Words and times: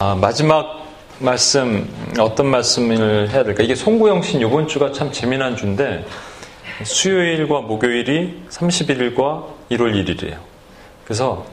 아, 0.00 0.14
마지막 0.14 0.86
말씀 1.18 1.88
어떤 2.18 2.46
말씀을 2.48 3.30
해야 3.30 3.42
될까? 3.42 3.62
이게 3.62 3.74
송구영신 3.74 4.42
이번 4.42 4.68
주가 4.68 4.92
참 4.92 5.10
재미난 5.10 5.56
주인데 5.56 6.04
수요일과 6.82 7.60
목요일이 7.62 8.42
31일과 8.48 9.44
1월 9.70 9.94
1일이에요. 9.94 10.36
그래서 11.04 11.44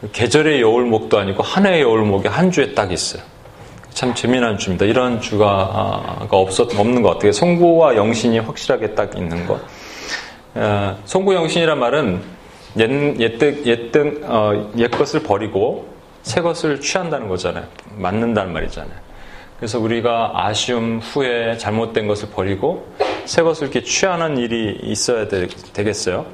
그 0.00 0.10
계절의 0.12 0.60
여울목도 0.60 1.18
아니고 1.18 1.42
한 1.42 1.66
해의 1.66 1.82
여울목이 1.82 2.28
한 2.28 2.50
주에 2.50 2.74
딱 2.74 2.92
있어요. 2.92 3.22
참 3.90 4.14
재미난 4.14 4.58
주입니다. 4.58 4.84
이런 4.84 5.20
주가 5.22 6.26
없었 6.30 6.78
없는 6.78 7.00
것 7.00 7.14
같아요. 7.14 7.32
송구와 7.32 7.96
영신이 7.96 8.40
확실하게 8.40 8.94
딱 8.94 9.16
있는 9.16 9.46
것. 9.46 9.58
어, 10.54 10.98
송구 11.06 11.34
영신이란 11.34 11.78
말은 11.78 12.20
옛, 12.78 13.20
옛, 13.20 13.66
옛, 13.66 13.96
어, 14.24 14.70
옛 14.76 14.90
것을 14.90 15.22
버리고 15.22 15.88
새 16.22 16.42
것을 16.42 16.80
취한다는 16.82 17.28
거잖아요. 17.28 17.64
맞는다는 17.96 18.52
말이잖아요. 18.52 19.06
그래서 19.58 19.78
우리가 19.78 20.32
아쉬움, 20.34 20.98
후회, 20.98 21.56
잘못된 21.56 22.06
것을 22.06 22.28
버리고 22.28 22.86
새 23.26 23.42
것을 23.42 23.64
이렇게 23.64 23.82
취하는 23.82 24.38
일이 24.38 24.78
있어야 24.82 25.28
되, 25.28 25.46
겠어요 25.74 26.26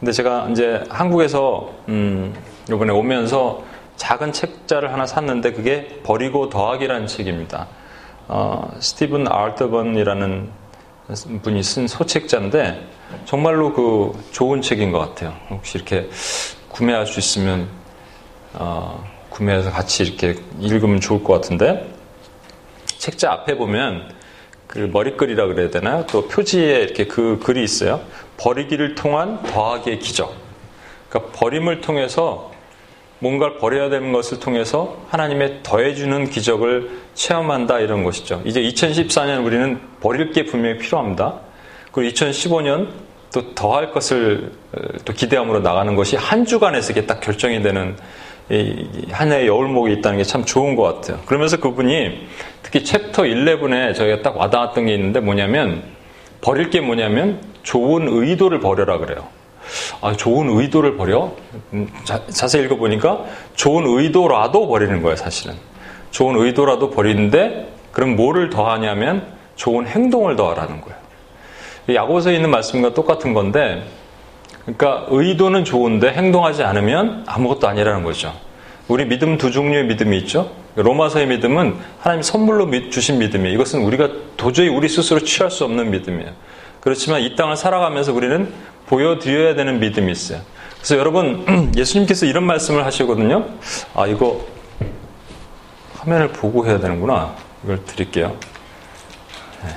근데 0.00 0.12
제가 0.12 0.48
이제 0.50 0.82
한국에서 0.88 1.70
음, 1.88 2.34
이번에 2.68 2.90
오면서 2.90 3.62
작은 3.96 4.32
책자를 4.32 4.94
하나 4.94 5.04
샀는데 5.06 5.52
그게 5.52 6.00
버리고 6.02 6.48
더하기라는 6.48 7.06
책입니다. 7.06 7.68
어, 8.26 8.70
스티븐 8.80 9.28
아르터번이라는 9.28 10.48
분이 11.42 11.62
쓴 11.62 11.86
소책자인데 11.86 12.88
정말로 13.26 13.74
그 13.74 14.18
좋은 14.30 14.62
책인 14.62 14.90
것 14.90 15.00
같아요. 15.00 15.36
혹시 15.50 15.76
이렇게 15.76 16.08
구매할 16.70 17.06
수 17.06 17.18
있으면 17.18 17.68
어, 18.54 19.04
구매해서 19.28 19.70
같이 19.70 20.04
이렇게 20.04 20.36
읽으면 20.60 21.00
좋을 21.00 21.22
것 21.22 21.34
같은데 21.34 21.92
책자 22.96 23.32
앞에 23.32 23.58
보면 23.58 24.08
그 24.70 24.88
머리글이라 24.92 25.48
그래야 25.48 25.68
되나요? 25.68 26.06
또 26.08 26.28
표지에 26.28 26.82
이렇게 26.82 27.06
그 27.06 27.40
글이 27.42 27.62
있어요. 27.64 28.00
버리기를 28.36 28.94
통한 28.94 29.42
더하기의 29.42 29.98
기적. 29.98 30.32
그러니까 31.08 31.32
버림을 31.36 31.80
통해서 31.80 32.52
뭔가를 33.18 33.58
버려야 33.58 33.90
되는 33.90 34.12
것을 34.12 34.38
통해서 34.38 34.96
하나님의 35.08 35.60
더해주는 35.64 36.30
기적을 36.30 36.88
체험한다 37.14 37.80
이런 37.80 38.04
것이죠. 38.04 38.42
이제 38.44 38.62
2014년 38.62 39.44
우리는 39.44 39.80
버릴 40.00 40.30
게 40.30 40.44
분명히 40.44 40.78
필요합니다. 40.78 41.40
그리고 41.90 42.14
2015년 42.14 42.88
또 43.34 43.52
더할 43.56 43.90
것을 43.90 44.52
또 45.04 45.12
기대함으로 45.12 45.60
나가는 45.60 45.96
것이 45.96 46.14
한 46.14 46.44
주간에서 46.44 46.92
이게 46.92 47.06
딱 47.06 47.20
결정이 47.20 47.60
되는 47.60 47.96
한 49.12 49.30
해의 49.32 49.46
여울목이 49.46 49.92
있다는 49.94 50.18
게 50.18 50.24
참 50.24 50.44
좋은 50.44 50.74
것 50.76 50.82
같아요. 50.82 51.20
그러면서 51.26 51.58
그분이 51.58 52.26
특히 52.62 52.84
챕터 52.84 53.22
11에 53.22 53.94
저희가 53.94 54.22
딱 54.22 54.36
와닿았던 54.36 54.86
게 54.86 54.94
있는데 54.94 55.20
뭐냐면 55.20 55.82
버릴 56.40 56.70
게 56.70 56.80
뭐냐면 56.80 57.40
좋은 57.62 58.08
의도를 58.08 58.60
버려라 58.60 58.98
그래요. 58.98 59.26
아, 60.00 60.12
좋은 60.16 60.48
의도를 60.48 60.96
버려? 60.96 61.32
음, 61.74 61.88
자, 62.04 62.22
자세히 62.26 62.64
읽어보니까 62.64 63.24
좋은 63.54 63.84
의도라도 63.86 64.66
버리는 64.66 65.00
거예요, 65.02 65.14
사실은. 65.16 65.54
좋은 66.10 66.34
의도라도 66.36 66.90
버리는데 66.90 67.68
그럼 67.92 68.16
뭐를 68.16 68.50
더하냐면 68.50 69.26
좋은 69.54 69.86
행동을 69.86 70.34
더하라는 70.34 70.80
거예요. 70.80 70.98
야고서에 71.94 72.34
있는 72.36 72.50
말씀과 72.50 72.94
똑같은 72.94 73.32
건데 73.34 73.84
그러니까 74.76 75.06
의도는 75.08 75.64
좋은데 75.64 76.12
행동하지 76.12 76.62
않으면 76.62 77.24
아무것도 77.26 77.68
아니라는 77.68 78.04
거죠. 78.04 78.34
우리 78.88 79.04
믿음 79.04 79.38
두 79.38 79.50
종류의 79.50 79.86
믿음이 79.86 80.16
있죠. 80.18 80.50
로마서의 80.76 81.26
믿음은 81.26 81.76
하나님 82.00 82.22
선물로 82.22 82.70
주신 82.90 83.18
믿음이에요. 83.18 83.54
이것은 83.54 83.82
우리가 83.82 84.08
도저히 84.36 84.68
우리 84.68 84.88
스스로 84.88 85.20
취할 85.20 85.50
수 85.50 85.64
없는 85.64 85.90
믿음이에요. 85.90 86.30
그렇지만 86.80 87.20
이 87.20 87.36
땅을 87.36 87.56
살아가면서 87.56 88.12
우리는 88.12 88.52
보여드려야 88.86 89.54
되는 89.54 89.80
믿음이 89.80 90.10
있어요. 90.10 90.40
그래서 90.76 90.96
여러분 90.96 91.72
예수님께서 91.76 92.26
이런 92.26 92.44
말씀을 92.44 92.84
하시거든요. 92.84 93.46
아 93.94 94.06
이거 94.06 94.44
화면을 95.98 96.28
보고 96.28 96.66
해야 96.66 96.78
되는구나. 96.78 97.34
이걸 97.64 97.84
드릴게요. 97.84 98.36
네. 99.62 99.70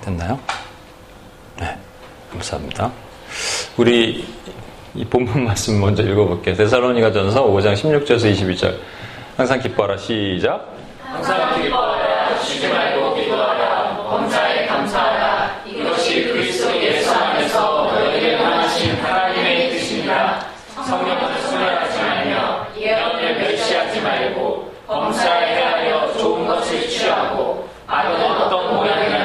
됐나요? 0.00 0.38
네, 1.58 1.78
감사합니다. 2.30 2.92
우리 3.76 4.26
이 4.94 5.04
본문 5.04 5.46
말씀 5.74 5.80
먼저 5.80 6.02
읽어볼게요. 6.02 6.54
데살로니가 6.54 7.12
전서 7.12 7.44
5장 7.46 7.74
16절에서 7.74 8.32
22절. 8.32 8.74
항상 9.36 9.60
기뻐하라. 9.60 9.96
시작. 9.96 10.68
항상 11.02 11.62
기뻐하라. 11.62 12.38
쉬지 12.38 12.68
말고 12.68 13.14
기도하라. 13.14 13.96
범사에 14.08 14.66
감사하라. 14.66 15.62
이것이 15.66 16.24
그리스도 16.28 16.74
예수 16.76 17.10
안에서 17.12 17.90
너희를 17.92 18.40
향하신 18.40 18.94
하나님의 18.96 19.70
뜻이니라. 19.70 20.40
성령을 20.86 21.38
소멸하지 21.40 21.98
말며 22.02 22.66
예언을 22.76 23.38
멸시하지 23.38 24.00
말고 24.00 24.72
범사에 24.86 25.54
대하여 25.54 26.12
좋은 26.18 26.46
것을 26.46 26.88
취하고 26.88 27.68
아는 27.86 28.14
어떤 28.22 28.76
버리라. 28.76 29.23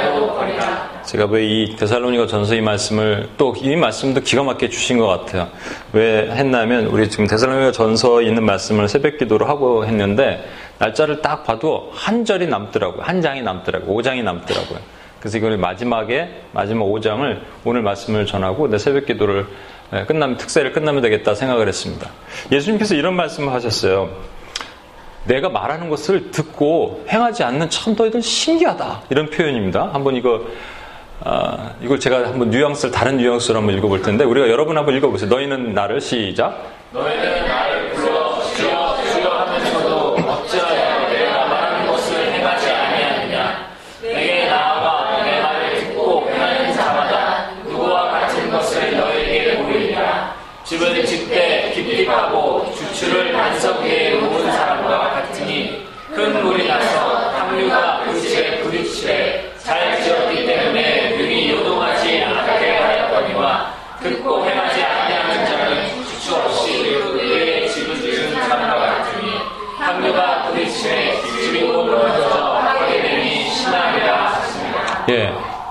제가 1.10 1.26
왜 1.26 1.44
이 1.50 1.76
데살로니가 1.76 2.28
전서 2.28 2.54
이 2.54 2.62
말씀을 2.62 3.30
또 3.36 3.52
이 3.58 3.76
말씀도 3.76 4.22
기가 4.22 4.44
막히게 4.44 4.70
주신 4.70 5.00
것 5.00 5.08
같아요. 5.08 5.50
왜 5.92 6.30
했냐면 6.30 6.86
우리 6.86 7.10
지금 7.10 7.26
데살로니가 7.26 7.72
전서에 7.72 8.26
있는 8.26 8.46
말씀을 8.46 8.88
새벽 8.88 9.18
기도로 9.18 9.48
하고 9.48 9.88
했는데 9.88 10.48
날짜를 10.78 11.24
딱 11.24 11.44
봐도 11.44 11.90
한 11.96 12.26
절이 12.26 12.46
남더라고요. 12.46 13.02
한 13.02 13.24
장이 13.24 13.42
남더라고요. 13.42 13.92
5장이 13.98 14.22
남더라고요. 14.22 14.78
그래서 15.20 15.40
이걸 15.40 15.58
마지막에 15.58 16.44
마지막 16.52 16.86
5장을 16.86 17.40
오늘 17.66 17.82
말씀을 17.82 18.28
전하고 18.28 18.70
내 18.70 18.78
새벽 18.78 19.08
기도를 19.08 19.48
끝나면 20.06 20.38
특세를 20.38 20.74
끝나면 20.74 21.02
되겠다 21.02 21.34
생각을 21.34 21.68
했습니다. 21.68 22.08
예수님께서 22.52 22.94
이런 22.94 23.16
말씀을 23.16 23.52
하셨어요. 23.52 24.12
내가 25.26 25.50
말하는 25.50 25.90
것을 25.90 26.30
듣고 26.30 27.04
행하지 27.10 27.44
않는 27.44 27.72
참 27.72 27.96
너희들 27.98 28.22
신기하다 28.22 29.02
이런 29.10 29.30
표현입니다. 29.32 29.90
한번 29.92 30.16
이거 30.16 30.46
아, 31.24 31.72
이걸 31.82 32.00
제가 32.00 32.30
한번 32.30 32.50
뉘앙스를 32.50 32.92
다른 32.92 33.18
뉘앙스로 33.18 33.58
한번 33.58 33.76
읽어볼 33.78 34.02
텐데 34.02 34.24
우리가 34.24 34.50
여러분 34.50 34.78
한번 34.78 34.96
읽어보세요. 34.96 35.30
너희는 35.30 35.74
나를 35.74 36.00
시작. 36.00 36.62
너희는 36.94 37.48
나를 37.48 37.79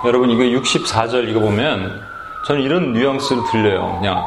여러분 0.08 0.30
이거 0.30 0.42
64절 0.42 1.28
읽어보면 1.28 2.00
저는 2.46 2.62
이런 2.62 2.94
뉘앙스로 2.94 3.44
들려요. 3.44 3.98
그냥 3.98 4.24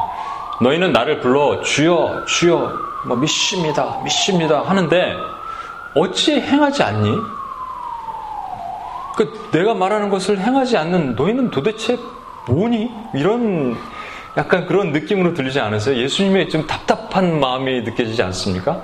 너희는 0.60 0.92
나를 0.92 1.18
불러 1.18 1.60
주여 1.60 2.24
주여 2.24 2.72
뭐 3.04 3.16
믿습니다 3.16 4.00
믿습니다 4.04 4.62
하는데 4.62 5.16
어찌 5.96 6.40
행하지 6.40 6.84
않니? 6.84 7.18
그 9.16 9.50
내가 9.50 9.74
말하는 9.74 10.08
것을 10.08 10.38
행하지 10.38 10.76
않는 10.76 11.16
너희는 11.16 11.50
도대체 11.50 11.98
뭐니? 12.46 12.88
이런 13.14 13.76
약간 14.36 14.66
그런 14.66 14.92
느낌으로 14.92 15.34
들리지 15.34 15.58
않으세요? 15.58 15.96
예수님의 15.96 16.48
좀 16.48 16.64
답답한 16.64 17.40
마음이 17.40 17.82
느껴지지 17.82 18.22
않습니까? 18.22 18.80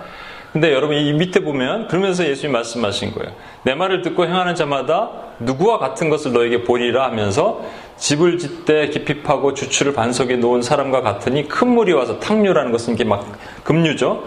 근데 0.52 0.72
여러분 0.72 0.96
이 0.96 1.12
밑에 1.12 1.40
보면 1.40 1.88
그러면서 1.88 2.26
예수님 2.26 2.52
말씀하신 2.52 3.12
거예요. 3.12 3.32
내 3.64 3.74
말을 3.74 4.02
듣고 4.02 4.24
행하는 4.24 4.54
자마다 4.54 5.10
누구와 5.40 5.78
같은 5.78 6.08
것을 6.08 6.32
너에게 6.32 6.64
보리라 6.64 7.04
하면서 7.04 7.62
집을 7.98 8.38
짓되 8.38 8.88
깊이 8.88 9.22
파고 9.22 9.54
주추를 9.54 9.92
반석에 9.92 10.36
놓은 10.36 10.62
사람과 10.62 11.02
같으니 11.02 11.48
큰 11.48 11.68
물이 11.68 11.92
와서 11.92 12.18
탕류라는 12.18 12.72
것은 12.72 12.94
이게 12.94 13.04
막 13.04 13.26
급류죠. 13.64 14.24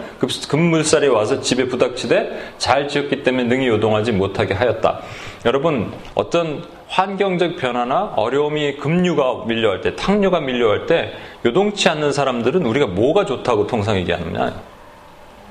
급물살이 0.48 1.08
와서 1.08 1.40
집에 1.40 1.66
부닥치되 1.66 2.52
잘 2.58 2.86
지었기 2.86 3.22
때문에 3.22 3.44
능히 3.44 3.66
요동하지 3.68 4.12
못하게 4.12 4.54
하였다. 4.54 5.00
여러분 5.44 5.92
어떤 6.14 6.62
환경적 6.86 7.56
변화나 7.56 8.12
어려움이 8.16 8.76
급류가 8.76 9.46
밀려올 9.46 9.80
때, 9.80 9.96
탕류가 9.96 10.40
밀려올 10.40 10.86
때 10.86 11.12
요동치 11.44 11.88
않는 11.88 12.12
사람들은 12.12 12.64
우리가 12.66 12.86
뭐가 12.86 13.24
좋다고 13.24 13.66
통상 13.66 13.96
얘기하느냐? 13.96 14.52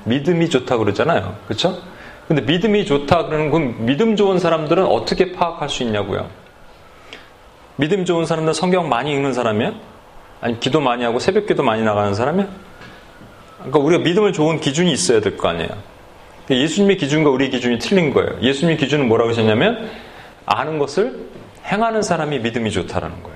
믿음이 0.04 0.48
좋다고 0.50 0.84
그러잖아요. 0.84 1.36
그렇죠? 1.46 1.78
근데 2.28 2.42
믿음이 2.42 2.86
좋다 2.86 3.26
그러는 3.26 3.50
건 3.50 3.84
믿음 3.86 4.16
좋은 4.16 4.38
사람들은 4.38 4.86
어떻게 4.86 5.32
파악할 5.32 5.68
수 5.68 5.82
있냐고요? 5.82 6.28
믿음 7.76 8.04
좋은 8.04 8.26
사람들 8.26 8.54
성경 8.54 8.88
많이 8.88 9.12
읽는 9.12 9.32
사람이야? 9.32 9.72
아니 10.40 10.60
기도 10.60 10.80
많이 10.80 11.04
하고 11.04 11.18
새벽 11.18 11.46
기도 11.46 11.62
많이 11.62 11.82
나가는 11.82 12.14
사람이야? 12.14 12.46
그러니까 13.58 13.78
우리가 13.78 14.02
믿음을 14.02 14.32
좋은 14.32 14.60
기준이 14.60 14.92
있어야 14.92 15.20
될 15.20 15.36
거 15.36 15.48
아니에요. 15.48 15.70
예수님의 16.50 16.96
기준과 16.96 17.30
우리 17.30 17.50
기준이 17.50 17.78
틀린 17.78 18.12
거예요. 18.12 18.38
예수님의 18.42 18.76
기준은 18.76 19.08
뭐라고 19.08 19.30
하셨냐면 19.30 19.88
아는 20.44 20.78
것을 20.78 21.28
행하는 21.64 22.02
사람이 22.02 22.40
믿음이 22.40 22.70
좋다라는 22.72 23.22
거예요. 23.22 23.31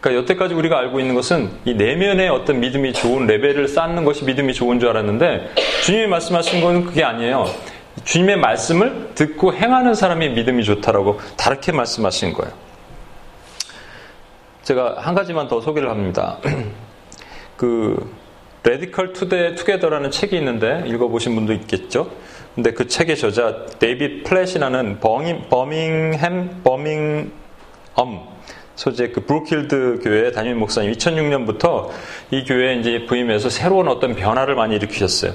그러니까 0.00 0.22
여태까지 0.22 0.54
우리가 0.54 0.78
알고 0.78 1.00
있는 1.00 1.14
것은 1.14 1.50
이 1.64 1.74
내면의 1.74 2.28
어떤 2.28 2.60
믿음이 2.60 2.92
좋은 2.92 3.26
레벨을 3.26 3.66
쌓는 3.66 4.04
것이 4.04 4.24
믿음이 4.24 4.54
좋은 4.54 4.78
줄 4.78 4.90
알았는데 4.90 5.54
주님이 5.84 6.06
말씀하신 6.06 6.60
건 6.60 6.84
그게 6.84 7.02
아니에요. 7.02 7.46
주님의 8.04 8.36
말씀을 8.36 9.10
듣고 9.14 9.52
행하는 9.52 9.94
사람이 9.94 10.30
믿음이 10.30 10.62
좋다라고 10.64 11.18
다르게 11.36 11.72
말씀하신 11.72 12.32
거예요. 12.32 12.52
제가 14.62 14.96
한 14.98 15.14
가지만 15.14 15.48
더 15.48 15.60
소개를 15.60 15.90
합니다. 15.90 16.38
그 17.56 18.14
Radical 18.62 19.14
Toge 19.14 19.54
Together라는 19.56 20.10
책이 20.10 20.36
있는데 20.36 20.84
읽어보신 20.86 21.34
분도 21.34 21.52
있겠죠. 21.54 22.10
근데 22.54 22.72
그 22.72 22.86
책의 22.86 23.16
저자 23.16 23.66
데이빗 23.78 24.24
플랫이라는 24.24 25.00
버밍, 25.00 25.48
버밍햄 25.48 26.62
버밍엄 26.62 27.30
소재 28.78 29.08
그 29.08 29.22
브룩힐스 29.22 29.98
교회 30.04 30.30
담임 30.30 30.60
목사님 30.60 30.92
2006년부터 30.92 31.88
이 32.30 32.44
교회에 32.44 32.76
이제 32.76 33.06
부임해서 33.06 33.50
새로운 33.50 33.88
어떤 33.88 34.14
변화를 34.14 34.54
많이 34.54 34.76
일으키셨어요. 34.76 35.32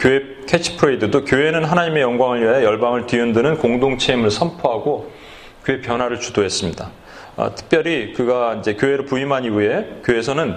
교회 0.00 0.22
캐치프레이드도 0.48 1.24
교회는 1.24 1.64
하나님의 1.64 2.02
영광을 2.02 2.42
위하여 2.42 2.64
열방을 2.64 3.06
뒤흔드는 3.06 3.58
공동체 3.58 4.14
임을 4.14 4.32
선포하고 4.32 5.08
교회 5.64 5.80
변화를 5.80 6.18
주도했습니다. 6.18 6.90
아, 7.36 7.54
특별히 7.54 8.12
그가 8.12 8.56
이제 8.56 8.74
교회를 8.74 9.04
부임한 9.04 9.44
이후에 9.44 10.00
교회에서는 10.02 10.56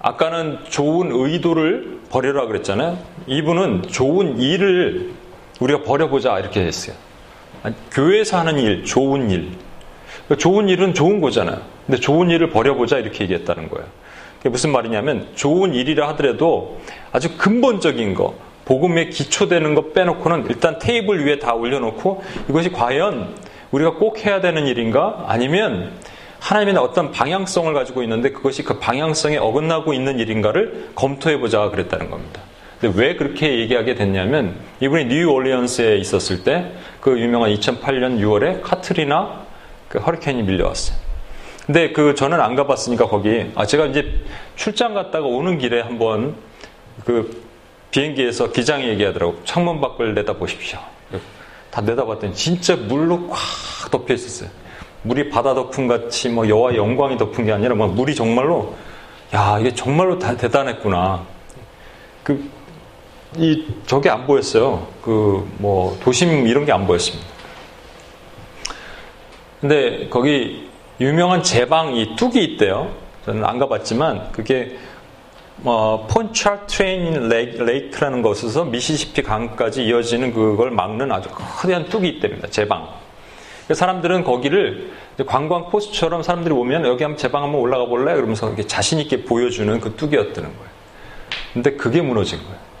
아까는 0.00 0.64
좋은 0.68 1.12
의도를 1.12 2.00
버리라 2.10 2.46
그랬잖아요. 2.46 2.98
이분은 3.28 3.82
좋은 3.82 4.40
일을 4.40 5.12
우리가 5.60 5.84
버려보자 5.84 6.40
이렇게 6.40 6.62
했어요. 6.62 6.96
교회에서 7.92 8.40
하는 8.40 8.58
일, 8.58 8.84
좋은 8.84 9.30
일. 9.30 9.52
그러니까 10.32 10.36
좋은 10.36 10.68
일은 10.68 10.94
좋은 10.94 11.20
거잖아요. 11.20 11.58
근데 11.86 12.00
좋은 12.00 12.30
일을 12.30 12.50
버려보자 12.50 12.98
이렇게 12.98 13.24
얘기했다는 13.24 13.68
거예요. 13.68 13.86
그게 14.38 14.48
무슨 14.48 14.72
말이냐면 14.72 15.28
좋은 15.34 15.74
일이라 15.74 16.08
하더라도 16.10 16.80
아주 17.12 17.36
근본적인 17.36 18.14
거, 18.14 18.34
복음에 18.64 19.08
기초되는 19.08 19.74
거 19.74 19.92
빼놓고는 19.92 20.46
일단 20.48 20.78
테이블 20.78 21.26
위에 21.26 21.38
다 21.38 21.54
올려놓고 21.54 22.22
이것이 22.48 22.72
과연 22.72 23.34
우리가 23.72 23.94
꼭 23.94 24.24
해야 24.24 24.40
되는 24.40 24.66
일인가? 24.66 25.24
아니면 25.28 25.92
하나님의 26.40 26.82
어떤 26.82 27.12
방향성을 27.12 27.72
가지고 27.74 28.02
있는데 28.02 28.30
그것이 28.30 28.62
그 28.62 28.78
방향성에 28.78 29.36
어긋나고 29.36 29.92
있는 29.92 30.18
일인가를 30.18 30.90
검토해 30.94 31.38
보자 31.38 31.68
그랬다는 31.68 32.10
겁니다. 32.10 32.40
근데 32.80 32.98
왜 32.98 33.16
그렇게 33.16 33.58
얘기하게 33.60 33.94
됐냐면 33.94 34.56
이분이 34.80 35.04
뉴올리언스에 35.06 35.98
있었을 35.98 36.42
때 36.42 36.72
그 37.02 37.18
유명한 37.18 37.52
2008년 37.52 38.20
6월에 38.20 38.62
카트리나 38.62 39.42
그 39.92 39.98
허리케인이 39.98 40.42
밀려왔어요. 40.44 40.96
근데 41.66 41.92
그 41.92 42.14
저는 42.14 42.40
안 42.40 42.56
가봤으니까 42.56 43.08
거기 43.08 43.52
아 43.54 43.66
제가 43.66 43.84
이제 43.86 44.20
출장 44.56 44.94
갔다가 44.94 45.26
오는 45.26 45.58
길에 45.58 45.82
한번 45.82 46.34
그 47.04 47.44
비행기에서 47.90 48.52
기장이 48.52 48.88
얘기하더라고 48.88 49.38
창문 49.44 49.82
밖을 49.82 50.14
내다 50.14 50.32
보십시오. 50.32 50.78
다 51.70 51.82
내다봤더니 51.82 52.32
진짜 52.34 52.74
물로 52.74 53.28
꽉 53.28 53.90
덮여 53.90 54.14
있었어요. 54.14 54.48
물이 55.02 55.28
바다 55.28 55.54
덮은 55.54 55.88
같이 55.88 56.30
뭐 56.30 56.48
여와 56.48 56.74
영광이 56.74 57.18
덮은 57.18 57.44
게 57.44 57.52
아니라 57.52 57.74
뭐 57.74 57.86
물이 57.86 58.14
정말로 58.14 58.74
야 59.34 59.58
이게 59.60 59.74
정말로 59.74 60.18
다 60.18 60.34
대단했구나. 60.34 61.22
그 62.24 62.42
이 63.38 63.66
저게 63.86 64.10
안 64.10 64.26
보였어요. 64.26 64.86
그 65.02 65.46
뭐 65.58 65.98
도심 66.02 66.46
이런 66.46 66.64
게 66.64 66.72
안 66.72 66.86
보였습니다. 66.86 67.31
근데 69.62 70.08
거기 70.10 70.68
유명한 71.00 71.44
제방 71.44 71.94
이 71.94 72.16
뚝이 72.16 72.42
있대요. 72.42 72.90
저는 73.24 73.44
안 73.44 73.60
가봤지만 73.60 74.32
그게 74.32 74.76
어, 75.62 76.08
폰차트레인 76.10 77.28
Lake라는 77.28 78.22
곳에서 78.22 78.64
미시시피 78.64 79.22
강까지 79.22 79.84
이어지는 79.84 80.34
그걸 80.34 80.72
막는 80.72 81.12
아주 81.12 81.28
거대한 81.30 81.88
뚝이 81.88 82.08
있답니다. 82.08 82.48
제방. 82.48 82.88
사람들은 83.72 84.24
거기를 84.24 84.90
관광 85.26 85.66
코스처럼 85.66 86.24
사람들이 86.24 86.52
오면 86.52 86.84
여기 86.84 87.04
한번 87.04 87.16
제방 87.16 87.44
한번 87.44 87.60
올라가 87.60 87.86
볼래? 87.86 88.14
그러면서 88.14 88.48
이렇게 88.48 88.66
자신있게 88.66 89.22
보여주는 89.22 89.78
그 89.78 89.94
뚝이었다는 89.94 90.48
거예요. 90.50 90.72
근데 91.52 91.70
그게 91.76 92.02
무너진 92.02 92.40
거예요. 92.40 92.72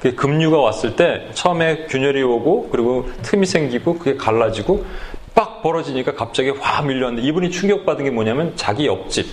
그 0.00 0.14
급류가 0.14 0.58
왔을 0.58 0.96
때 0.96 1.28
처음에 1.34 1.86
균열이 1.86 2.22
오고 2.22 2.68
그리고 2.70 3.06
틈이 3.22 3.44
생기고 3.44 3.98
그게 3.98 4.16
갈라지고 4.16 4.76
빡 4.76 5.15
벌어지니까 5.66 6.14
갑자기 6.14 6.50
확 6.50 6.86
밀려왔는데 6.86 7.26
이분이 7.26 7.50
충격받은 7.50 8.04
게 8.04 8.10
뭐냐면 8.10 8.52
자기 8.54 8.86
옆집 8.86 9.26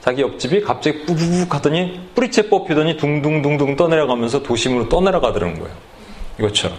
자기 0.00 0.22
옆집이 0.22 0.60
갑자기 0.60 1.04
뿌부북 1.04 1.52
하더니 1.52 2.00
뿌리채 2.14 2.48
뽑히더니 2.48 2.96
둥둥둥둥 2.96 3.74
떠내려가면서 3.74 4.44
도심으로 4.44 4.88
떠내려가더라는 4.88 5.58
거예요. 5.58 5.74
이것처럼. 6.38 6.76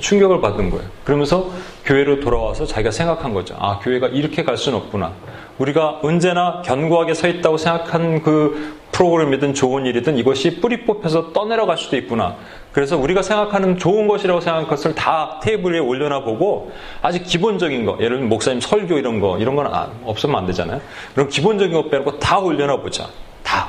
충격을 0.00 0.40
받은 0.40 0.70
거예요. 0.70 0.84
그러면서 1.04 1.50
교회로 1.84 2.18
돌아와서 2.18 2.66
자기가 2.66 2.90
생각한 2.90 3.32
거죠. 3.32 3.54
아, 3.60 3.78
교회가 3.78 4.08
이렇게 4.08 4.42
갈 4.42 4.56
수는 4.56 4.78
없구나. 4.78 5.12
우리가 5.58 6.00
언제나 6.02 6.62
견고하게 6.64 7.14
서 7.14 7.28
있다고 7.28 7.58
생각한 7.58 8.22
그 8.22 8.80
프로그램이든 8.90 9.54
좋은 9.54 9.86
일이든 9.86 10.18
이것이 10.18 10.60
뿌리 10.60 10.84
뽑혀서 10.84 11.32
떠내려갈 11.32 11.78
수도 11.78 11.96
있구나. 11.96 12.36
그래서 12.72 12.96
우리가 12.96 13.22
생각하는 13.22 13.76
좋은 13.78 14.08
것이라고 14.08 14.40
생각한 14.40 14.66
것을 14.66 14.94
다 14.94 15.38
테이블 15.42 15.74
위에 15.74 15.78
올려놔 15.78 16.24
보고 16.24 16.72
아주 17.02 17.22
기본적인 17.22 17.84
거, 17.84 17.96
예를 18.00 18.16
들면 18.16 18.28
목사님 18.28 18.60
설교 18.60 18.98
이런 18.98 19.20
거, 19.20 19.38
이런 19.38 19.54
건 19.54 19.66
아, 19.66 19.90
없으면 20.04 20.36
안 20.36 20.46
되잖아요. 20.46 20.80
그럼 21.14 21.28
기본적인 21.28 21.72
것 21.74 21.90
빼놓고 21.90 22.18
다 22.18 22.38
올려놔 22.38 22.78
보자. 22.78 23.08
다. 23.42 23.68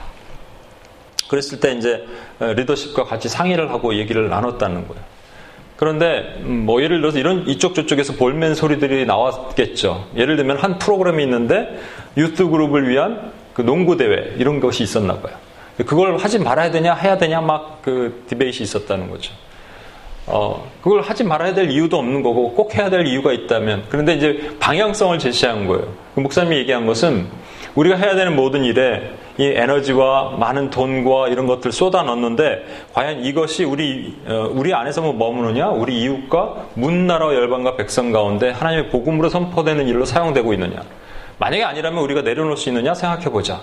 그랬을 1.27 1.59
때 1.59 1.73
이제 1.73 2.05
리더십과 2.39 3.03
같이 3.03 3.27
상의를 3.27 3.71
하고 3.71 3.95
얘기를 3.95 4.29
나눴다는 4.29 4.87
거예요. 4.87 5.03
그런데 5.75 6.35
음, 6.37 6.65
뭐 6.65 6.81
예를 6.81 7.01
들어서 7.01 7.19
이런 7.19 7.45
이쪽 7.47 7.75
저쪽에서 7.75 8.13
볼멘 8.13 8.55
소리들이 8.55 9.05
나왔겠죠. 9.05 10.07
예를 10.15 10.37
들면 10.37 10.57
한 10.57 10.77
프로그램이 10.77 11.23
있는데 11.23 11.77
유스 12.15 12.47
그룹을 12.47 12.87
위한 12.87 13.33
그 13.53 13.63
농구 13.63 13.97
대회 13.97 14.33
이런 14.37 14.59
것이 14.59 14.83
있었나 14.83 15.19
봐요. 15.19 15.35
그걸 15.77 16.17
하지 16.17 16.39
말아야 16.39 16.71
되냐 16.71 16.93
해야 16.93 17.17
되냐 17.17 17.41
막 17.41 17.73
그 17.83 18.23
디베이시 18.27 18.63
있었다는 18.63 19.09
거죠. 19.09 19.33
어, 20.25 20.71
그걸 20.81 21.01
하지 21.01 21.25
말아야 21.25 21.53
될 21.53 21.69
이유도 21.69 21.97
없는 21.97 22.23
거고 22.23 22.53
꼭 22.53 22.73
해야 22.75 22.89
될 22.89 23.05
이유가 23.05 23.33
있다면 23.33 23.83
그런데 23.89 24.13
이제 24.13 24.55
방향성을 24.59 25.19
제시한 25.19 25.67
거예요. 25.67 25.85
그 26.15 26.21
목사님이 26.21 26.55
얘기한 26.59 26.85
것은 26.87 27.27
우리가 27.75 27.97
해야 27.97 28.15
되는 28.15 28.35
모든 28.35 28.63
일에 28.63 29.11
이 29.37 29.43
에너지와 29.43 30.37
많은 30.37 30.69
돈과 30.69 31.27
이런 31.27 31.45
것들 31.45 31.73
쏟아 31.73 32.03
넣는데 32.03 32.63
과연 32.93 33.25
이것이 33.25 33.65
우리 33.65 34.15
어, 34.25 34.49
우리 34.53 34.73
안에서만 34.73 35.17
뭐 35.17 35.29
머무느냐? 35.29 35.69
우리 35.69 36.01
이웃과 36.03 36.67
문나라 36.75 37.25
열방과 37.33 37.75
백성 37.75 38.13
가운데 38.13 38.51
하나님의 38.51 38.89
복음으로 38.91 39.27
선포되는 39.27 39.87
일로 39.89 40.05
사용되고 40.05 40.53
있느냐? 40.53 40.83
만약에 41.39 41.63
아니라면 41.65 42.01
우리가 42.01 42.21
내려놓을 42.21 42.55
수 42.55 42.69
있느냐 42.69 42.93
생각해 42.93 43.25
보자. 43.25 43.59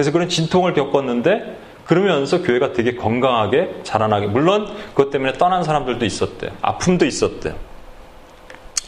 그래서 0.00 0.12
그런 0.12 0.30
진통을 0.30 0.72
겪었는데 0.72 1.58
그러면서 1.84 2.40
교회가 2.40 2.72
되게 2.72 2.94
건강하게 2.94 3.80
자라나게 3.82 4.28
물론 4.28 4.66
그것 4.94 5.10
때문에 5.10 5.34
떠난 5.34 5.62
사람들도 5.62 6.06
있었대요. 6.06 6.52
아픔도 6.62 7.04
있었대요. 7.04 7.54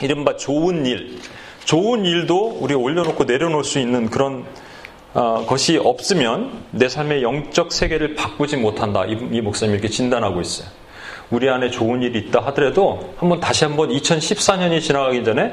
이른바 0.00 0.38
좋은 0.38 0.87
일, 0.87 1.19
좋은 1.66 2.07
일도 2.07 2.61
우리가 2.61 2.81
올려놓고 2.81 3.25
내려놓을 3.25 3.62
수 3.62 3.78
있는 3.78 4.09
그런 4.09 4.47
어, 5.12 5.45
것이 5.47 5.76
없으면 5.76 6.50
내 6.71 6.88
삶의 6.88 7.23
영적 7.23 7.73
세계를 7.73 8.14
바꾸지 8.14 8.57
못한다. 8.57 9.04
이, 9.04 9.12
이 9.33 9.42
목사님이 9.42 9.75
이렇게 9.75 9.88
진단하고 9.88 10.40
있어요. 10.40 10.69
우리 11.31 11.50
안에 11.50 11.69
좋은 11.69 12.00
일이 12.00 12.21
있다 12.21 12.40
하더라도 12.47 13.12
한번 13.19 13.38
다시 13.38 13.66
한번 13.66 13.90
2014년이 13.90 14.81
지나가기 14.81 15.25
전에 15.25 15.52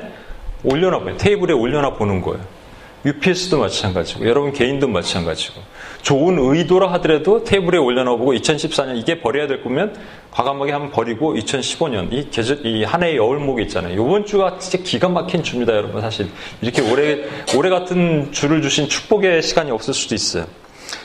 올려놔 0.64 1.04
봐요. 1.04 1.18
테이블에 1.18 1.52
올려놔 1.52 1.96
보는 1.96 2.22
거예요. 2.22 2.59
UPS도 3.06 3.60
마찬가지고 3.60 4.28
여러분 4.28 4.52
개인도 4.52 4.88
마찬가지고 4.88 5.62
좋은 6.02 6.38
의도라 6.38 6.92
하더라도 6.94 7.44
테이블에 7.44 7.78
올려놔보고 7.78 8.34
2014년 8.34 8.98
이게 8.98 9.22
버려야 9.22 9.48
될 9.48 9.64
거면 9.64 9.96
과감하게 10.32 10.72
한번 10.72 10.92
버리고 10.92 11.34
2015년 11.36 12.12
이 12.12 12.30
계절 12.30 12.66
이 12.66 12.84
한 12.84 13.04
해의 13.04 13.18
여울목이 13.18 13.64
있잖아요. 13.64 13.94
이번 13.94 14.26
주가 14.26 14.58
진짜 14.60 14.84
기가 14.84 15.10
막힌 15.10 15.44
주입니다, 15.44 15.76
여러분. 15.76 16.02
사실 16.02 16.28
이렇게 16.62 16.82
올해 16.82 17.20
올해 17.58 17.70
같은 17.70 18.32
주를 18.32 18.62
주신 18.62 18.88
축복의 18.90 19.42
시간이 19.44 19.72
없을 19.72 19.94
수도 19.94 20.16
있어요. 20.16 20.46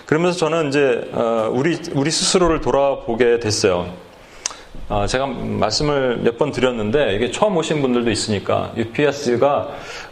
그러면서 0.07 0.39
저는 0.39 0.69
이제 0.69 1.11
어, 1.13 1.51
우리 1.53 1.79
우리 1.95 2.11
스스로를 2.11 2.61
돌아보게 2.61 3.41
됐어요. 3.41 3.93
어, 4.89 5.07
제가 5.07 5.27
말씀을 5.27 6.19
몇 6.19 6.37
번 6.37 6.51
드렸는데 6.53 7.15
이게 7.15 7.31
처음 7.31 7.57
오신 7.57 7.81
분들도 7.81 8.11
있으니까 8.11 8.73
UPS가 8.77 9.69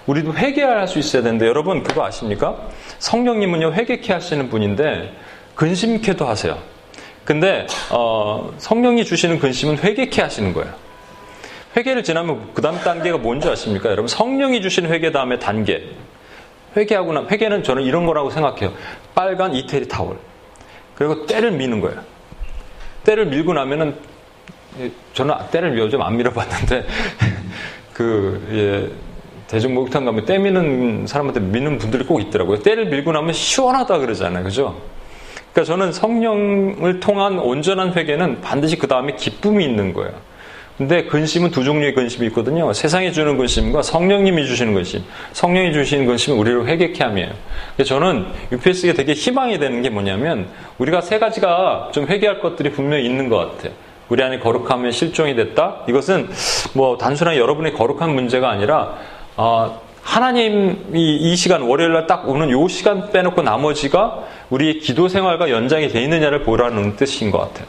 우리도 0.07 0.35
회개할 0.35 0.89
수 0.89 0.99
있어야 0.99 1.23
되는데 1.23 1.47
여러분 1.47 1.83
그거 1.83 2.05
아십니까? 2.05 2.57
성령님은요 2.99 3.73
회개케 3.75 4.13
하시는 4.13 4.49
분인데 4.49 5.13
근심케도 5.57 6.25
하세요. 6.27 6.59
근데 7.25 7.67
어, 7.91 8.53
성령이 8.59 9.05
주시는 9.05 9.39
근심은 9.41 9.79
회개케 9.79 10.23
하시는 10.23 10.53
거예요. 10.55 10.73
회개를 11.77 12.03
지나면 12.03 12.51
그 12.55 12.63
다음 12.63 12.79
단계가 12.79 13.19
뭔지 13.19 13.49
아십니까? 13.49 13.87
여러분 13.91 14.07
성령이 14.09 14.63
주신 14.63 14.87
회개 14.87 15.11
다음에 15.13 15.39
단계 15.39 15.83
회개하고 16.77 17.13
나 17.13 17.27
회개는 17.31 17.63
저는 17.63 17.83
이런 17.83 18.07
거라고 18.07 18.31
생각해요. 18.31 18.73
빨간 19.15 19.55
이태리 19.55 19.89
타월 19.89 20.17
그리고 20.95 21.27
때를 21.27 21.51
미는 21.53 21.81
거예요. 21.81 22.01
때를 23.05 23.27
밀고 23.27 23.53
나면은 23.53 23.97
저는 25.15 25.35
때를 25.51 25.79
요즘 25.79 26.03
안 26.03 26.17
밀어봤는데 26.17 26.87
그 27.93 28.47
예, 28.53 29.13
대중 29.47 29.75
목욕탕 29.75 30.05
가면 30.05 30.25
때 30.25 30.39
미는 30.39 31.07
사람한테 31.07 31.41
미는 31.41 31.79
분들이 31.79 32.05
꼭 32.05 32.21
있더라고요. 32.21 32.61
때를 32.61 32.87
밀고 32.87 33.13
나면 33.13 33.33
시원하다 33.33 33.99
그러잖아요, 33.99 34.45
그죠? 34.45 34.81
그러니까 35.53 35.65
저는 35.65 35.93
성령을 35.93 37.01
통한 37.01 37.39
온전한 37.39 37.93
회개는 37.95 38.41
반드시 38.41 38.77
그 38.77 38.89
다음에 38.89 39.15
기쁨이 39.15 39.65
있는 39.65 39.93
거예요. 39.93 40.13
근데 40.79 41.05
근심은 41.05 41.51
두 41.51 41.65
종류의 41.65 41.93
근심이 41.93 42.27
있거든요. 42.29 42.73
세상이 42.73 43.13
주는 43.13 43.37
근심과 43.37 43.83
성령님이 43.83 44.47
주시는 44.47 44.73
근심. 44.73 45.03
성령이 45.35 45.75
주시는 45.75 46.07
근심은 46.07 46.39
우리를 46.39 46.67
회개케 46.67 47.05
함이에요. 47.05 47.31
저는 47.85 48.27
UPS에 48.53 48.95
되게 48.95 49.13
희망이 49.13 49.59
되는 49.59 49.83
게 49.83 49.91
뭐냐면 49.91 50.49
우리가 50.79 51.03
세 51.03 51.19
가지가 51.19 51.91
좀 51.93 52.07
회개할 52.07 52.41
것들이 52.41 52.73
분명히 52.73 53.05
있는 53.05 53.29
것 53.29 53.37
같아요. 53.37 53.73
우리 54.13 54.23
안에 54.23 54.41
거룩함에 54.41 54.91
실종이 54.91 55.35
됐다. 55.35 55.85
이것은 55.89 56.29
뭐 56.75 56.99
단순한 56.99 57.37
여러분의 57.37 57.73
거룩한 57.73 58.15
문제가 58.15 58.51
아니라 58.51 58.99
어, 59.39 59.81
하나님이 60.03 61.17
이 61.17 61.35
시간 61.35 61.63
월요일 61.63 61.95
날 61.95 62.07
딱 62.07 62.29
오는 62.29 62.51
요 62.51 62.69
시간 62.69 63.11
빼놓고 63.11 63.41
나머지가 63.41 64.19
우리의 64.51 64.81
기도 64.81 65.09
생활과 65.09 65.49
연장이 65.49 65.89
돼 65.89 66.03
있느냐를 66.03 66.43
보라는 66.43 66.97
뜻인 66.97 67.31
것 67.31 67.39
같아요. 67.39 67.67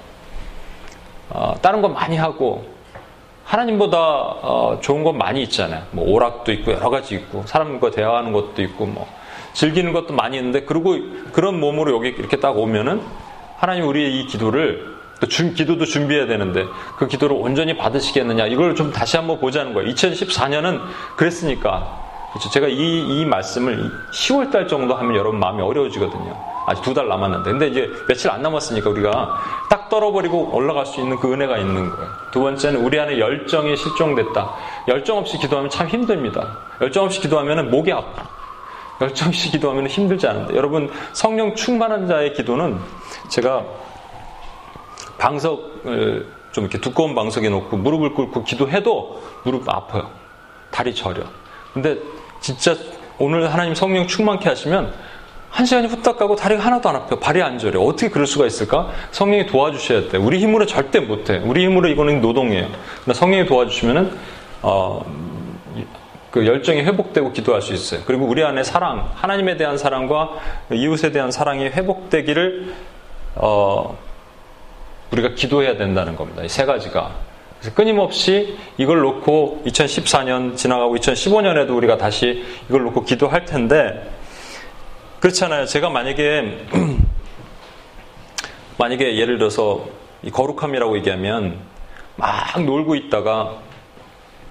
어, 1.29 1.55
다른 1.61 1.81
거 1.81 1.87
많이 1.87 2.17
하고 2.17 2.65
하나님보다 3.45 3.97
어, 3.97 4.79
좋은 4.81 5.05
건 5.05 5.17
많이 5.17 5.43
있잖아요. 5.43 5.83
뭐 5.91 6.09
오락도 6.09 6.51
있고 6.51 6.73
여러 6.73 6.89
가지 6.89 7.15
있고 7.15 7.43
사람과 7.45 7.89
대화하는 7.89 8.33
것도 8.33 8.61
있고 8.63 8.85
뭐 8.85 9.07
즐기는 9.53 9.93
것도 9.93 10.13
많이 10.13 10.35
있는데 10.35 10.63
그리고 10.63 10.97
그런 11.31 11.61
몸으로 11.61 11.95
여기 11.95 12.09
이렇게 12.09 12.35
딱 12.35 12.57
오면은 12.57 13.01
하나님 13.55 13.87
우리의 13.87 14.19
이 14.19 14.25
기도를 14.25 14.92
또 15.23 15.27
준, 15.29 15.53
기도도 15.53 15.85
준비해야 15.85 16.27
되는데 16.27 16.65
그 16.97 17.07
기도를 17.07 17.37
온전히 17.39 17.77
받으시겠느냐 17.77 18.47
이걸 18.47 18.75
좀 18.75 18.91
다시 18.91 19.15
한번 19.15 19.39
보자는 19.39 19.73
거예요. 19.73 19.89
2014년은 19.93 20.81
그랬으니까 21.15 22.03
그렇죠. 22.33 22.49
제가 22.49 22.67
이, 22.67 22.75
이 22.75 23.25
말씀을 23.25 23.89
10월 24.11 24.51
달 24.51 24.67
정도 24.67 24.95
하면 24.95 25.15
여러분 25.15 25.39
마음이 25.39 25.61
어려워지거든요. 25.61 26.35
아직 26.65 26.81
두 26.81 26.93
달 26.93 27.07
남았는데. 27.07 27.51
근데 27.51 27.67
이제 27.67 27.89
며칠 28.05 28.31
안 28.31 28.41
남았으니까 28.41 28.89
우리가 28.89 29.37
딱 29.69 29.87
떨어버리고 29.87 30.49
올라갈 30.53 30.85
수 30.85 30.99
있는 30.99 31.17
그 31.17 31.31
은혜가 31.31 31.57
있는 31.57 31.89
거예요. 31.89 32.09
두 32.31 32.41
번째는 32.41 32.83
우리 32.83 32.99
안에 32.99 33.17
열정이 33.17 33.77
실종됐다. 33.77 34.55
열정 34.89 35.19
없이 35.19 35.37
기도하면 35.37 35.69
참 35.69 35.87
힘듭니다. 35.87 36.57
열정 36.81 37.05
없이 37.05 37.21
기도하면 37.21 37.71
목이 37.71 37.93
아파. 37.93 38.27
열정 38.99 39.29
없이 39.29 39.51
기도하면 39.51 39.87
힘들지 39.87 40.27
않은데. 40.27 40.55
여러분, 40.55 40.91
성령 41.13 41.55
충만한 41.55 42.07
자의 42.07 42.33
기도는 42.33 42.77
제가 43.29 43.63
방석을 45.17 46.27
좀 46.51 46.63
이렇게 46.65 46.79
두꺼운 46.79 47.15
방석에 47.15 47.49
놓고 47.49 47.77
무릎을 47.77 48.13
꿇고 48.13 48.43
기도해도 48.43 49.21
무릎 49.43 49.67
아파요. 49.67 50.09
다리 50.71 50.93
저려. 50.93 51.23
근데 51.73 51.97
진짜 52.39 52.75
오늘 53.17 53.51
하나님 53.51 53.75
성령 53.75 54.07
충만케 54.07 54.49
하시면 54.49 54.93
한 55.49 55.65
시간이 55.67 55.87
후딱 55.87 56.17
가고 56.17 56.35
다리가 56.35 56.65
하나도 56.65 56.89
안 56.89 56.95
아파요. 56.95 57.19
발이 57.19 57.41
안 57.41 57.59
저려. 57.59 57.79
어떻게 57.79 58.09
그럴 58.09 58.25
수가 58.25 58.47
있을까? 58.47 58.89
성령이 59.11 59.45
도와주셔야 59.45 60.09
돼. 60.09 60.17
우리 60.17 60.39
힘으로 60.39 60.65
절대 60.65 60.99
못 60.99 61.29
해. 61.29 61.37
우리 61.37 61.65
힘으로 61.65 61.89
이거는 61.89 62.21
노동이에요. 62.21 62.67
그러나 63.03 63.19
성령이 63.19 63.45
도와주시면은 63.45 64.17
어, 64.63 65.05
그 66.31 66.47
열정이 66.47 66.81
회복되고 66.81 67.31
기도할 67.33 67.61
수 67.61 67.73
있어요. 67.73 68.01
그리고 68.05 68.25
우리 68.25 68.43
안에 68.43 68.63
사랑, 68.63 69.11
하나님에 69.13 69.55
대한 69.55 69.77
사랑과 69.77 70.31
이웃에 70.71 71.11
대한 71.11 71.29
사랑이 71.29 71.65
회복되기를 71.65 72.73
어, 73.35 73.95
우리가 75.13 75.29
기도해야 75.35 75.77
된다는 75.77 76.15
겁니다. 76.15 76.43
이 76.43 76.49
세 76.49 76.65
가지가. 76.65 77.11
그래서 77.59 77.75
끊임없이 77.75 78.57
이걸 78.77 78.99
놓고 79.01 79.63
2014년 79.65 80.57
지나가고 80.57 80.95
2015년에도 80.97 81.75
우리가 81.77 81.97
다시 81.97 82.43
이걸 82.67 82.83
놓고 82.83 83.05
기도할 83.05 83.45
텐데 83.45 84.11
그렇잖아요. 85.21 85.65
제가 85.65 85.89
만약에 85.89 86.65
만약에 88.77 89.17
예를 89.17 89.37
들어서 89.37 89.85
이 90.23 90.31
거룩함이라고 90.31 90.97
얘기하면 90.97 91.57
막 92.15 92.61
놀고 92.61 92.95
있다가 92.95 93.57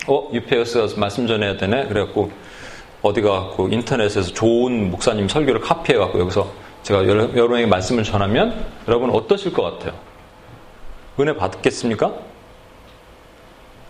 어 0.08 0.28
유페어스가 0.32 0.98
말씀 0.98 1.26
전해야 1.26 1.56
되네 1.56 1.86
그래갖고 1.88 2.30
어디 3.02 3.20
가고 3.20 3.68
인터넷에서 3.68 4.32
좋은 4.32 4.90
목사님 4.90 5.28
설교를 5.28 5.60
카피해갖고 5.60 6.18
여기서 6.20 6.50
제가 6.82 7.06
여러분에게 7.06 7.66
말씀을 7.66 8.04
전하면 8.04 8.64
여러분 8.88 9.10
어떠실 9.10 9.52
것 9.52 9.62
같아요? 9.62 9.92
은혜 11.20 11.36
받겠습니까? 11.36 12.12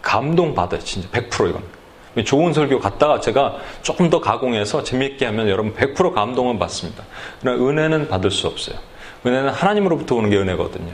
감동 0.01 0.55
받아요, 0.55 0.81
진짜 0.81 1.09
100% 1.11 1.51
이건. 1.51 1.63
좋은 2.25 2.53
설교 2.53 2.79
갔다가 2.79 3.21
제가 3.21 3.57
조금 3.81 4.11
더 4.11 4.21
가공해서 4.21 4.83
재미있게 4.83 5.25
하면 5.27 5.49
여러분 5.49 5.75
100% 5.75 6.13
감동은 6.13 6.59
받습니다. 6.59 7.05
그러나 7.41 7.65
은혜는 7.65 8.09
받을 8.09 8.31
수 8.31 8.47
없어요. 8.47 8.77
은혜는 9.25 9.51
하나님으로부터 9.51 10.17
오는 10.17 10.29
게 10.29 10.37
은혜거든요. 10.37 10.93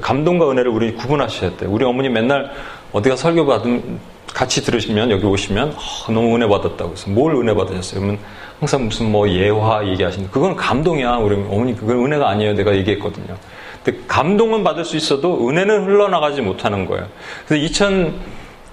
감동과 0.00 0.50
은혜를 0.50 0.70
우리 0.70 0.94
구분하셔야 0.94 1.56
돼요. 1.56 1.70
우리 1.70 1.84
어머니 1.84 2.08
맨날 2.08 2.52
어디가 2.92 3.16
설교 3.16 3.46
받은 3.46 3.98
같이 4.32 4.62
들으시면 4.62 5.10
여기 5.10 5.24
오시면 5.24 5.70
어, 5.70 6.12
너무 6.12 6.34
은혜 6.34 6.46
받았다고 6.46 6.92
해서 6.92 7.10
뭘 7.10 7.34
은혜 7.34 7.54
받으셨어요? 7.54 8.00
그러면 8.00 8.18
항상 8.60 8.84
무슨 8.84 9.10
뭐 9.10 9.28
예화 9.28 9.86
얘기하시는 9.86 10.30
그건 10.30 10.56
감동이야. 10.56 11.16
우리 11.16 11.34
어머니 11.34 11.74
그건 11.74 12.04
은혜가 12.04 12.28
아니에요. 12.28 12.54
내가 12.54 12.74
얘기했거든요. 12.76 13.36
근데 13.86 14.00
감동은 14.08 14.64
받을 14.64 14.84
수 14.84 14.96
있어도 14.96 15.48
은혜는 15.48 15.84
흘러나가지 15.84 16.42
못하는 16.42 16.86
거예요. 16.86 17.06
그래서 17.46 17.72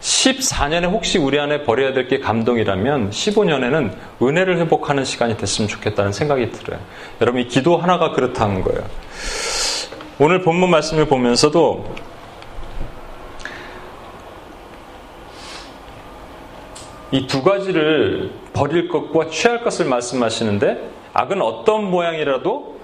2014년에 0.01 0.89
혹시 0.89 1.19
우리 1.19 1.39
안에 1.39 1.63
버려야 1.65 1.93
될 1.93 2.07
게 2.07 2.19
감동이라면 2.19 3.11
15년에는 3.11 3.91
은혜를 4.23 4.57
회복하는 4.57 5.05
시간이 5.05 5.37
됐으면 5.37 5.67
좋겠다는 5.69 6.13
생각이 6.13 6.49
들어요. 6.51 6.79
여러분 7.21 7.41
이 7.41 7.47
기도 7.47 7.77
하나가 7.77 8.11
그렇다는 8.11 8.63
거예요. 8.63 8.83
오늘 10.17 10.41
본문 10.41 10.71
말씀을 10.71 11.05
보면서도 11.05 11.93
이 17.11 17.27
두 17.27 17.43
가지를 17.43 18.31
버릴 18.53 18.87
것과 18.87 19.29
취할 19.29 19.63
것을 19.63 19.85
말씀하시는데 19.85 20.89
악은 21.13 21.39
어떤 21.43 21.91
모양이라도 21.91 22.79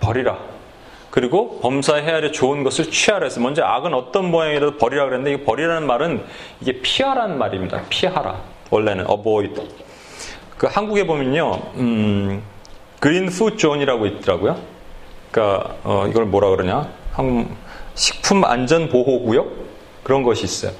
버리라. 0.00 0.51
그리고 1.12 1.60
범사해야 1.60 2.14
할 2.14 2.32
좋은 2.32 2.64
것을 2.64 2.90
취하라 2.90 3.24
해서 3.24 3.38
먼저 3.38 3.62
악은 3.62 3.92
어떤 3.92 4.30
모양이라도 4.30 4.78
버리라 4.78 5.04
그랬는데 5.04 5.34
이 5.34 5.44
버리라는 5.44 5.86
말은 5.86 6.24
이게 6.62 6.80
피하라는 6.80 7.36
말입니다. 7.36 7.82
피하라. 7.90 8.40
원래는 8.70 9.04
avoid. 9.04 9.60
그 10.56 10.66
한국에 10.68 11.06
보면요, 11.06 11.52
음, 11.74 12.42
Green 12.98 13.26
Food 13.26 13.58
Zone이라고 13.58 14.06
있더라고요. 14.06 14.58
그러니까 15.30 15.76
어, 15.84 16.06
이걸 16.08 16.24
뭐라 16.24 16.48
그러냐? 16.48 16.88
한, 17.12 17.58
식품 17.94 18.42
안전 18.46 18.88
보호 18.88 19.22
구역 19.22 19.52
그런 20.02 20.22
것이 20.22 20.44
있어요. 20.44 20.72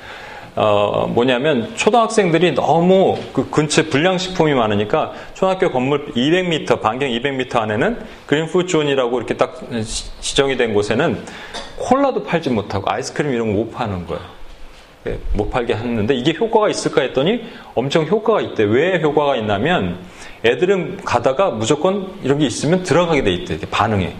어, 0.55 1.07
뭐냐면 1.09 1.75
초등학생들이 1.77 2.53
너무 2.55 3.17
그 3.33 3.49
근처에 3.49 3.87
불량식품이 3.87 4.53
많으니까 4.53 5.13
초등학교 5.33 5.71
건물 5.71 6.13
200m 6.15 6.83
반경 6.83 7.09
200m 7.09 7.57
안에는 7.57 7.99
Green 8.27 8.49
Food 8.49 8.67
Zone이라고 8.67 9.17
이렇게 9.19 9.35
딱 9.35 9.59
지정이 10.21 10.59
된 10.59 10.75
곳에는 10.75 11.23
콜라도 11.79 12.23
팔지 12.25 12.51
못하고 12.51 12.91
아이스크림 12.91 13.33
이런 13.33 13.47
거 13.49 13.53
못 13.63 13.71
파는 13.71 14.07
거예요. 14.07 14.23
예, 15.07 15.19
못 15.35 15.51
팔게 15.51 15.75
했는데 15.75 16.15
이게 16.15 16.33
효과가 16.39 16.69
있을까 16.69 17.03
했더니 17.03 17.43
엄청 17.75 18.07
효과가 18.07 18.41
있대. 18.43 18.63
왜 18.65 19.01
효과가 19.01 19.37
있냐면 19.37 19.99
애들은 20.45 20.99
가다가 21.05 21.51
무조건 21.51 22.09
이런 22.23 22.39
게 22.39 22.47
있으면 22.47 22.83
들어가게 22.83 23.23
돼 23.25 23.33
있대. 23.33 23.59
반응해. 23.71 24.13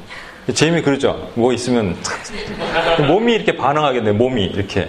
재미 0.55 0.83
그러죠. 0.83 1.31
뭐 1.35 1.53
있으면 1.53 1.97
몸이 3.07 3.33
이렇게 3.35 3.57
반응하게 3.57 4.03
돼. 4.03 4.13
몸이 4.13 4.45
이렇게. 4.45 4.89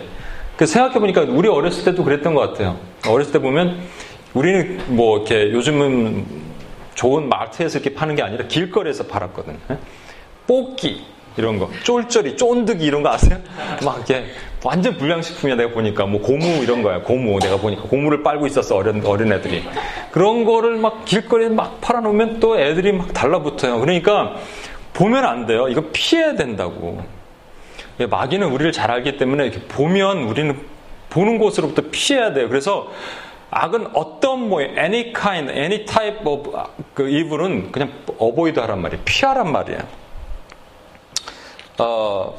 그 0.57 0.65
생각해보니까 0.65 1.21
우리 1.21 1.47
어렸을 1.49 1.83
때도 1.83 2.03
그랬던 2.03 2.35
것 2.35 2.41
같아요. 2.41 2.77
어렸을 3.07 3.33
때 3.33 3.39
보면 3.39 3.81
우리는 4.33 4.79
뭐 4.87 5.17
이렇게 5.17 5.51
요즘은 5.51 6.25
좋은 6.95 7.27
마트에서 7.27 7.79
이렇게 7.79 7.93
파는 7.95 8.15
게 8.15 8.21
아니라 8.21 8.45
길거리에서 8.47 9.05
팔았거든요. 9.05 9.57
예? 9.71 9.77
뽑기 10.47 11.13
이런 11.37 11.57
거, 11.57 11.69
쫄쫄이, 11.83 12.37
쫀득이 12.37 12.85
이런 12.85 13.01
거 13.01 13.09
아세요? 13.09 13.39
막 13.83 13.97
이렇게 13.97 14.25
완전 14.63 14.95
불량식품이야 14.97 15.55
내가 15.55 15.73
보니까 15.73 16.05
뭐 16.05 16.21
고무 16.21 16.63
이런 16.63 16.83
거야 16.83 17.01
고무 17.01 17.39
내가 17.39 17.57
보니까 17.57 17.83
고무를 17.83 18.23
빨고 18.23 18.45
있었어 18.47 18.77
어린 18.77 19.03
어린 19.05 19.33
애들이 19.33 19.63
그런 20.11 20.45
거를 20.45 20.77
막 20.77 21.03
길거리에 21.05 21.49
막 21.49 21.81
팔아놓으면 21.81 22.39
또 22.39 22.59
애들이 22.59 22.91
막 22.93 23.11
달라붙어요. 23.13 23.79
그러니까 23.79 24.35
보면 24.93 25.25
안 25.25 25.45
돼요. 25.47 25.67
이거 25.67 25.83
피해야 25.91 26.35
된다고. 26.35 27.03
예, 27.99 28.05
마귀는 28.05 28.47
우리를 28.47 28.71
잘 28.71 28.91
알기 28.91 29.17
때문에 29.17 29.45
이렇게 29.45 29.61
보면 29.67 30.23
우리는 30.23 30.59
보는 31.09 31.37
곳으로부터 31.37 31.83
피해야 31.91 32.33
돼요. 32.33 32.49
그래서 32.49 32.91
악은 33.51 33.89
어떤 33.93 34.49
뭐 34.49 34.61
any 34.61 35.13
kind, 35.13 35.51
any 35.51 35.85
type 35.85 36.25
of 36.25 36.51
그 36.95 37.07
evil은 37.07 37.71
그냥 37.71 37.91
어보이드 38.17 38.59
하란 38.59 38.81
말이에요. 38.81 39.01
피하란 39.05 39.51
말이에요. 39.51 39.81
어, 41.77 42.35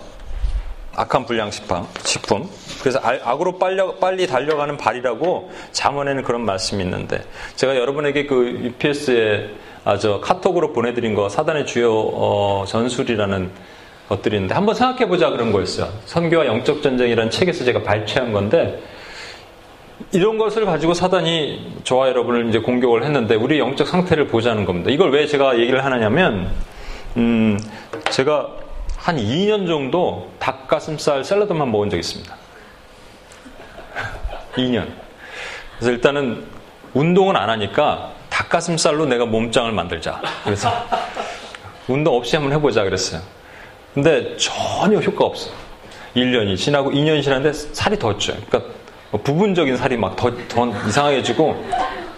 악한 0.97 1.27
불량 1.27 1.51
식품, 1.51 1.87
식품. 2.05 2.49
그래서 2.81 3.01
악으로 3.03 3.59
빨려, 3.59 3.95
빨리 3.97 4.27
달려가는 4.27 4.77
발이라고 4.77 5.51
잠언에는 5.73 6.23
그런 6.23 6.45
말씀이 6.45 6.83
있는데 6.83 7.23
제가 7.57 7.77
여러분에게 7.77 8.27
그 8.27 8.61
UPS에 8.63 9.51
아, 9.85 9.99
저 9.99 10.21
카톡으로 10.21 10.73
보내드린 10.73 11.15
거 11.15 11.29
사단의 11.29 11.67
주요 11.67 11.93
어, 11.93 12.65
전술이라는 12.67 13.51
것들이 14.09 14.37
있는데 14.37 14.55
한번 14.55 14.75
생각해 14.75 15.09
보자 15.09 15.31
그런 15.31 15.53
거였어요. 15.53 15.91
선교와 16.07 16.47
영적 16.47 16.83
전쟁이라는 16.83 17.31
책에서 17.31 17.65
제가 17.65 17.83
발췌한 17.83 18.33
건데 18.33 18.83
이런 20.13 20.39
것을 20.39 20.67
가지고 20.67 20.95
사단이 20.95 21.79
저와 21.85 22.09
여러분을 22.09 22.49
이제 22.49 22.59
공격을 22.59 23.05
했는데 23.05 23.35
우리 23.35 23.59
영적 23.59 23.87
상태를 23.87 24.27
보자는 24.27 24.65
겁니다. 24.65 24.91
이걸 24.91 25.11
왜 25.13 25.27
제가 25.27 25.59
얘기를 25.59 25.85
하느냐면 25.85 26.51
음, 27.17 27.59
제가 28.11 28.49
한 28.97 29.17
2년 29.17 29.67
정도 29.67 30.31
닭가슴살 30.39 31.25
샐러드만 31.25 31.71
먹은 31.71 31.91
적 31.91 31.97
있습니다. 31.97 32.35
2년. 34.57 34.89
그래서 35.79 35.91
일단은 35.91 36.45
운동은 36.93 37.37
안 37.37 37.51
하니까 37.51 38.13
닭가슴살로 38.31 39.07
내가 39.07 39.27
몸짱을 39.27 39.73
만들자. 39.73 40.21
그래서 40.45 40.71
운동 41.89 42.17
없이 42.17 42.37
한번 42.37 42.53
해보자 42.53 42.83
그랬어요. 42.85 43.21
근데 43.95 44.37
전혀 44.37 44.99
효과 44.99 45.25
없어. 45.27 45.51
1년이 46.17 46.57
지나고 46.57 46.91
2년이 46.91 47.23
지났는데 47.23 47.53
살이 47.73 47.99
더 47.99 48.17
쪄요. 48.19 48.37
그러니까 48.49 48.73
뭐 49.11 49.21
부분적인 49.23 49.77
살이 49.77 49.97
막 49.97 50.17
더 50.17 50.31
더 50.49 50.67
이상해지고 50.89 51.65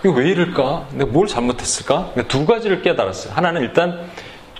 이거 0.04 0.14
왜 0.14 0.30
이럴까? 0.30 0.86
내가 0.92 1.10
뭘 1.10 1.26
잘못했을까? 1.26 2.10
그러니까 2.14 2.28
두 2.28 2.46
가지를 2.46 2.82
깨달았어요. 2.82 3.32
하나는 3.34 3.62
일단 3.62 4.00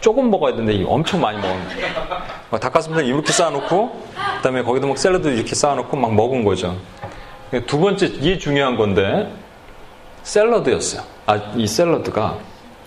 조금 0.00 0.30
먹어야 0.30 0.54
되는데 0.56 0.84
엄청 0.86 1.20
많이 1.20 1.38
먹는 1.38 1.68
거예요. 1.68 2.58
닭가슴살 2.60 3.04
이렇게 3.06 3.32
쌓아놓고 3.32 4.02
그다음에 4.36 4.62
거기도 4.62 4.86
막 4.86 4.98
샐러드 4.98 5.28
이렇게 5.28 5.54
쌓아놓고 5.54 5.96
막 5.96 6.14
먹은 6.14 6.44
거죠. 6.44 6.76
그러니까 7.50 7.70
두 7.70 7.78
번째 7.80 8.06
이게 8.06 8.38
중요한 8.38 8.76
건데 8.76 9.30
샐러드였어요. 10.22 11.02
아 11.26 11.38
이 11.56 11.66
샐러드가 11.66 12.38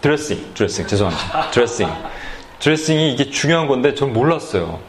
드레싱, 0.02 0.54
드레싱 0.54 0.88
죄송합니다. 0.88 1.52
드레싱. 1.52 1.88
드레싱이 2.60 3.14
이게 3.14 3.30
중요한 3.30 3.68
건데 3.68 3.96
전 3.96 4.14
몰랐어요. 4.14 4.80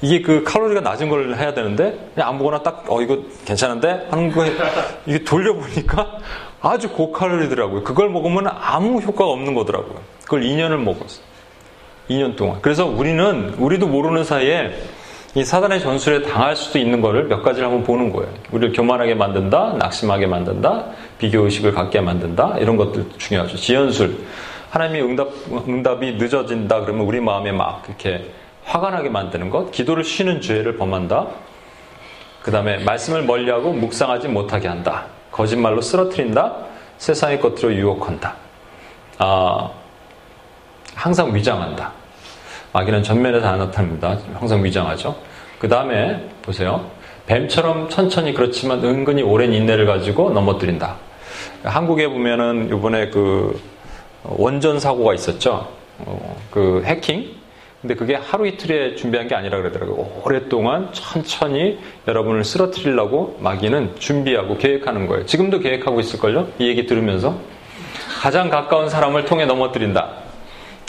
이게 0.00 0.20
그 0.20 0.42
칼로리가 0.44 0.80
낮은 0.80 1.08
걸 1.08 1.34
해야 1.36 1.54
되는데 1.54 2.10
그냥 2.14 2.28
아무거나 2.30 2.62
딱 2.62 2.84
어 2.88 3.00
이거 3.00 3.18
괜찮은데 3.44 4.08
하는 4.10 4.30
거에 4.30 4.52
이게 5.06 5.24
돌려보니까 5.24 6.18
아주 6.60 6.90
고칼로리더라고요. 6.90 7.84
그걸 7.84 8.10
먹으면 8.10 8.48
아무 8.48 9.00
효과가 9.00 9.30
없는 9.30 9.54
거더라고요. 9.54 10.00
그걸 10.24 10.42
2년을 10.42 10.76
먹었어. 10.78 11.20
2년 12.10 12.36
동안. 12.36 12.58
그래서 12.60 12.86
우리는 12.86 13.54
우리도 13.58 13.86
모르는 13.86 14.24
사이에 14.24 14.74
이 15.34 15.42
사단의 15.44 15.80
전술에 15.80 16.22
당할 16.22 16.54
수도 16.54 16.78
있는 16.78 17.00
거를 17.00 17.24
몇 17.24 17.42
가지를 17.42 17.66
한번 17.66 17.84
보는 17.84 18.12
거예요. 18.12 18.30
우리를 18.52 18.74
교만하게 18.74 19.14
만든다, 19.14 19.76
낙심하게 19.78 20.26
만든다, 20.26 20.86
비교 21.18 21.44
의식을 21.44 21.72
갖게 21.72 22.00
만든다 22.00 22.58
이런 22.60 22.76
것들 22.76 23.06
중요하죠. 23.18 23.56
지연술. 23.56 24.16
하나님의 24.74 25.02
응답, 25.02 25.28
응답이 25.68 26.14
늦어진다 26.14 26.80
그러면 26.80 27.06
우리 27.06 27.20
마음에 27.20 27.52
막 27.52 27.84
이렇게 27.86 28.28
화가 28.64 28.90
나게 28.90 29.08
만드는 29.08 29.48
것, 29.48 29.70
기도를 29.70 30.02
쉬는 30.02 30.40
죄를 30.40 30.76
범한다. 30.76 31.28
그 32.42 32.50
다음에 32.50 32.78
말씀을 32.78 33.22
멀리하고 33.22 33.72
묵상하지 33.72 34.26
못하게 34.26 34.66
한다. 34.66 35.06
거짓말로 35.30 35.80
쓰러트린다. 35.80 36.56
세상의 36.98 37.40
것들로 37.40 37.72
유혹한다. 37.72 38.34
아, 39.18 39.70
항상 40.96 41.32
위장한다. 41.32 41.92
마귀는 42.72 43.04
전면에서 43.04 43.46
안 43.46 43.58
나타납니다. 43.60 44.18
항상 44.34 44.64
위장하죠. 44.64 45.14
그 45.60 45.68
다음에 45.68 46.28
보세요. 46.42 46.90
뱀처럼 47.26 47.88
천천히 47.90 48.34
그렇지만 48.34 48.84
은근히 48.84 49.22
오랜 49.22 49.52
인내를 49.52 49.86
가지고 49.86 50.30
넘어뜨린다. 50.30 50.96
한국에 51.62 52.08
보면은 52.08 52.76
이번에 52.76 53.10
그 53.10 53.73
원전 54.24 54.80
사고가 54.80 55.14
있었죠. 55.14 55.68
어, 55.98 56.36
그 56.50 56.82
해킹. 56.84 57.44
근데 57.80 57.94
그게 57.94 58.14
하루 58.14 58.46
이틀에 58.46 58.96
준비한 58.96 59.28
게 59.28 59.34
아니라 59.34 59.58
그러더라고요. 59.58 60.22
오랫동안 60.24 60.88
천천히 60.92 61.78
여러분을 62.08 62.42
쓰러뜨리려고 62.42 63.36
마귀는 63.40 63.96
준비하고 63.98 64.56
계획하는 64.56 65.06
거예요. 65.06 65.26
지금도 65.26 65.60
계획하고 65.60 66.00
있을걸요? 66.00 66.48
이 66.58 66.66
얘기 66.66 66.86
들으면서. 66.86 67.36
가장 68.22 68.48
가까운 68.48 68.88
사람을 68.88 69.26
통해 69.26 69.44
넘어뜨린다. 69.44 70.12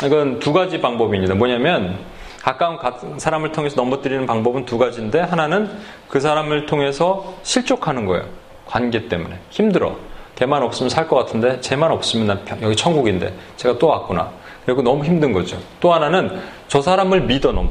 이건 0.05 0.39
두 0.39 0.53
가지 0.53 0.79
방법입니다. 0.79 1.35
뭐냐면, 1.35 1.97
가까운 2.41 3.19
사람을 3.19 3.51
통해서 3.51 3.75
넘어뜨리는 3.75 4.25
방법은 4.25 4.65
두 4.65 4.77
가지인데, 4.77 5.19
하나는 5.19 5.69
그 6.07 6.21
사람을 6.21 6.65
통해서 6.65 7.35
실족하는 7.43 8.05
거예요. 8.05 8.23
관계 8.65 9.09
때문에. 9.09 9.37
힘들어. 9.49 9.97
걔만 10.35 10.61
없으면 10.63 10.89
살 10.89 11.07
것 11.07 11.15
같은데 11.15 11.59
쟤만 11.61 11.91
없으면 11.91 12.27
난 12.27 12.39
여기 12.61 12.75
천국인데 12.75 13.33
제가 13.57 13.77
또 13.77 13.87
왔구나. 13.87 14.29
그리고 14.65 14.81
너무 14.81 15.03
힘든 15.05 15.31
거죠. 15.31 15.57
또 15.79 15.93
하나는 15.93 16.39
저 16.67 16.81
사람을 16.81 17.21
믿어 17.21 17.51
너무 17.51 17.69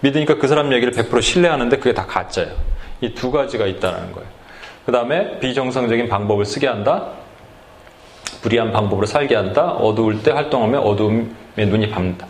믿으니까 0.00 0.36
그 0.36 0.46
사람 0.46 0.72
얘기를 0.72 0.92
100% 0.92 1.20
신뢰하는데 1.22 1.76
그게 1.78 1.92
다 1.94 2.06
가짜예요. 2.06 2.52
이 3.00 3.14
두 3.14 3.30
가지가 3.30 3.66
있다는 3.66 4.12
거예요. 4.12 4.28
그 4.86 4.92
다음에 4.92 5.38
비정상적인 5.40 6.08
방법을 6.08 6.44
쓰게 6.44 6.66
한다. 6.66 7.08
불의한 8.42 8.72
방법으로 8.72 9.06
살게 9.06 9.34
한다. 9.34 9.72
어두울 9.72 10.22
때 10.22 10.30
활동하면 10.30 10.80
어두움에 10.82 11.26
눈이 11.56 11.90
밤다. 11.90 12.26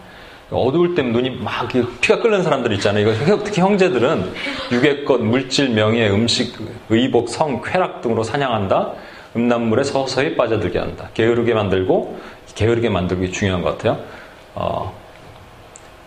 어두울 0.50 0.94
때 0.94 1.02
눈이 1.02 1.30
막 1.42 1.68
피가 2.00 2.20
끓는 2.20 2.42
사람들 2.42 2.72
있잖아요. 2.74 3.10
이거 3.12 3.42
특히 3.44 3.60
형제들은 3.60 4.32
육의 4.72 5.04
것, 5.04 5.20
물질, 5.20 5.68
명예, 5.70 6.08
음식, 6.08 6.56
의복, 6.88 7.28
성, 7.28 7.60
쾌락 7.62 8.00
등으로 8.00 8.22
사냥한다. 8.22 8.92
음란물에 9.38 9.84
서서히 9.84 10.36
빠져들게 10.36 10.78
한다. 10.78 11.08
게으르게 11.14 11.54
만들고 11.54 12.18
게으르게 12.54 12.88
만들기 12.88 13.30
중요한 13.32 13.62
것 13.62 13.78
같아요. 13.78 14.02
어, 14.54 14.92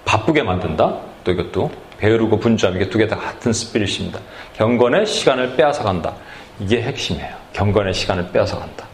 바쁘게 0.05 0.43
만든다. 0.43 0.97
또 1.23 1.31
이것도 1.31 1.71
게으르고 1.99 2.39
분주함 2.39 2.75
이게 2.75 2.89
두 2.89 2.97
개 2.97 3.07
다 3.07 3.15
같은 3.15 3.53
스피릿입니다. 3.53 4.19
경건의 4.57 5.05
시간을 5.05 5.55
빼앗아 5.55 5.83
간다. 5.83 6.13
이게 6.59 6.81
핵심이에요. 6.81 7.33
경건의 7.53 7.93
시간을 7.93 8.31
빼앗아 8.31 8.57
간다. 8.57 8.85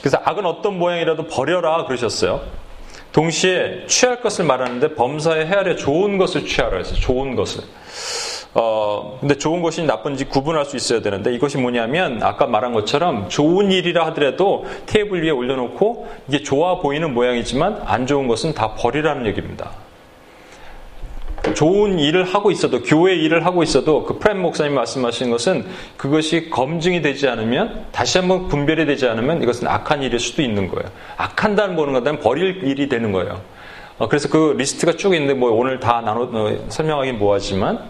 그래서 0.00 0.18
악은 0.24 0.44
어떤 0.46 0.78
모양이라도 0.78 1.26
버려라 1.28 1.84
그러셨어요. 1.84 2.40
동시에 3.12 3.86
취할 3.86 4.20
것을 4.22 4.46
말하는데 4.46 4.94
범사에 4.94 5.44
헤아려 5.46 5.76
좋은 5.76 6.16
것을 6.18 6.46
취하라 6.46 6.78
해서 6.78 6.94
좋은 6.94 7.36
것을. 7.36 7.62
어, 8.54 9.16
근데 9.20 9.36
좋은 9.36 9.62
것이 9.62 9.82
나쁜지 9.82 10.26
구분할 10.26 10.66
수 10.66 10.76
있어야 10.76 11.00
되는데 11.00 11.34
이것이 11.34 11.56
뭐냐면 11.56 12.22
아까 12.22 12.46
말한 12.46 12.74
것처럼 12.74 13.28
좋은 13.28 13.72
일이라 13.72 14.06
하더라도 14.08 14.66
테이블 14.86 15.24
위에 15.24 15.30
올려놓고 15.30 16.08
이게 16.28 16.42
좋아 16.42 16.78
보이는 16.80 17.14
모양이지만 17.14 17.82
안 17.86 18.06
좋은 18.06 18.28
것은 18.28 18.52
다 18.52 18.74
버리라는 18.74 19.26
얘기입니다. 19.26 19.70
좋은 21.54 21.98
일을 21.98 22.24
하고 22.24 22.50
있어도 22.50 22.82
교회 22.82 23.14
일을 23.16 23.44
하고 23.44 23.62
있어도 23.62 24.04
그 24.04 24.18
프렘 24.18 24.40
목사님 24.40 24.74
말씀하신 24.74 25.30
것은 25.30 25.66
그것이 25.96 26.50
검증이 26.50 27.02
되지 27.02 27.28
않으면 27.28 27.86
다시 27.90 28.18
한번 28.18 28.48
분별이 28.48 28.86
되지 28.86 29.08
않으면 29.08 29.42
이것은 29.42 29.66
악한 29.66 30.02
일일 30.02 30.20
수도 30.20 30.42
있는 30.42 30.68
거예요. 30.68 30.88
악한다는 31.16 31.74
보는 31.74 31.94
것은 31.94 32.20
버릴 32.20 32.62
일이 32.62 32.88
되는 32.88 33.10
거예요. 33.10 33.40
어, 33.98 34.08
그래서 34.08 34.28
그 34.28 34.54
리스트가 34.56 34.92
쭉 34.92 35.14
있는데 35.14 35.34
뭐 35.34 35.50
오늘 35.50 35.80
다 35.80 36.00
나눠 36.00 36.28
어, 36.32 36.56
설명하기 36.68 37.12
뭐하지만 37.12 37.80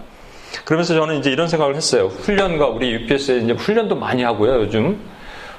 그러면서 0.65 0.95
저는 0.95 1.19
이제 1.19 1.31
이런 1.31 1.49
생각을 1.49 1.77
했어요. 1.77 2.09
훈련과 2.09 2.69
우리 2.69 2.93
UPS에 2.93 3.39
이제 3.39 3.53
훈련도 3.53 3.97
많이 3.97 4.23
하고요. 4.23 4.61
요즘 4.61 4.99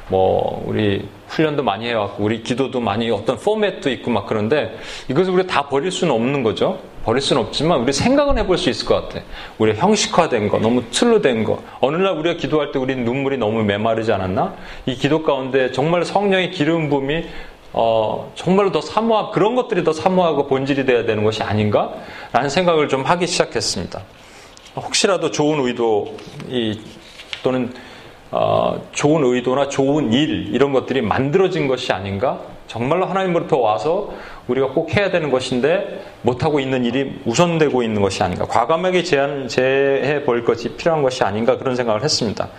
뭐 0.09 0.63
우리 0.67 1.07
훈련도 1.27 1.63
많이 1.63 1.87
해왔고 1.87 2.23
우리 2.23 2.43
기도도 2.43 2.79
많이 2.79 3.09
어떤 3.09 3.37
포맷도 3.37 3.89
있고 3.89 4.11
막 4.11 4.27
그런데 4.27 4.77
이것을 5.09 5.33
우리 5.33 5.47
다 5.47 5.67
버릴 5.67 5.91
수는 5.91 6.13
없는 6.13 6.43
거죠. 6.43 6.79
버릴 7.03 7.21
수는 7.21 7.41
없지만 7.41 7.81
우리 7.81 7.91
생각은 7.91 8.37
해볼 8.37 8.57
수 8.57 8.69
있을 8.69 8.85
것 8.85 8.95
같아. 8.95 9.25
우리 9.57 9.73
형식화된 9.73 10.47
거, 10.47 10.59
너무 10.59 10.83
틀로 10.91 11.21
된 11.21 11.43
거. 11.43 11.61
어느 11.81 11.97
날 11.97 12.17
우리가 12.17 12.37
기도할 12.37 12.71
때 12.71 12.79
우리 12.79 12.95
눈물이 12.95 13.37
너무 13.37 13.63
메마르지 13.63 14.13
않았나? 14.13 14.55
이 14.85 14.95
기도 14.95 15.23
가운데 15.23 15.71
정말 15.71 16.05
성령의 16.05 16.51
기름 16.51 16.89
부음이 16.89 17.25
어, 17.73 18.31
정말로 18.35 18.71
더 18.71 18.81
사모하 18.81 19.31
그런 19.31 19.55
것들이 19.55 19.83
더 19.83 19.91
사모하고 19.91 20.47
본질이 20.47 20.85
돼야 20.85 21.05
되는 21.05 21.23
것이 21.23 21.41
아닌가 21.41 21.91
라는 22.31 22.49
생각을 22.49 22.87
좀 22.87 23.01
하기 23.01 23.25
시작했습니다. 23.27 24.01
혹시라도 24.75 25.31
좋은 25.31 25.59
의도 25.65 26.17
이, 26.49 26.79
또는 27.43 27.73
어, 28.31 28.81
좋은 28.93 29.23
의도나 29.23 29.69
좋은 29.69 30.11
일 30.11 30.53
이런 30.53 30.73
것들이 30.73 31.01
만들어진 31.01 31.67
것이 31.67 31.91
아닌가? 31.91 32.39
정말로 32.65 33.05
하나님으로부터 33.05 33.57
와서 33.57 34.11
우리가 34.47 34.69
꼭 34.69 34.95
해야 34.95 35.11
되는 35.11 35.29
것인데 35.29 36.03
못하고 36.23 36.59
있는 36.59 36.85
일이 36.85 37.21
우선되고 37.25 37.83
있는 37.83 38.01
것이 38.01 38.23
아닌가? 38.23 38.45
과감하게 38.45 39.03
제한, 39.03 39.47
제해 39.47 40.23
볼 40.23 40.43
것이 40.43 40.69
필요한 40.69 41.03
것이 41.03 41.23
아닌가? 41.23 41.57
그런 41.57 41.75
생각을 41.75 42.03
했습니다. 42.03 42.49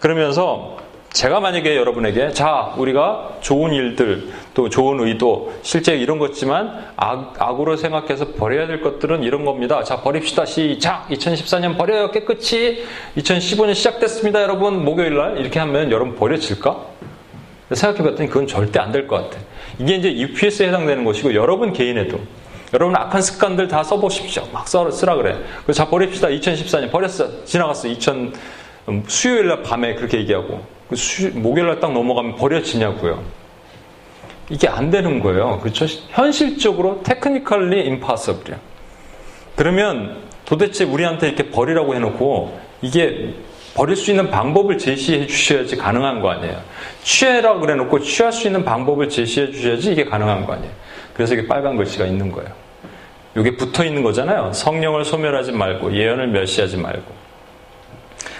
그러면서 0.00 0.78
제가 1.12 1.40
만약에 1.40 1.76
여러분에게 1.76 2.32
자 2.32 2.74
우리가 2.76 3.36
좋은 3.40 3.72
일들 3.72 4.30
또 4.58 4.68
좋은 4.68 4.98
의도 4.98 5.52
실제 5.62 5.94
이런 5.96 6.18
것지만 6.18 6.86
악, 6.96 7.36
악으로 7.38 7.76
생각해서 7.76 8.32
버려야 8.32 8.66
될 8.66 8.80
것들은 8.80 9.22
이런 9.22 9.44
겁니다. 9.44 9.84
자 9.84 10.00
버립시다 10.00 10.46
시작 10.46 11.06
2014년 11.10 11.78
버려요 11.78 12.10
깨끗이 12.10 12.82
2015년 13.16 13.76
시작됐습니다 13.76 14.42
여러분 14.42 14.84
목요일 14.84 15.16
날 15.16 15.38
이렇게 15.38 15.60
하면 15.60 15.92
여러분 15.92 16.16
버려질까? 16.16 16.76
생각해 17.72 18.02
봤더니 18.10 18.28
그건 18.28 18.48
절대 18.48 18.80
안 18.80 18.90
될 18.90 19.06
것 19.06 19.30
같아. 19.30 19.38
이게 19.78 19.94
이제 19.94 20.12
UPS에 20.12 20.66
해당되는 20.66 21.04
것이고 21.04 21.34
여러분 21.36 21.72
개인에도 21.72 22.18
여러분 22.74 22.96
악한 22.96 23.22
습관들 23.22 23.68
다 23.68 23.84
써보십시오. 23.84 24.42
막 24.52 24.66
써, 24.66 24.90
쓰라 24.90 25.14
그래. 25.14 25.36
자 25.72 25.88
버립시다 25.88 26.26
2014년 26.28 26.90
버렸어 26.90 27.44
지나갔어 27.44 27.86
2000 27.86 28.32
수요일 29.06 29.46
날 29.46 29.62
밤에 29.62 29.94
그렇게 29.94 30.18
얘기하고 30.18 30.62
그 30.88 30.96
목요일 31.34 31.68
날 31.68 31.78
딱 31.78 31.92
넘어가면 31.92 32.34
버려지냐고요. 32.34 33.37
이게 34.50 34.68
안 34.68 34.90
되는 34.90 35.20
거예요. 35.20 35.58
그렇죠? 35.60 35.86
현실적으로 36.08 37.02
테크니컬리 37.02 37.84
임파서블이야. 37.86 38.58
그러면 39.56 40.22
도대체 40.44 40.84
우리한테 40.84 41.28
이렇게 41.28 41.50
버리라고 41.50 41.94
해놓고 41.94 42.58
이게 42.80 43.34
버릴 43.74 43.96
수 43.96 44.10
있는 44.10 44.30
방법을 44.30 44.78
제시해 44.78 45.26
주셔야지 45.26 45.76
가능한 45.76 46.20
거 46.20 46.30
아니에요. 46.30 46.60
취해라 47.02 47.58
그래 47.58 47.74
놓고 47.74 48.00
취할 48.00 48.32
수 48.32 48.46
있는 48.46 48.64
방법을 48.64 49.08
제시해 49.08 49.50
주셔야지 49.52 49.92
이게 49.92 50.04
가능한 50.04 50.46
거 50.46 50.54
아니에요. 50.54 50.72
그래서 51.14 51.34
이게 51.34 51.46
빨간 51.46 51.76
글씨가 51.76 52.06
있는 52.06 52.32
거예요. 52.32 52.50
이게 53.36 53.56
붙어 53.56 53.84
있는 53.84 54.02
거잖아요. 54.02 54.52
성령을 54.52 55.04
소멸하지 55.04 55.52
말고 55.52 55.94
예언을 55.94 56.28
멸시하지 56.28 56.76
말고. 56.78 57.18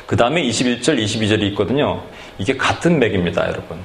그 0.07 0.17
다음에 0.17 0.43
21절, 0.43 0.99
22절이 0.99 1.43
있거든요. 1.51 2.03
이게 2.39 2.57
같은 2.57 2.99
맥입니다, 2.99 3.47
여러분. 3.49 3.79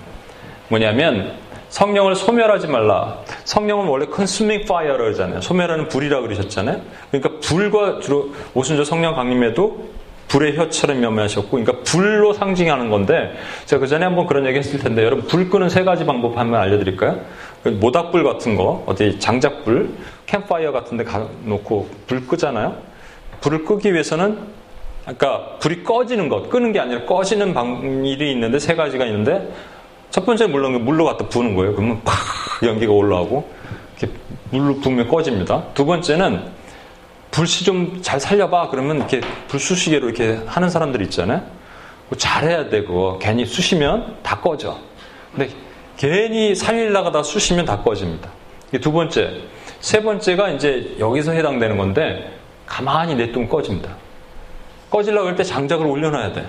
뭐냐면 0.69 1.33
성령을 1.73 2.15
소멸하지 2.15 2.67
말라. 2.67 3.17
성령은 3.45 3.87
원래 3.87 4.05
consuming 4.05 4.63
fire라고 4.63 5.05
그러잖아요. 5.05 5.41
소멸하는 5.41 5.87
불이라고 5.87 6.21
그러셨잖아요. 6.21 6.79
그러니까 7.09 7.39
불과 7.41 7.99
주로 7.99 8.29
오순절 8.53 8.85
성령 8.85 9.15
강림에도 9.15 9.89
불의 10.27 10.55
혀처럼 10.55 10.99
면하셨고 10.99 11.49
그러니까 11.49 11.73
불로 11.83 12.31
상징하는 12.33 12.91
건데, 12.91 13.33
제가 13.65 13.79
그 13.79 13.87
전에 13.87 14.05
한번 14.05 14.27
그런 14.27 14.45
얘기 14.45 14.59
했을 14.59 14.79
텐데, 14.79 15.03
여러분, 15.03 15.25
불 15.25 15.49
끄는 15.49 15.69
세 15.69 15.83
가지 15.83 16.05
방법 16.05 16.37
한번 16.37 16.61
알려드릴까요? 16.61 17.19
모닥불 17.63 18.23
같은 18.23 18.55
거, 18.55 18.83
어디 18.85 19.19
장작불, 19.19 19.89
캠파이어 20.27 20.71
같은 20.71 20.97
데 20.97 21.03
가놓고 21.03 21.89
불 22.05 22.27
끄잖아요? 22.27 22.75
불을 23.41 23.65
끄기 23.65 23.91
위해서는 23.93 24.37
그러니까 25.01 25.57
불이 25.59 25.83
꺼지는 25.83 26.29
것, 26.29 26.49
끄는 26.49 26.71
게 26.71 26.79
아니라 26.79 27.05
꺼지는 27.05 27.55
방일이 27.55 28.31
있는데 28.31 28.59
세 28.59 28.75
가지가 28.75 29.05
있는데 29.05 29.51
첫 30.13 30.27
번째 30.27 30.45
물론 30.45 30.85
물로 30.85 31.05
갖다 31.05 31.27
부는 31.27 31.55
거예요. 31.55 31.73
그러면 31.73 31.99
팍 32.03 32.15
연기가 32.61 32.93
올라오고 32.93 33.49
이렇게 33.97 34.15
물로 34.51 34.75
부으면 34.79 35.07
꺼집니다. 35.07 35.63
두 35.73 35.85
번째는 35.87 36.51
불씨 37.31 37.65
좀 37.65 37.99
잘 38.03 38.19
살려봐. 38.19 38.69
그러면 38.69 38.97
이렇게 38.97 39.21
불쑤시개로 39.47 40.07
이렇게 40.07 40.39
하는 40.45 40.69
사람들 40.69 41.01
있잖아요. 41.01 41.41
잘해야 42.15 42.69
되고 42.69 43.17
괜히 43.17 43.43
쑤시면 43.43 44.17
다 44.21 44.39
꺼져. 44.39 44.77
근데 45.35 45.49
괜히 45.97 46.53
살릴라가 46.53 47.11
다 47.11 47.23
쑤시면 47.23 47.65
다 47.65 47.81
꺼집니다. 47.81 48.29
두 48.81 48.91
번째, 48.91 49.41
세 49.79 50.03
번째가 50.03 50.49
이제 50.51 50.95
여기서 50.99 51.31
해당되는 51.31 51.75
건데 51.75 52.37
가만히 52.67 53.15
냅두면 53.15 53.49
꺼집니다. 53.49 53.95
꺼질라고 54.91 55.27
할 55.29 55.35
때 55.35 55.43
장작을 55.43 55.87
올려놔야 55.87 56.33
돼. 56.33 56.45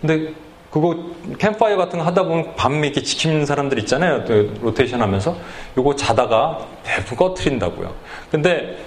근데 0.00 0.32
그거 0.72 0.96
캠파이어 1.38 1.76
같은 1.76 1.98
거 1.98 2.04
하다 2.06 2.22
보면 2.24 2.56
밤에 2.56 2.86
이렇게 2.86 3.02
지키는 3.02 3.44
사람들 3.44 3.78
있잖아요. 3.80 4.24
로테이션 4.62 5.02
하면서. 5.02 5.36
요거 5.76 5.96
자다가 5.96 6.66
대부분 6.82 7.18
꺼트린다고요. 7.18 7.92
근데 8.30 8.78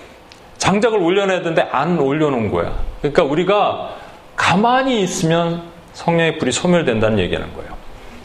장작을 0.57 0.97
올려놔야 0.97 1.39
되는데 1.39 1.61
안 1.61 1.99
올려놓은 1.99 2.49
거야. 2.49 2.75
그러니까 3.01 3.23
우리가 3.23 3.97
가만히 4.35 5.01
있으면 5.01 5.61
성령의 5.93 6.39
불이 6.39 6.51
소멸된다는 6.51 7.19
얘기하는 7.19 7.53
거예요. 7.53 7.75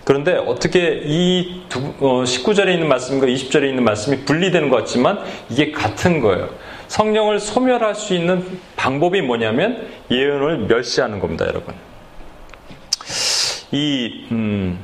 그런데 0.05 0.37
어떻게 0.37 1.03
이 1.05 1.63
19절에 1.69 2.67
어, 2.67 2.71
있는 2.71 2.89
말씀과 2.89 3.27
20절에 3.27 3.69
있는 3.69 3.85
말씀이 3.85 4.25
분리되는 4.25 4.71
것 4.71 4.77
같지만 4.77 5.21
이게 5.51 5.71
같은 5.71 6.21
거예요. 6.21 6.49
성령을 6.89 7.39
소멸할 7.39 7.95
수 7.95 8.15
있는 8.15 8.59
방법이 8.77 9.21
뭐냐면 9.21 9.87
예언을 10.11 10.67
멸시하는 10.67 11.21
겁니다, 11.21 11.47
여러분. 11.47 11.75
이 13.73 14.27
음, 14.31 14.79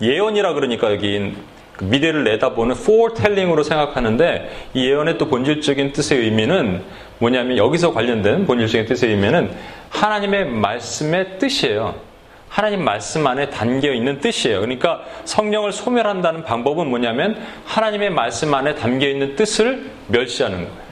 예언이라 0.00 0.54
그러니까 0.54 0.92
여기 0.92 1.34
그 1.76 1.84
미래를 1.84 2.24
내다보는 2.24 2.76
foretelling으로 2.76 3.62
생각하는데 3.62 4.50
이 4.74 4.86
예언의 4.86 5.18
또 5.18 5.28
본질적인 5.28 5.92
뜻의 5.92 6.18
의미는 6.18 6.82
뭐냐면 7.18 7.56
여기서 7.56 7.92
관련된 7.92 8.46
본질적인 8.46 8.86
뜻의 8.86 9.10
의미는 9.10 9.50
하나님의 9.90 10.46
말씀의 10.46 11.38
뜻이에요. 11.38 11.94
하나님 12.48 12.84
말씀 12.84 13.26
안에 13.26 13.48
담겨 13.48 13.92
있는 13.92 14.20
뜻이에요. 14.20 14.60
그러니까 14.60 15.04
성령을 15.24 15.72
소멸한다는 15.72 16.44
방법은 16.44 16.88
뭐냐면 16.88 17.40
하나님의 17.64 18.10
말씀 18.10 18.52
안에 18.52 18.74
담겨 18.74 19.08
있는 19.08 19.36
뜻을 19.36 19.90
멸시하는 20.08 20.58
거예요. 20.58 20.82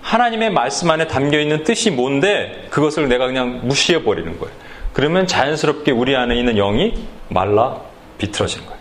하나님의 0.00 0.50
말씀 0.50 0.90
안에 0.90 1.06
담겨 1.08 1.38
있는 1.38 1.62
뜻이 1.62 1.90
뭔데 1.90 2.68
그것을 2.70 3.08
내가 3.10 3.26
그냥 3.26 3.60
무시해 3.64 4.02
버리는 4.02 4.38
거예요. 4.38 4.67
그러면 4.98 5.28
자연스럽게 5.28 5.92
우리 5.92 6.16
안에 6.16 6.34
있는 6.36 6.56
영이 6.56 6.92
말라 7.28 7.76
비틀어지는 8.18 8.66
거예요. 8.66 8.80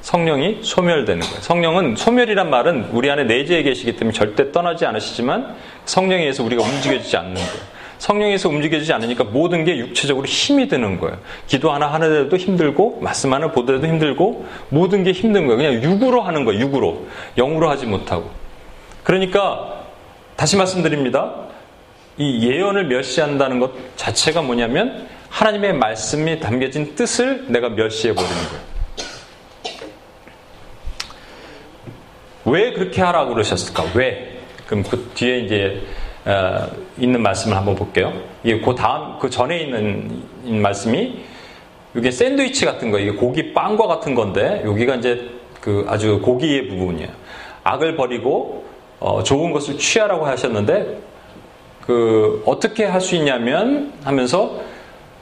성령이 0.00 0.60
소멸되는 0.62 1.20
거예요. 1.20 1.40
성령은 1.42 1.96
소멸이란 1.96 2.48
말은 2.48 2.88
우리 2.92 3.10
안에 3.10 3.24
내재해 3.24 3.62
계시기 3.62 3.96
때문에 3.96 4.16
절대 4.16 4.50
떠나지 4.52 4.86
않으시지만 4.86 5.54
성령에 5.84 6.22
의해서 6.22 6.42
우리가 6.44 6.62
움직여지지 6.62 7.14
않는 7.18 7.34
거예요. 7.34 7.60
성령에서 7.98 8.48
움직여지지 8.48 8.94
않으니까 8.94 9.24
모든 9.24 9.64
게 9.64 9.76
육체적으로 9.76 10.24
힘이 10.24 10.66
드는 10.66 10.98
거예요. 10.98 11.18
기도 11.46 11.72
하나 11.72 11.92
하는데도 11.92 12.34
힘들고 12.34 13.00
말씀 13.02 13.34
하나 13.34 13.50
보더라도 13.50 13.86
힘들고 13.86 14.46
모든 14.70 15.04
게 15.04 15.12
힘든 15.12 15.46
거예요. 15.46 15.58
그냥 15.58 15.74
육으로 15.82 16.22
하는 16.22 16.46
거예요. 16.46 16.58
육으로 16.58 17.06
영으로 17.36 17.68
하지 17.68 17.84
못하고. 17.84 18.30
그러니까 19.04 19.82
다시 20.36 20.56
말씀드립니다. 20.56 21.49
이 22.20 22.46
예언을 22.46 22.84
멸시한다는 22.84 23.60
것 23.60 23.72
자체가 23.96 24.42
뭐냐면 24.42 25.08
하나님의 25.30 25.72
말씀이 25.72 26.38
담겨진 26.38 26.94
뜻을 26.94 27.46
내가 27.48 27.70
멸시해 27.70 28.14
버리는 28.14 28.34
거예요. 28.34 28.70
왜 32.44 32.72
그렇게 32.74 33.00
하라고 33.00 33.32
그러셨을까? 33.32 33.84
왜? 33.94 34.38
그럼 34.66 34.82
그 34.82 35.10
뒤에 35.14 35.38
이제 35.38 35.82
어, 36.26 36.68
있는 36.98 37.22
말씀을 37.22 37.56
한번 37.56 37.74
볼게요. 37.74 38.12
이게 38.44 38.60
그 38.60 38.74
다음 38.74 39.18
그 39.18 39.30
전에 39.30 39.58
있는 39.62 40.22
말씀이 40.60 41.24
이게 41.96 42.10
샌드위치 42.10 42.66
같은 42.66 42.90
거, 42.90 42.98
이게 42.98 43.12
고기 43.12 43.54
빵과 43.54 43.86
같은 43.86 44.14
건데 44.14 44.60
여기가 44.66 44.96
이제 44.96 45.30
그 45.62 45.86
아주 45.88 46.20
고기의 46.20 46.68
부분이에요. 46.68 47.08
악을 47.64 47.96
버리고 47.96 48.66
어, 48.98 49.22
좋은 49.22 49.52
것을 49.52 49.78
취하라고 49.78 50.26
하셨는데 50.26 51.09
그 51.86 52.42
어떻게 52.46 52.84
할 52.84 53.00
수 53.00 53.14
있냐면 53.16 53.92
하면서 54.04 54.60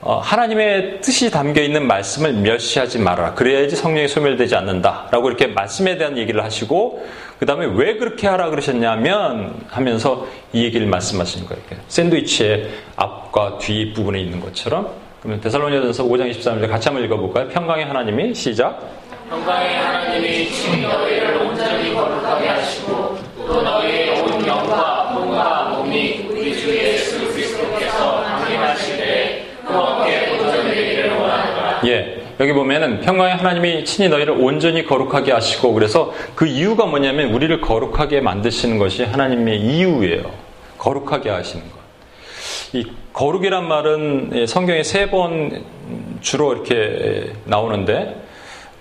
어, 0.01 0.19
하나님의 0.19 1.01
뜻이 1.01 1.31
담겨 1.31 1.61
있는 1.61 1.87
말씀을 1.87 2.33
멸시하지 2.35 2.99
말아라. 3.01 3.35
그래야지 3.35 3.75
성령이 3.75 4.07
소멸되지 4.07 4.55
않는다라고 4.55 5.29
이렇게 5.29 5.49
말씀에 5.49 5.99
대한 5.99 6.17
얘기를 6.17 6.45
하시고 6.45 7.05
그 7.41 7.47
다음에 7.47 7.67
왜 7.75 7.97
그렇게 7.97 8.27
하라 8.29 8.51
그러셨냐면 8.51 9.55
하면서 9.69 10.27
이 10.53 10.65
얘기를 10.65 10.87
말씀하시는 10.87 11.47
거예요. 11.49 11.63
샌드위치의 11.89 12.69
앞과 12.97 13.59
뒤 13.59 13.93
부분에 13.93 14.21
있는 14.21 14.41
것처럼 14.41 14.89
그러면 15.21 15.41
데살로니가전서 15.41 16.05
5장 16.05 16.31
23절 16.31 16.69
같이 16.69 16.89
한번 16.89 17.05
읽어볼까요? 17.05 17.49
평강의 17.49 17.85
하나님이 17.87 18.35
시작. 18.35 18.81
평강의 19.29 19.77
하나님이 19.79 20.49
친히 20.51 20.83
너희를 20.83 21.37
온전히 21.39 21.93
거룩하게 21.93 22.49
하시고 22.49 23.19
또 23.49 23.63
너희의 23.63 24.08
예. 31.89 32.23
여기 32.41 32.53
보면은 32.53 33.01
평강의 33.01 33.37
하나님이 33.37 33.85
친히 33.85 34.09
너희를 34.09 34.35
온전히 34.35 34.85
거룩하게 34.85 35.33
하시고 35.33 35.73
그래서 35.73 36.13
그 36.35 36.47
이유가 36.47 36.87
뭐냐면 36.87 37.33
우리를 37.33 37.61
거룩하게 37.61 38.21
만드시는 38.21 38.79
것이 38.79 39.05
하나님의 39.05 39.59
이유예요. 39.61 40.31
거룩하게 40.77 41.31
하시는 41.31 41.65
것. 41.71 41.79
이 42.75 42.85
거룩이란 43.13 43.67
말은 43.67 44.31
예, 44.35 44.47
성경에 44.47 44.83
세 44.83 45.11
번 45.11 45.65
주로 46.21 46.53
이렇게 46.53 47.33
나오는데, 47.45 48.21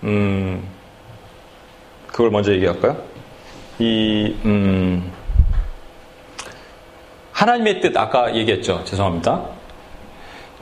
음, 0.03 0.67
그걸 2.07 2.31
먼저 2.31 2.51
얘기할까요? 2.53 2.97
이, 3.79 4.35
음, 4.43 5.11
하나님의 7.31 7.81
뜻, 7.81 7.95
아까 7.95 8.35
얘기했죠. 8.35 8.83
죄송합니다. 8.85 9.45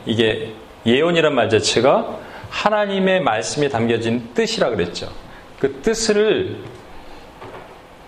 이게 0.05 0.51
예언이란 0.85 1.33
말 1.33 1.49
자체가 1.49 2.19
하나님의 2.55 3.21
말씀이 3.21 3.69
담겨진 3.69 4.29
뜻이라 4.33 4.69
그랬죠. 4.69 5.09
그 5.59 5.81
뜻을, 5.81 6.57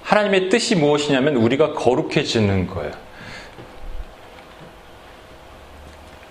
하나님의 0.03 0.49
뜻이 0.49 0.75
무엇이냐면 0.75 1.35
우리가 1.35 1.73
거룩해지는 1.73 2.67
거예요. 2.67 2.91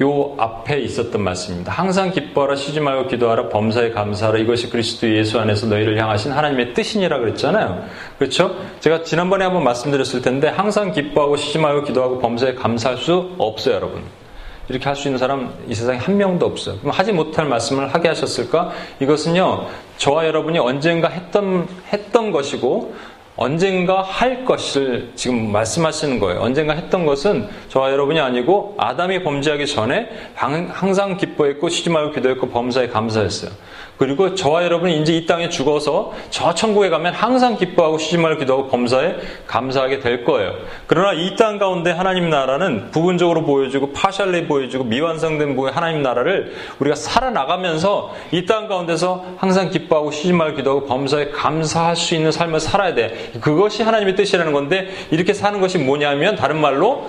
요 0.02 0.34
앞에 0.38 0.80
있었던 0.80 1.22
말씀입니다. 1.22 1.72
항상 1.72 2.10
기뻐하라 2.10 2.56
쉬지 2.56 2.80
말고 2.80 3.08
기도하라 3.08 3.48
범사에 3.48 3.90
감사하라 3.92 4.38
이것이 4.38 4.68
그리스도 4.68 5.08
예수 5.14 5.38
안에서 5.38 5.66
너희를 5.66 5.98
향하신 6.00 6.32
하나님의 6.32 6.74
뜻이니라 6.74 7.18
그랬잖아요. 7.18 7.84
그렇죠? 8.18 8.56
제가 8.80 9.04
지난번에 9.04 9.44
한번 9.44 9.64
말씀드렸을 9.64 10.20
텐데 10.20 10.48
항상 10.48 10.92
기뻐하고 10.92 11.36
쉬지 11.36 11.58
말고 11.58 11.84
기도하고 11.84 12.18
범사에 12.18 12.54
감사할 12.54 12.98
수 12.98 13.34
없어요, 13.38 13.76
여러분. 13.76 14.25
이렇게 14.68 14.84
할 14.84 14.96
수 14.96 15.08
있는 15.08 15.18
사람 15.18 15.54
이 15.68 15.74
세상에 15.74 15.98
한 15.98 16.16
명도 16.16 16.46
없어요. 16.46 16.78
그럼 16.78 16.92
하지 16.92 17.12
못할 17.12 17.46
말씀을 17.46 17.94
하게 17.94 18.08
하셨을까? 18.08 18.72
이것은요, 19.00 19.66
저와 19.96 20.26
여러분이 20.26 20.58
언젠가 20.58 21.08
했던, 21.08 21.68
했던 21.92 22.32
것이고, 22.32 22.94
언젠가 23.38 24.00
할 24.00 24.46
것을 24.46 25.12
지금 25.14 25.52
말씀하시는 25.52 26.18
거예요. 26.18 26.40
언젠가 26.40 26.72
했던 26.72 27.04
것은 27.04 27.48
저와 27.68 27.92
여러분이 27.92 28.18
아니고 28.18 28.76
아담이 28.78 29.22
범죄하기 29.24 29.66
전에 29.66 30.08
항상 30.34 31.18
기뻐했고 31.18 31.68
쉬지 31.68 31.90
말고 31.90 32.12
기도했고 32.12 32.48
범사에 32.48 32.88
감사했어요. 32.88 33.50
그리고 33.98 34.34
저와 34.34 34.64
여러분이 34.64 35.00
이제 35.00 35.16
이 35.16 35.24
땅에 35.26 35.48
죽어서 35.48 36.12
저 36.30 36.54
천국에 36.54 36.90
가면 36.90 37.14
항상 37.14 37.56
기뻐하고 37.56 37.96
쉬지 37.98 38.18
말고 38.18 38.40
기도하고 38.40 38.68
범사에 38.68 39.16
감사하게 39.46 40.00
될 40.00 40.24
거예요. 40.24 40.52
그러나 40.86 41.12
이 41.12 41.34
땅 41.36 41.58
가운데 41.58 41.90
하나님 41.90 42.28
나라는 42.30 42.90
부분적으로 42.90 43.44
보여주고 43.44 43.92
파샬리 43.92 44.46
보여주고 44.46 44.84
미완성된 44.84 45.56
부의 45.56 45.72
하나님 45.72 46.02
나라를 46.02 46.54
우리가 46.78 46.94
살아나가면서 46.96 48.14
이 48.32 48.44
땅 48.46 48.68
가운데서 48.68 49.24
항상 49.38 49.70
기뻐하고 49.70 50.10
쉬지 50.10 50.32
말고 50.32 50.56
기도하고 50.56 50.86
범사에 50.86 51.30
감사할 51.30 51.96
수 51.96 52.14
있는 52.14 52.30
삶을 52.32 52.60
살아야 52.60 52.94
돼. 52.94 53.32
그것이 53.40 53.82
하나님의 53.82 54.14
뜻이라는 54.16 54.52
건데 54.52 54.90
이렇게 55.10 55.32
사는 55.32 55.60
것이 55.60 55.78
뭐냐면 55.78 56.36
다른 56.36 56.60
말로 56.60 57.08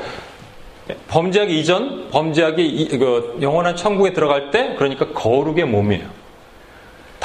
범죄하기 1.10 1.60
이전, 1.60 2.10
범죄하기 2.12 2.98
그 2.98 3.38
영원한 3.42 3.76
천국에 3.76 4.14
들어갈 4.14 4.52
때 4.52 4.76
그러니까 4.78 5.08
거룩의 5.10 5.66
몸이에요. 5.66 6.27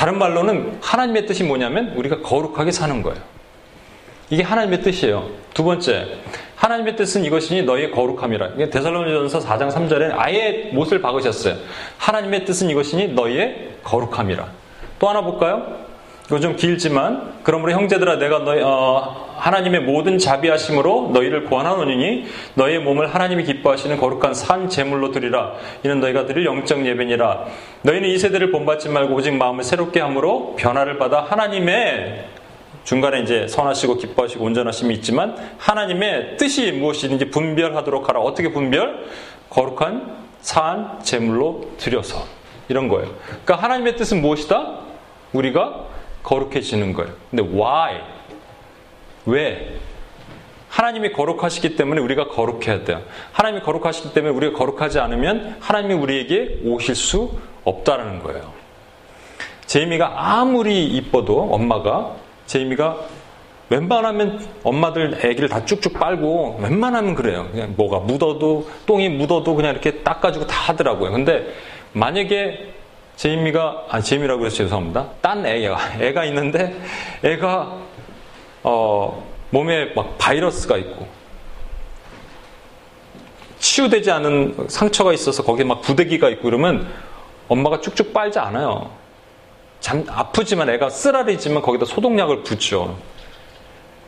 다른 0.03 0.19
말로는 0.19 0.81
하나님의 0.83 1.27
뜻이 1.27 1.45
뭐냐면 1.45 1.91
우리가 1.91 2.23
거룩하게 2.23 2.73
사는 2.73 3.03
거예요. 3.05 3.21
이게 4.31 4.43
하나님의 4.43 4.83
뜻이에요. 4.83 5.31
두 5.55 5.63
번째, 5.63 6.09
하나님의 6.57 6.97
뜻은 6.97 7.25
이것이니 7.25 7.63
너희의 7.63 7.93
거룩함이라. 7.93 8.69
데살로니전서 8.69 9.39
4장 9.39 9.71
3절에 9.71 10.15
아예 10.17 10.71
못을 10.73 11.01
박으셨어요. 11.01 11.55
하나님의 11.99 12.45
뜻은 12.45 12.69
이것이니 12.71 13.13
너희의 13.13 13.77
거룩함이라. 13.85 14.49
또 14.99 15.09
하나 15.09 15.21
볼까요? 15.21 15.73
이거 16.27 16.41
좀 16.41 16.57
길지만 16.57 17.41
그러므로 17.43 17.73
형제들아 17.73 18.17
내가 18.17 18.41
너희 18.41 18.63
어, 18.63 19.35
하나님의 19.37 19.81
모든 19.81 20.19
자비하심으로 20.19 21.11
너희를 21.13 21.47
구원하노니 21.47 22.27
너희의 22.55 22.79
몸을 22.81 23.13
하나님이 23.13 23.45
기뻐하시는 23.45 23.97
거룩한 23.97 24.35
산 24.35 24.69
제물로 24.69 25.11
드리라 25.11 25.55
이는 25.83 26.01
너희가 26.01 26.27
드릴 26.27 26.47
영적 26.47 26.87
예배니라 26.87 27.47
너희는 27.83 28.09
이 28.09 28.19
세대를 28.19 28.53
본받지 28.53 28.89
말고 28.89 29.15
오직 29.15 29.35
마음을 29.35 29.65
새롭게 29.65 30.01
함으로 30.01 30.55
변화를 30.57 30.99
받아 30.99 31.23
하나님의 31.23 32.25
중간에 32.85 33.21
이제 33.21 33.47
선하시고 33.49 33.97
기뻐하시고 33.97 34.45
온전하심이 34.45 34.95
있지만 34.97 35.37
하나님의 35.59 36.37
뜻이 36.37 36.73
무엇이든지 36.73 37.31
분별하도록 37.31 38.09
하라 38.09 38.21
어떻게 38.21 38.53
분별? 38.53 39.07
거룩한 39.51 40.23
산 40.41 40.99
제물로 41.03 41.71
드려서 41.77 42.25
이런 42.69 42.89
거예요. 42.89 43.09
그러니까 43.45 43.57
하나님의 43.57 43.97
뜻은 43.97 44.21
무엇이다? 44.21 44.79
우리가 45.33 45.92
거룩해지는 46.23 46.93
거예요. 46.93 47.13
근데 47.31 47.43
why? 47.43 48.01
왜? 49.27 49.77
하나님이 50.69 51.13
거룩하시기 51.13 51.77
때문에 51.77 52.01
우리가 52.01 52.29
거룩해야 52.29 52.85
돼요. 52.85 53.03
하나님이 53.33 53.63
거룩하시기 53.63 54.15
때문에 54.15 54.35
우리가 54.35 54.59
거룩하지 54.59 55.01
않으면 55.01 55.57
하나님이 55.61 55.95
우리에게 55.95 56.61
오실 56.65 56.95
수 56.95 57.39
없다라는 57.65 58.23
거예요. 58.23 58.53
제이미가 59.67 60.15
아무리 60.17 60.87
이뻐도 60.87 61.53
엄마가 61.53 62.17
제이미가 62.47 62.99
웬만하면 63.69 64.41
엄마들 64.65 65.19
애기를 65.25 65.49
다 65.49 65.65
쭉쭉 65.65 65.95
빨고 65.99 66.59
웬만하면 66.63 67.15
그래요. 67.15 67.49
그냥 67.51 67.75
뭐가 67.77 68.01
묻어도 68.01 68.69
똥이 68.87 69.09
묻어도 69.11 69.55
그냥 69.55 69.73
이렇게 69.73 70.03
닦아주고 70.03 70.47
다 70.47 70.73
하더라고요. 70.73 71.13
근데 71.13 71.55
만약에 71.93 72.73
제이미가 73.23 73.87
아 73.89 74.01
제이미라고 74.01 74.45
해서 74.45 74.57
죄송합니다. 74.57 75.11
딴 75.21 75.47
애가 75.47 76.01
애가 76.01 76.25
있는데 76.25 76.77
애가 77.23 77.79
어 78.65 79.25
몸에 79.51 79.93
막 79.95 80.19
바이러스가 80.19 80.77
있고 80.79 81.07
치유되지 83.61 84.11
않은 84.11 84.67
상처가 84.69 85.13
있어서 85.13 85.45
거기에 85.45 85.65
막 85.65 85.83
부대기가 85.83 86.31
있고 86.31 86.43
그러면 86.43 86.93
엄마가 87.47 87.81
쭉쭉 87.81 88.13
빨지 88.13 88.41
않아요. 88.41 88.91
잠, 89.79 90.05
아프지만 90.09 90.69
애가 90.71 90.91
쓰라리지만 90.91 91.63
거기다 91.63 91.85
소독약을 91.85 92.43
붓죠. 92.43 92.99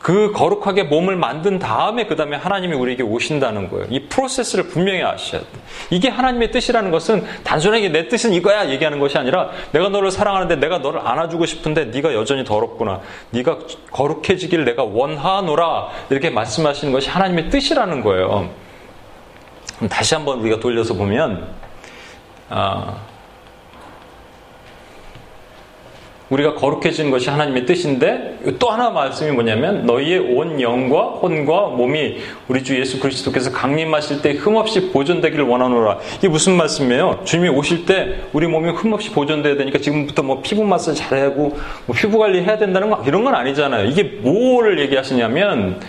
그 0.04 0.32
거룩하게 0.32 0.82
몸을 0.82 1.16
만든 1.16 1.58
다음에 1.58 2.04
그 2.04 2.14
다음에 2.14 2.36
하나님이 2.36 2.76
우리에게 2.76 3.02
오신다는 3.02 3.70
거예요. 3.70 3.86
이 3.88 4.00
프로세스를 4.00 4.68
분명히 4.68 5.02
아셔야 5.02 5.40
돼. 5.40 5.46
이게 5.88 6.10
하나님의 6.10 6.50
뜻이라는 6.50 6.90
것은 6.90 7.24
단순하게 7.42 7.88
내 7.88 8.06
뜻은 8.06 8.34
이거야 8.34 8.68
얘기하는 8.68 9.00
것이 9.00 9.16
아니라 9.16 9.48
내가 9.72 9.88
너를 9.88 10.10
사랑하는데 10.10 10.56
내가 10.56 10.76
너를 10.76 11.00
안아주고 11.00 11.46
싶은데 11.46 11.86
네가 11.86 12.12
여전히 12.12 12.44
더럽구나. 12.44 13.00
네가 13.30 13.60
거룩해지기를 13.92 14.66
내가 14.66 14.84
원하노라 14.84 15.88
이렇게 16.10 16.28
말씀하시는 16.28 16.92
것이 16.92 17.08
하나님의 17.08 17.48
뜻이라는 17.48 18.02
거예요. 18.02 18.50
다시 19.88 20.14
한번 20.14 20.40
우리가 20.40 20.60
돌려서 20.60 20.92
보면 20.92 21.48
아, 22.50 22.98
우리가 26.34 26.54
거룩해지는 26.54 27.10
것이 27.10 27.30
하나님의 27.30 27.64
뜻인데 27.64 28.38
또 28.58 28.70
하나 28.70 28.90
말씀이 28.90 29.30
뭐냐면 29.30 29.86
너희의 29.86 30.18
온 30.18 30.60
영과 30.60 31.02
혼과 31.02 31.68
몸이 31.68 32.16
우리 32.48 32.64
주 32.64 32.78
예수 32.78 32.98
그리스도께서 32.98 33.52
강림하실 33.52 34.22
때 34.22 34.32
흠없이 34.32 34.90
보존되기를 34.90 35.44
원하노라. 35.44 35.98
이게 36.18 36.28
무슨 36.28 36.56
말씀이에요? 36.56 37.20
주님이 37.24 37.50
오실 37.50 37.86
때 37.86 38.20
우리 38.32 38.48
몸이 38.48 38.70
흠없이 38.70 39.10
보존돼야 39.10 39.56
되니까 39.56 39.78
지금부터 39.78 40.22
뭐 40.22 40.40
피부 40.42 40.64
마사지 40.64 40.98
잘해야 40.98 41.26
하고 41.26 41.56
뭐 41.86 41.94
피부 41.94 42.18
관리 42.18 42.42
해야 42.42 42.58
된다는 42.58 42.90
거 42.90 43.02
이런 43.06 43.24
건 43.24 43.34
아니잖아요. 43.34 43.86
이게 43.86 44.02
뭐를 44.02 44.80
얘기하시냐면 44.80 45.80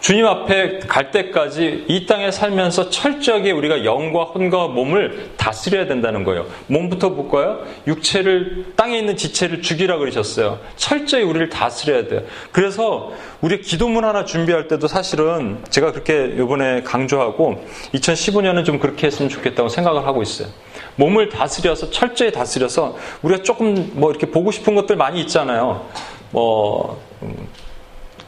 주님 0.00 0.26
앞에 0.26 0.78
갈 0.80 1.10
때까지 1.10 1.84
이 1.86 2.06
땅에 2.06 2.30
살면서 2.30 2.88
철저하게 2.88 3.50
우리가 3.52 3.84
영과 3.84 4.24
혼과 4.24 4.68
몸을 4.68 5.30
다스려야 5.36 5.86
된다는 5.86 6.24
거예요. 6.24 6.46
몸부터 6.68 7.10
볼까요? 7.10 7.60
육체를 7.86 8.72
땅에 8.76 8.98
있는 8.98 9.16
지체를 9.16 9.60
죽이라 9.60 9.98
그러셨어요. 9.98 10.58
철저히 10.76 11.22
우리를 11.22 11.50
다스려야 11.50 12.08
돼요. 12.08 12.22
그래서 12.50 13.12
우리 13.42 13.60
기도문 13.60 14.04
하나 14.04 14.24
준비할 14.24 14.68
때도 14.68 14.88
사실은 14.88 15.58
제가 15.68 15.92
그렇게 15.92 16.34
이번에 16.34 16.82
강조하고 16.82 17.62
2015년은 17.94 18.64
좀 18.64 18.78
그렇게 18.78 19.06
했으면 19.06 19.28
좋겠다고 19.28 19.68
생각을 19.68 20.06
하고 20.06 20.22
있어요. 20.22 20.48
몸을 20.96 21.28
다스려서 21.28 21.90
철저히 21.90 22.32
다스려서 22.32 22.96
우리가 23.22 23.42
조금 23.42 23.90
뭐 23.94 24.10
이렇게 24.10 24.30
보고 24.30 24.50
싶은 24.50 24.74
것들 24.74 24.96
많이 24.96 25.20
있잖아요. 25.20 25.86
뭐 26.30 27.00
음, 27.22 27.36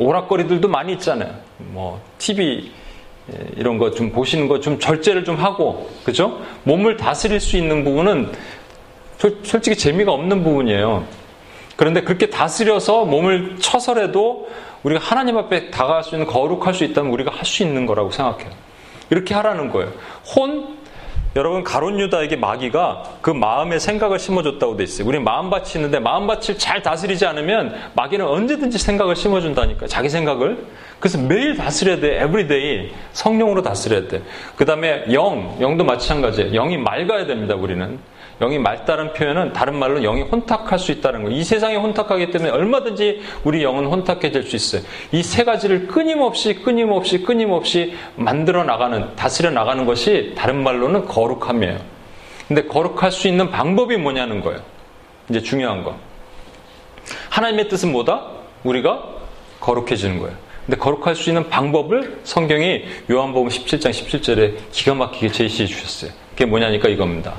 오락거리들도 0.02 0.68
많이 0.68 0.92
있잖아요. 0.94 1.34
뭐 1.58 2.00
TV 2.18 2.70
예, 3.32 3.38
이런 3.56 3.78
거 3.78 3.90
좀 3.92 4.10
보시는 4.10 4.48
거 4.48 4.58
좀 4.60 4.78
절제를 4.78 5.24
좀 5.24 5.36
하고 5.36 5.88
그죠? 6.04 6.40
몸을 6.64 6.96
다스릴 6.96 7.38
수 7.40 7.56
있는 7.56 7.84
부분은 7.84 8.32
솔직히 9.44 9.76
재미가 9.76 10.10
없는 10.12 10.42
부분이에요. 10.42 11.04
그런데 11.76 12.00
그렇게 12.02 12.28
다스려서 12.28 13.04
몸을 13.04 13.56
쳐서라도 13.60 14.48
우리가 14.82 15.00
하나님 15.02 15.38
앞에 15.38 15.70
다가갈 15.70 16.02
수 16.02 16.14
있는 16.16 16.26
거룩할 16.26 16.74
수 16.74 16.84
있다면 16.84 17.12
우리가 17.12 17.30
할 17.32 17.44
수 17.46 17.62
있는 17.62 17.86
거라고 17.86 18.10
생각해요. 18.10 18.50
이렇게 19.10 19.34
하라는 19.34 19.70
거예요. 19.70 19.92
혼 20.34 20.76
여러분 21.34 21.64
가룟 21.64 21.98
유다에게 21.98 22.36
마귀가 22.36 23.04
그 23.22 23.30
마음의 23.30 23.80
생각을 23.80 24.18
심어줬다고 24.18 24.76
돼 24.76 24.84
있어요. 24.84 25.08
우리 25.08 25.18
마음 25.18 25.48
밭이 25.48 25.72
있는데 25.76 25.98
마음 25.98 26.26
밭을 26.26 26.58
잘 26.58 26.82
다스리지 26.82 27.24
않으면 27.24 27.74
마귀는 27.94 28.26
언제든지 28.26 28.78
생각을 28.78 29.16
심어준다니까 29.16 29.86
자기 29.86 30.10
생각을. 30.10 30.66
그래서 31.00 31.18
매일 31.18 31.56
다스려야 31.56 32.00
돼. 32.00 32.22
everyday 32.22 32.92
성령으로 33.12 33.62
다스려야 33.62 34.08
돼. 34.08 34.22
그 34.56 34.64
다음에 34.64 35.04
영, 35.12 35.56
영도 35.60 35.84
마찬가지예요. 35.84 36.52
영이 36.52 36.76
맑아야 36.76 37.26
됩니다. 37.26 37.54
우리는. 37.54 37.98
영이 38.42 38.58
맑다는 38.58 39.12
표현은 39.12 39.52
다른 39.52 39.76
말로 39.76 40.00
영이 40.00 40.22
혼탁할 40.22 40.78
수 40.78 40.90
있다는 40.90 41.22
거예요. 41.22 41.38
이 41.38 41.44
세상이 41.44 41.76
혼탁하기 41.76 42.32
때문에 42.32 42.50
얼마든지 42.50 43.20
우리 43.44 43.62
영은 43.62 43.86
혼탁해질 43.86 44.42
수 44.42 44.56
있어요. 44.56 44.82
이 45.12 45.22
세 45.22 45.44
가지를 45.44 45.86
끊임없이 45.86 46.54
끊임없이 46.54 47.22
끊임없이 47.22 47.94
만들어 48.16 48.64
나가는 48.64 49.14
다스려 49.16 49.50
나가는 49.50 49.86
것이 49.86 50.32
다른 50.36 50.62
말로는 50.62 51.06
거룩함이에요. 51.06 51.78
근데 52.48 52.64
거룩할 52.66 53.12
수 53.12 53.28
있는 53.28 53.50
방법이 53.50 53.96
뭐냐는 53.96 54.40
거예요. 54.40 54.60
이제 55.30 55.40
중요한 55.40 55.84
거. 55.84 55.96
하나님의 57.30 57.68
뜻은 57.68 57.92
뭐다? 57.92 58.26
우리가 58.64 59.04
거룩해지는 59.60 60.18
거예요. 60.18 60.36
근데 60.66 60.76
거룩할 60.76 61.14
수 61.14 61.30
있는 61.30 61.48
방법을 61.48 62.20
성경이 62.24 62.84
요한복음 63.10 63.48
17장 63.48 63.90
17절에 63.90 64.54
기가 64.70 64.94
막히게 64.94 65.28
제시해 65.30 65.66
주셨어요. 65.66 66.10
그게 66.30 66.44
뭐냐니까 66.44 66.88
이겁니다. 66.88 67.34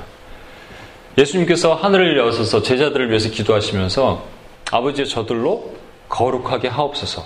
예수님께서 1.16 1.74
하늘을 1.74 2.18
여셔서 2.18 2.62
제자들을 2.62 3.08
위해서 3.08 3.28
기도하시면서 3.30 4.24
아버지의 4.70 5.08
저들로 5.08 5.74
거룩하게 6.08 6.68
하옵소서. 6.68 7.24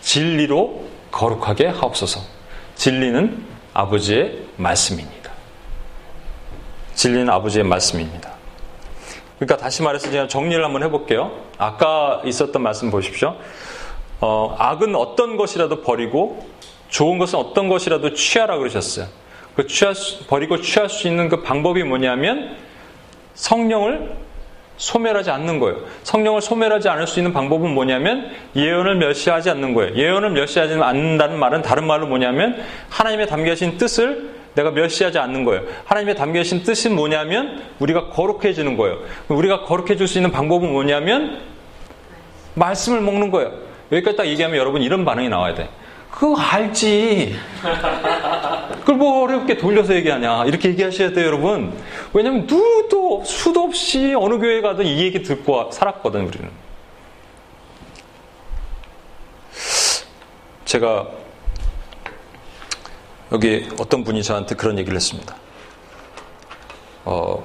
진리로 0.00 0.84
거룩하게 1.10 1.66
하옵소서. 1.66 2.20
진리는 2.74 3.44
아버지의 3.72 4.38
말씀입니다. 4.56 5.32
진리는 6.94 7.28
아버지의 7.30 7.64
말씀입니다. 7.64 8.32
그러니까 9.38 9.56
다시 9.58 9.82
말해서 9.82 10.10
제가 10.10 10.28
정리를 10.28 10.64
한번 10.64 10.82
해볼게요. 10.82 11.30
아까 11.58 12.22
있었던 12.24 12.62
말씀 12.62 12.90
보십시오. 12.90 13.36
어, 14.20 14.56
악은 14.58 14.94
어떤 14.96 15.36
것이라도 15.36 15.82
버리고 15.82 16.46
좋은 16.88 17.18
것은 17.18 17.38
어떤 17.38 17.68
것이라도 17.68 18.14
취하라 18.14 18.58
그러셨어요. 18.58 19.06
그 19.56 19.66
취할 19.66 19.94
수, 19.94 20.26
버리고 20.26 20.60
취할 20.60 20.88
수 20.88 21.08
있는 21.08 21.28
그 21.28 21.42
방법이 21.42 21.82
뭐냐면 21.82 22.56
성령을 23.34 24.14
소멸하지 24.76 25.30
않는 25.30 25.58
거예요. 25.58 25.78
성령을 26.02 26.42
소멸하지 26.42 26.90
않을 26.90 27.06
수 27.06 27.18
있는 27.18 27.32
방법은 27.32 27.72
뭐냐면 27.72 28.30
예언을 28.54 28.96
멸시하지 28.96 29.48
않는 29.50 29.72
거예요. 29.72 29.94
예언을 29.96 30.30
멸시하지 30.30 30.74
않는다는 30.74 31.38
말은 31.38 31.62
다른 31.62 31.86
말로 31.86 32.06
뭐냐면 32.06 32.62
하나님의 32.90 33.26
담겨 33.26 33.50
계신 33.50 33.78
뜻을 33.78 34.36
내가 34.54 34.70
멸시하지 34.70 35.18
않는 35.18 35.44
거예요. 35.44 35.62
하나님의 35.84 36.14
담겨 36.14 36.40
계신 36.40 36.62
뜻이 36.62 36.90
뭐냐면 36.90 37.62
우리가 37.78 38.08
거룩해지는 38.10 38.76
거예요. 38.76 38.98
우리가 39.28 39.62
거룩해질 39.62 40.06
수 40.06 40.18
있는 40.18 40.30
방법은 40.30 40.70
뭐냐면 40.70 41.40
말씀을 42.54 43.00
먹는 43.00 43.30
거예요. 43.30 43.52
여기까지 43.92 44.16
딱 44.16 44.26
얘기하면 44.26 44.58
여러분 44.58 44.82
이런 44.82 45.04
반응이 45.04 45.28
나와야 45.28 45.54
돼. 45.54 45.68
그거 46.10 46.36
알지. 46.40 47.36
그걸 48.80 48.96
뭐 48.96 49.24
어렵게 49.24 49.58
돌려서 49.58 49.94
얘기하냐. 49.94 50.44
이렇게 50.46 50.70
얘기하셔야 50.70 51.12
돼요, 51.12 51.26
여러분. 51.26 51.76
왜냐면 52.14 52.46
누구도 52.46 53.22
수도 53.24 53.64
없이 53.64 54.14
어느 54.16 54.38
교회 54.38 54.60
가든 54.62 54.86
이 54.86 55.02
얘기 55.02 55.22
듣고 55.22 55.70
살았거든, 55.72 56.26
우리는. 56.26 56.50
제가 60.64 61.06
여기 63.32 63.68
어떤 63.78 64.04
분이 64.04 64.22
저한테 64.22 64.54
그런 64.54 64.78
얘기를 64.78 64.96
했습니다. 64.96 65.34
어, 67.04 67.44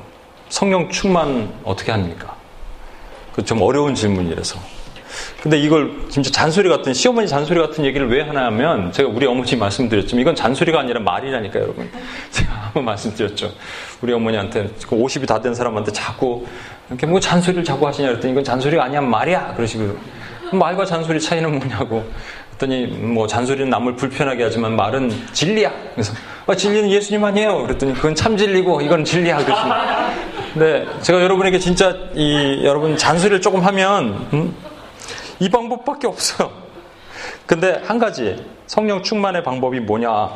성령 0.49 0.89
충만 0.89 1.53
어떻게 1.63 1.91
합니까? 1.91 2.35
그 3.33 3.43
좀 3.43 3.61
어려운 3.61 3.95
질문이라서. 3.95 4.59
근데 5.41 5.57
이걸 5.57 5.91
진짜 6.09 6.29
잔소리 6.29 6.69
같은 6.69 6.93
시어머니 6.93 7.27
잔소리 7.27 7.59
같은 7.59 7.83
얘기를 7.83 8.07
왜 8.07 8.21
하냐면 8.21 8.91
제가 8.91 9.09
우리 9.09 9.25
어머니 9.25 9.55
말씀드렸지만 9.55 10.21
이건 10.21 10.35
잔소리가 10.35 10.79
아니라 10.79 10.99
말이라니까 10.99 11.59
여러분. 11.59 11.89
제가 12.29 12.53
한번 12.53 12.85
말씀드렸죠. 12.85 13.51
우리 14.01 14.13
어머니한테 14.13 14.69
50이 14.81 15.21
그다된 15.21 15.55
사람한테 15.55 15.93
자꾸 15.93 16.45
이렇게 16.89 17.07
뭐 17.07 17.19
잔소리를 17.19 17.63
자꾸 17.63 17.87
하시냐 17.87 18.09
그랬더니 18.09 18.33
이건 18.33 18.43
잔소리가 18.43 18.83
아니야 18.83 19.01
말이야. 19.01 19.55
그러시고 19.55 19.97
말과 20.53 20.85
잔소리 20.85 21.19
차이는 21.19 21.57
뭐냐고 21.57 22.05
그랬더니 22.49 22.85
뭐 22.85 23.25
잔소리는 23.25 23.67
남을 23.67 23.95
불편하게 23.95 24.43
하지만 24.43 24.75
말은 24.75 25.11
진리야. 25.33 25.71
그래서 25.95 26.13
아, 26.45 26.55
진리는 26.55 26.91
예수님 26.91 27.23
아니에요. 27.23 27.63
그랬더니 27.63 27.93
그건 27.93 28.13
참 28.13 28.37
진리고 28.37 28.81
이건 28.81 29.03
진리야. 29.03 29.43
그러시면 29.43 29.77
네 30.53 30.85
제가 31.01 31.19
여러분에게 31.19 31.57
진짜 31.57 31.95
이 32.13 32.61
여러분 32.63 32.95
잔소리를 32.95 33.41
조금 33.41 33.61
하면 33.61 34.27
음? 34.33 34.70
이 35.41 35.49
방법밖에 35.49 36.05
없어요. 36.05 36.51
근데 37.47 37.81
한 37.83 37.97
가지 37.97 38.45
성령 38.67 39.01
충만의 39.01 39.43
방법이 39.43 39.79
뭐냐? 39.79 40.29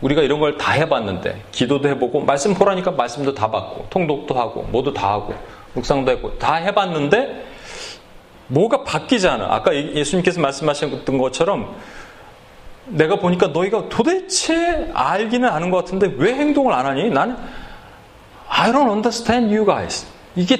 우리가 0.00 0.22
이런 0.22 0.40
걸 0.40 0.58
다 0.58 0.72
해봤는데 0.72 1.44
기도도 1.52 1.88
해보고 1.90 2.22
말씀 2.22 2.52
보라니까 2.54 2.90
말씀도 2.90 3.34
다 3.34 3.48
받고 3.48 3.86
통독도 3.90 4.34
하고 4.34 4.62
모두 4.72 4.92
다 4.92 5.12
하고 5.12 5.34
묵상도 5.74 6.10
했고 6.10 6.36
다 6.38 6.54
해봤는데 6.56 7.46
뭐가 8.48 8.82
바뀌지 8.82 9.28
않아. 9.28 9.46
아까 9.54 9.72
예수님께서 9.74 10.40
말씀하셨던 10.40 11.16
것처럼 11.16 11.76
내가 12.86 13.16
보니까 13.20 13.46
너희가 13.46 13.88
도대체 13.88 14.90
알기는 14.92 15.48
아는 15.48 15.70
것 15.70 15.76
같은데 15.78 16.12
왜 16.16 16.34
행동을 16.34 16.72
안 16.74 16.84
하니? 16.86 17.08
나는 17.08 17.36
I 18.48 18.72
don't 18.72 18.90
understand 18.90 19.54
you 19.54 19.64
guys. 19.64 20.04
이게 20.34 20.58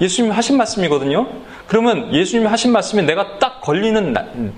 예수님이 0.00 0.34
하신 0.34 0.56
말씀이거든요. 0.56 1.26
그러면 1.66 2.14
예수님이 2.14 2.48
하신 2.48 2.72
말씀에 2.72 3.02
내가 3.02 3.38
딱 3.38 3.60
걸리는 3.60 4.14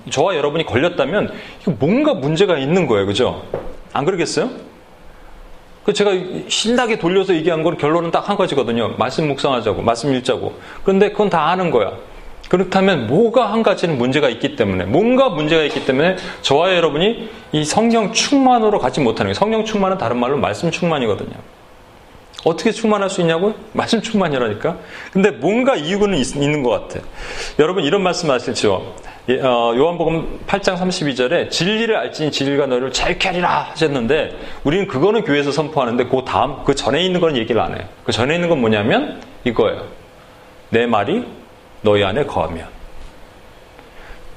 저와 0.09 0.35
여러분이 0.35 0.65
걸렸다면 0.65 1.31
이거 1.61 1.73
뭔가 1.79 2.13
문제가 2.13 2.57
있는 2.57 2.87
거예요. 2.87 3.05
그죠? 3.05 3.43
안 3.93 4.05
그러겠어요? 4.05 4.49
그 5.83 5.93
제가 5.93 6.11
신나게 6.47 6.99
돌려서 6.99 7.33
얘기한 7.33 7.63
건 7.63 7.77
결론은 7.77 8.11
딱 8.11 8.29
한 8.29 8.37
가지거든요. 8.37 8.95
말씀 8.97 9.27
묵상하자고, 9.27 9.81
말씀 9.81 10.13
읽자고. 10.13 10.53
그런데 10.83 11.09
그건 11.11 11.29
다 11.31 11.47
아는 11.49 11.71
거야. 11.71 11.93
그렇다면 12.47 13.07
뭐가 13.07 13.51
한 13.51 13.63
가지는 13.63 13.97
문제가 13.97 14.29
있기 14.29 14.55
때문에 14.55 14.85
뭔가 14.85 15.29
문제가 15.29 15.63
있기 15.63 15.85
때문에 15.85 16.17
저와 16.41 16.75
여러분이 16.75 17.29
이 17.53 17.65
성령 17.65 18.11
충만으로 18.11 18.79
가지 18.79 18.99
못하는 18.99 19.27
거예요. 19.27 19.33
성령 19.33 19.65
충만은 19.65 19.97
다른 19.97 20.19
말로 20.19 20.37
말씀 20.37 20.69
충만이거든요. 20.69 21.35
어떻게 22.45 22.71
충만할 22.71 23.09
수 23.09 23.21
있냐고요? 23.21 23.53
말씀 23.73 24.01
충만이라니까. 24.01 24.77
근데 25.11 25.31
뭔가 25.31 25.75
이유는 25.75 26.17
있, 26.17 26.37
는것 26.37 26.89
같아. 26.89 27.05
여러분 27.59 27.83
이런 27.83 28.01
말씀 28.01 28.29
하시죠. 28.29 28.95
예, 29.29 29.39
어, 29.41 29.73
요한복음 29.75 30.39
8장 30.47 30.77
32절에 30.77 31.51
진리를 31.51 31.95
알지니 31.95 32.31
진리가 32.31 32.65
너를 32.65 32.91
자유케 32.91 33.27
하리라 33.27 33.67
하셨는데 33.71 34.35
우리는 34.63 34.87
그거는 34.87 35.23
교회에서 35.23 35.51
선포하는데 35.51 36.05
그 36.05 36.23
다음 36.25 36.63
그 36.63 36.73
전에 36.73 37.03
있는 37.03 37.19
건 37.19 37.37
얘기를 37.37 37.61
안 37.61 37.77
해요. 37.77 37.87
그 38.05 38.11
전에 38.11 38.35
있는 38.35 38.49
건 38.49 38.59
뭐냐면 38.59 39.21
이거예요. 39.43 39.85
내 40.69 40.85
말이 40.85 41.25
너희 41.81 42.03
안에 42.03 42.25
거하면 42.25 42.67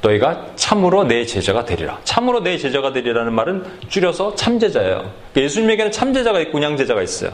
너희가 0.03 0.47
참으로 0.57 1.05
내 1.05 1.25
제자가 1.25 1.65
되리라. 1.65 2.01
참으로 2.05 2.41
내 2.41 2.59
제자가 2.59 2.93
되리라는 2.93 3.33
말은 3.33 3.65
줄여서 3.89 4.35
참제자예요. 4.35 4.97
그러니까 4.97 5.41
예수님에게는 5.43 5.93
참제자가 5.93 6.41
있고 6.41 6.59
운양제자가 6.59 7.03
있어요. 7.03 7.33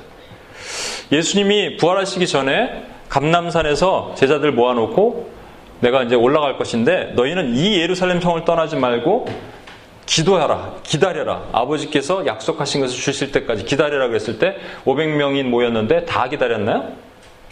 예수님이 1.13 1.77
부활하시기 1.77 2.27
전에 2.27 2.85
감남산에서 3.09 4.15
제자들 4.17 4.53
모아놓고 4.53 5.31
내가 5.81 6.03
이제 6.03 6.15
올라갈 6.15 6.59
것인데 6.59 7.13
너희는 7.15 7.55
이 7.55 7.79
예루살렘 7.81 8.21
성을 8.21 8.45
떠나지 8.45 8.77
말고 8.77 9.27
기도하라, 10.07 10.77
기다려라. 10.83 11.45
아버지께서 11.53 12.27
약속하신 12.27 12.81
것을 12.81 12.99
주실 12.99 13.31
때까지 13.31 13.65
기다려라 13.65 14.09
그랬을 14.09 14.39
때 14.39 14.57
500명이 14.85 15.45
모였는데 15.45 16.07
다 16.07 16.29
기다렸나요? 16.29 16.93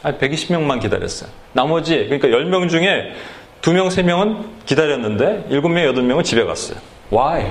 아니, 0.02 0.18
120명만 0.18 0.80
기다렸어요. 0.80 1.30
나머지, 1.52 1.96
그러니까 2.08 2.28
10명 2.28 2.68
중에 2.70 3.12
2명, 3.60 3.88
3명은 3.88 4.44
기다렸는데 4.64 5.46
7명, 5.50 5.92
8명은 5.92 6.24
집에 6.24 6.44
갔어요. 6.44 6.78
Why? 7.12 7.50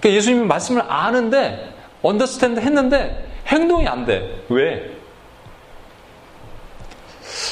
그러니까 0.00 0.16
예수님이 0.18 0.46
말씀을 0.46 0.82
아는데, 0.86 1.72
언더스탠드 2.02 2.60
했는데 2.60 3.24
행동이 3.46 3.86
안 3.86 4.04
돼. 4.04 4.44
왜? 4.48 4.90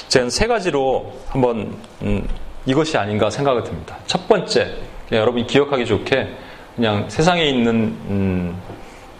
제가 0.09 0.28
세 0.28 0.47
가지로 0.47 1.12
한번 1.28 1.76
음, 2.03 2.28
이것이 2.66 2.97
아닌가 2.97 3.30
생각이 3.30 3.64
듭니다. 3.64 3.97
첫 4.07 4.28
번째, 4.28 4.76
여러분이 5.11 5.47
기억하기 5.47 5.86
좋게 5.86 6.28
그냥 6.76 7.09
세상에 7.09 7.45
있는 7.45 7.74
음, 8.09 8.62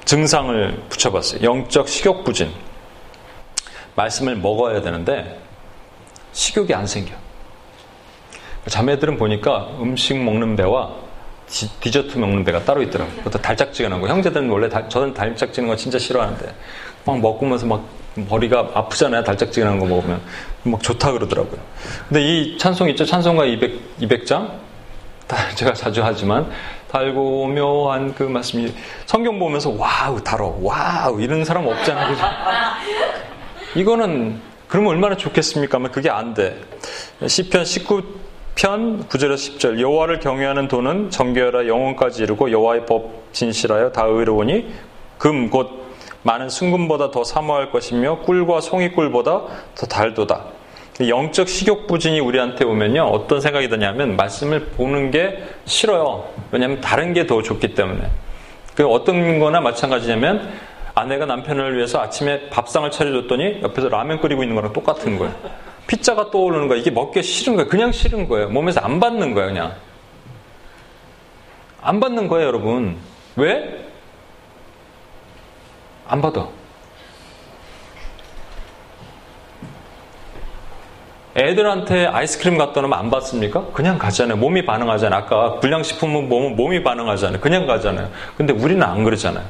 증상을 0.05 0.83
붙여봤어요. 0.89 1.43
영적 1.43 1.89
식욕 1.89 2.25
부진. 2.25 2.51
말씀을 3.95 4.37
먹어야 4.37 4.81
되는데 4.81 5.39
식욕이 6.33 6.73
안 6.75 6.87
생겨. 6.87 7.14
자매들은 8.66 9.16
보니까 9.16 9.68
음식 9.81 10.16
먹는 10.23 10.57
배와 10.57 10.95
디, 11.51 11.90
저트 11.90 12.16
먹는 12.16 12.44
배가 12.44 12.64
따로 12.64 12.80
있더라고요. 12.82 13.16
그것도 13.16 13.42
달짝지근한 13.42 14.01
거. 14.01 14.09
형제들은 14.09 14.48
원래 14.48 14.68
다, 14.68 14.88
저는 14.88 15.12
달짝지근한 15.12 15.68
거 15.68 15.76
진짜 15.76 15.98
싫어하는데 15.98 16.55
막 17.05 17.20
먹으면서 17.20 17.66
막 17.66 17.84
머리가 18.14 18.70
아프잖아요. 18.74 19.24
달짝지근한 19.24 19.78
거 19.80 19.86
먹으면 19.86 20.20
막 20.62 20.82
좋다 20.82 21.12
그러더라고요. 21.12 21.61
근데 22.09 22.22
이 22.22 22.59
찬송 22.59 22.88
있죠? 22.90 23.05
찬송가 23.05 23.44
200, 23.44 24.01
200장? 24.01 24.51
제가 25.55 25.72
자주 25.74 26.03
하지만 26.03 26.51
달고 26.90 27.48
묘한 27.48 28.14
그 28.14 28.24
말씀이 28.24 28.72
성경 29.07 29.38
보면서 29.38 29.70
wow 29.70 30.22
달어 30.22 30.57
wow 30.61 31.20
이런 31.20 31.44
사람 31.44 31.66
없잖아요. 31.66 32.16
이거는 33.76 34.40
그러면 34.66 34.90
얼마나 34.92 35.16
좋겠습니까? 35.16 35.78
그게 35.90 36.11
안 36.11 36.34
돼. 36.34 36.61
시편 37.26 37.64
19 37.64 38.30
편 38.61 39.06
9절에서 39.08 39.56
10절 39.56 39.80
여호와를 39.80 40.20
경외하는 40.20 40.68
도는 40.68 41.08
정결하 41.08 41.66
영혼까지 41.66 42.24
이르고 42.24 42.50
여호와의 42.50 42.84
법 42.84 43.32
진실하여 43.32 43.90
다 43.92 44.04
의로우니 44.04 44.70
금 45.16 45.48
곧 45.48 45.80
많은 46.24 46.50
순금보다 46.50 47.11
더 47.11 47.24
사모할 47.24 47.70
것이며 47.70 48.18
꿀과 48.18 48.61
송이꿀보다 48.61 49.42
더 49.74 49.86
달도다. 49.86 50.44
영적 51.08 51.48
식욕 51.48 51.86
부진이 51.86 52.20
우리한테 52.20 52.66
오면요 52.66 53.04
어떤 53.04 53.40
생각이 53.40 53.70
드냐면 53.70 54.16
말씀을 54.16 54.66
보는 54.66 55.11
게 55.11 55.42
싫어요. 55.64 56.26
왜냐하면 56.52 56.82
다른 56.82 57.14
게 57.14 57.26
더 57.26 57.40
좋기 57.40 57.74
때문에. 57.74 58.11
그 58.74 58.86
어떤 58.86 59.38
거나 59.38 59.62
마찬가지냐면 59.62 60.50
아내가 60.94 61.24
남편을 61.24 61.78
위해서 61.78 61.98
아침에 62.02 62.50
밥상을 62.50 62.90
차려줬더니 62.90 63.61
옆에서 63.62 63.88
라면 63.88 64.20
끓이고 64.20 64.42
있는 64.42 64.54
거랑 64.54 64.74
똑같은 64.74 65.18
거예요. 65.18 65.34
피자가 65.91 66.30
떠오르는 66.30 66.68
거야. 66.68 66.78
이게 66.78 66.88
먹기 66.93 67.20
싫은 67.20 67.57
거예요. 67.57 67.68
그냥 67.68 67.91
싫은 67.91 68.28
거예요. 68.28 68.49
몸에서 68.51 68.80
안 68.80 69.01
받는 69.01 69.34
거예요, 69.34 69.49
그냥. 69.49 69.74
안 71.82 71.99
받는 71.99 72.28
거예요, 72.28 72.47
여러분. 72.47 72.97
왜? 73.34 73.84
안 76.07 76.22
받아. 76.22 76.47
애들한테 81.36 82.07
아이스크림 82.07 82.57
갖다 82.57 82.80
놓으면 82.82 82.97
안 82.97 83.11
받습니까? 83.11 83.66
그냥 83.72 83.99
가잖아요. 83.99 84.36
몸이 84.36 84.64
반응하잖아요. 84.66 85.20
아까 85.20 85.59
불량식품은 85.59 86.28
몸이 86.28 86.84
반응하잖아요. 86.84 87.41
그냥 87.41 87.66
가잖아요. 87.66 88.11
근데 88.36 88.53
우리는 88.53 88.80
안 88.80 89.03
그러잖아요. 89.03 89.45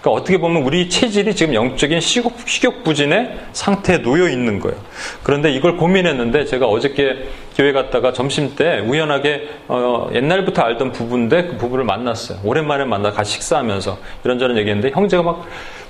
그러니까 0.00 0.20
어떻게 0.20 0.38
보면 0.38 0.62
우리 0.62 0.88
체질이 0.88 1.34
지금 1.34 1.54
영적인 1.54 2.00
식욕, 2.00 2.32
식욕부진의 2.46 3.38
상태에 3.52 3.98
놓여 3.98 4.28
있는 4.28 4.58
거예요. 4.58 4.78
그런데 5.22 5.50
이걸 5.52 5.76
고민했는데 5.76 6.46
제가 6.46 6.66
어저께 6.66 7.28
교회 7.56 7.72
갔다가 7.72 8.12
점심 8.12 8.54
때 8.56 8.80
우연하게 8.80 9.48
어, 9.68 10.08
옛날부터 10.14 10.62
알던 10.62 10.92
부부인데 10.92 11.48
그 11.48 11.56
부부를 11.58 11.84
만났어요. 11.84 12.38
오랜만에 12.44 12.84
만나 12.84 13.10
같이 13.10 13.32
식사하면서 13.32 13.98
이런저런 14.24 14.56
얘기했는데 14.56 14.94
형제가 14.94 15.22
막 15.22 15.46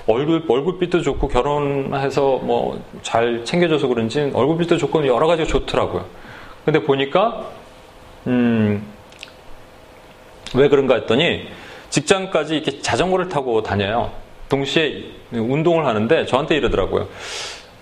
얼굴, 0.07 0.43
얼굴빛도 0.49 1.03
좋고 1.03 1.29
결혼해서 1.29 2.41
뭐 2.43 2.81
잘 3.03 3.45
챙겨줘서 3.45 3.89
그런지 3.89 4.31
얼굴빛도 4.33 4.77
좋고 4.77 5.07
여러 5.07 5.27
가지가 5.27 5.49
좋더라고요. 5.49 6.05
근데 6.65 6.81
보니까, 6.83 7.47
음, 8.27 8.87
왜 10.55 10.69
그런가 10.69 10.95
했더니 10.95 11.49
직장까지 11.91 12.57
이렇게 12.57 12.81
자전거를 12.81 13.29
타고 13.29 13.63
다녀요. 13.63 14.11
동시에 14.49 15.05
운동을 15.33 15.87
하는데 15.87 16.27
저한테 16.27 16.57
이러더라고요. 16.57 17.09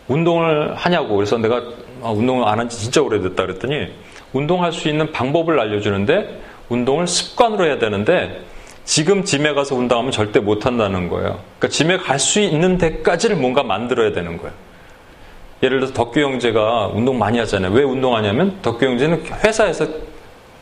운동을 0.09 0.75
하냐고. 0.75 1.17
그래서 1.17 1.39
내가 1.39 1.63
아, 2.03 2.11
운동을 2.11 2.47
안 2.47 2.59
한 2.59 2.69
지 2.69 2.79
진짜 2.79 3.03
오래됐다 3.03 3.47
그랬더니 3.47 3.89
운동할 4.33 4.73
수 4.73 4.89
있는 4.89 5.11
방법을 5.13 5.59
알려주는데 5.61 6.41
운동을 6.69 7.07
습관으로 7.07 7.65
해야 7.65 7.79
되는데 7.79 8.43
지금 8.85 9.25
짐에 9.25 9.53
가서 9.55 9.75
운동하면 9.75 10.13
절대 10.13 10.41
못 10.41 10.65
한다는 10.67 11.09
거예요. 11.09 11.41
그러니까 11.59 11.69
짐에 11.69 11.97
갈 11.99 12.19
수 12.19 12.41
있는 12.41 12.79
데까지를 12.79 13.37
뭔가 13.37 13.63
만들어야 13.63 14.13
되는 14.13 14.37
거예요. 14.39 14.53
예를 15.63 15.81
들어서 15.81 15.93
덕규 15.93 16.21
형제가 16.21 16.89
운동 16.95 17.19
많이 17.19 17.39
하잖아요. 17.41 17.73
왜 17.73 17.83
운동하냐면 17.83 18.59
덕규 18.63 18.85
형제는 18.85 19.25
회사에서 19.45 19.87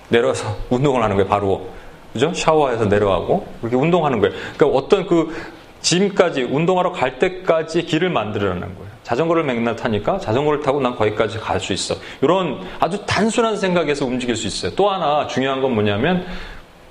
내려와서 0.09 0.57
운동을 0.71 1.03
하는 1.03 1.17
거예요. 1.17 1.29
바로 1.29 1.69
그죠? 2.17 2.33
샤워해서 2.35 2.87
내려가고 2.87 3.47
그렇게 3.61 3.77
운동하는 3.77 4.21
거예요. 4.21 4.35
그러니까 4.57 4.79
어떤 4.79 5.07
그 5.07 5.35
짐까지 5.81 6.43
운동하러 6.43 6.91
갈 6.93 7.19
때까지 7.19 7.85
길을 7.85 8.11
만들어내는 8.11 8.61
거예요. 8.75 8.87
자전거를 9.05 9.45
맨날 9.45 9.77
타니까 9.77 10.19
자전거를 10.19 10.61
타고 10.61 10.81
난 10.81 10.97
거기까지 10.97 11.39
갈 11.39 11.61
수 11.61 11.73
있어. 11.73 11.95
이런 12.23 12.61
아주 12.81 12.99
단순한 13.07 13.57
생각에서 13.57 14.05
움직일 14.05 14.35
수 14.35 14.47
있어요. 14.49 14.73
또 14.75 14.91
하나 14.91 15.27
중요한 15.29 15.63
건 15.63 15.75
뭐냐면 15.75 16.27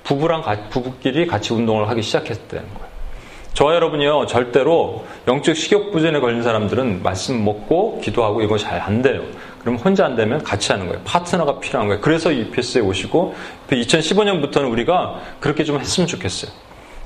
부부랑 0.03 0.43
부부끼리 0.69 1.27
같이 1.27 1.53
운동을 1.53 1.89
하기 1.89 2.01
시작했다는 2.01 2.63
거예요. 2.73 2.85
저와 3.53 3.73
여러분이요 3.75 4.27
절대로 4.27 5.05
영적 5.27 5.55
식욕 5.55 5.91
부전에 5.91 6.19
걸린 6.19 6.43
사람들은 6.43 7.01
말씀 7.03 7.43
먹고 7.43 7.99
기도하고 8.01 8.41
이거 8.41 8.57
잘 8.57 8.79
안 8.81 9.01
돼요. 9.01 9.23
그럼 9.65 9.79
혼자 9.79 10.05
안 10.05 10.15
되면 10.15 10.43
같이 10.43 10.71
하는 10.71 10.85
거예요. 10.85 11.01
파트너가 11.05 11.59
필요한 11.59 11.87
거예요. 11.87 11.99
그래서 11.99 12.31
EPS에 12.31 12.81
오시고 12.81 13.33
2015년부터는 13.71 14.71
우리가 14.71 15.19
그렇게 15.39 15.63
좀 15.63 15.79
했으면 15.79 16.05
좋겠어요. 16.05 16.51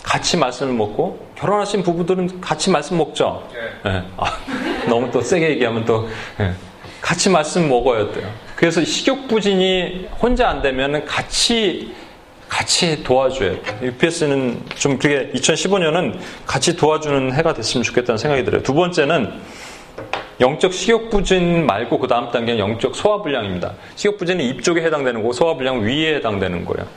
같이 0.04 0.36
말씀을 0.36 0.74
먹고 0.74 1.26
결혼하신 1.36 1.84
부부들은 1.84 2.42
같이 2.42 2.70
말씀 2.70 2.98
먹죠. 2.98 3.48
네. 3.54 3.90
네. 3.90 4.04
아, 4.18 4.38
너무 4.90 5.10
또 5.10 5.22
세게 5.22 5.52
얘기하면 5.52 5.86
또 5.86 6.10
네. 6.38 6.52
같이 7.00 7.30
말씀 7.30 7.70
먹어야 7.70 8.12
돼요. 8.12 8.30
그래서 8.58 8.84
식욕 8.84 9.30
부진이 9.30 10.10
혼자 10.22 10.50
안 10.50 10.62
되면 10.62 11.06
같이 11.06 11.96
같이 12.50 13.06
도와줘야 13.06 13.52
돼요. 13.62 13.80
UPS는 13.84 14.64
좀 14.76 15.00
그게 15.00 15.32
2015년은 15.34 16.20
같이 16.46 16.76
도와주는 16.76 17.34
해가 17.36 17.54
됐으면 17.54 17.84
좋겠다는 17.86 18.18
생각이 18.18 18.44
들어요. 18.44 18.62
두 18.64 18.74
번째는 18.74 19.32
영적 20.42 20.74
식욕부진 20.74 21.66
말고 21.66 22.00
그 22.00 22.08
다음 22.08 22.32
단계는 22.32 22.60
영적 22.60 22.96
소화불량입니다. 22.96 23.74
식욕부진은 23.96 24.46
입 24.46 24.64
쪽에 24.64 24.82
해당되는 24.82 25.22
거고 25.22 25.34
소화불량은 25.34 25.84
위에 25.84 26.16
해당되는 26.16 26.64
거예요. 26.64 26.88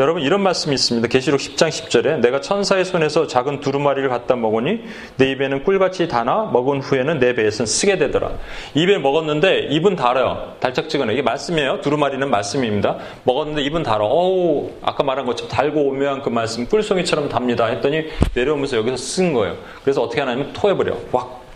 여러분 0.00 0.22
이런 0.22 0.42
말씀이 0.42 0.74
있습니다. 0.74 1.06
계시록 1.06 1.38
10장 1.38 1.68
10절에 1.68 2.18
내가 2.18 2.40
천사의 2.40 2.84
손에서 2.84 3.28
작은 3.28 3.60
두루마리를 3.60 4.08
갖다 4.08 4.34
먹으니 4.34 4.80
내 5.16 5.30
입에는 5.30 5.62
꿀같이 5.62 6.08
다나 6.08 6.50
먹은 6.52 6.80
후에는 6.80 7.20
내 7.20 7.34
배에선 7.34 7.66
쓰게 7.66 7.98
되더라. 7.98 8.32
입에 8.74 8.98
먹었는데 8.98 9.68
입은 9.70 9.94
달아요. 9.94 10.56
달짝지근해. 10.58 11.12
이게 11.12 11.22
말씀이에요. 11.22 11.80
두루마리는 11.80 12.28
말씀입니다. 12.28 12.96
먹었는데 13.22 13.62
입은 13.62 13.84
달아. 13.84 14.04
어우 14.04 14.70
아까 14.82 15.04
말한 15.04 15.24
것처럼 15.26 15.50
달고 15.50 15.80
오묘한 15.80 16.22
그 16.22 16.30
말씀 16.30 16.66
꿀송이처럼 16.66 17.28
답니다. 17.28 17.66
했더니 17.66 18.06
내려오면서 18.34 18.76
여기서 18.76 18.96
쓴 18.96 19.32
거예요. 19.32 19.56
그래서 19.84 20.02
어떻게 20.02 20.20
하냐면 20.20 20.52
토해버려. 20.52 20.96
확 21.12 21.47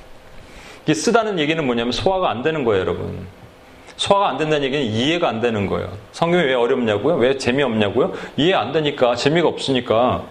이 0.87 0.95
쓰다는 0.95 1.39
얘기는 1.39 1.65
뭐냐면 1.65 1.93
소화가 1.93 2.31
안 2.31 2.43
되는 2.43 2.65
거예요, 2.65 2.81
여러분. 2.81 3.27
소화가 3.97 4.31
안 4.31 4.37
된다는 4.39 4.65
얘기는 4.65 4.85
이해가 4.85 5.29
안 5.29 5.41
되는 5.41 5.67
거예요. 5.67 5.93
성경이 6.13 6.45
왜 6.45 6.55
어렵냐고요? 6.55 7.17
왜 7.17 7.37
재미없냐고요? 7.37 8.13
이해 8.37 8.55
안 8.55 8.73
되니까, 8.73 9.15
재미가 9.15 9.47
없으니까. 9.47 10.25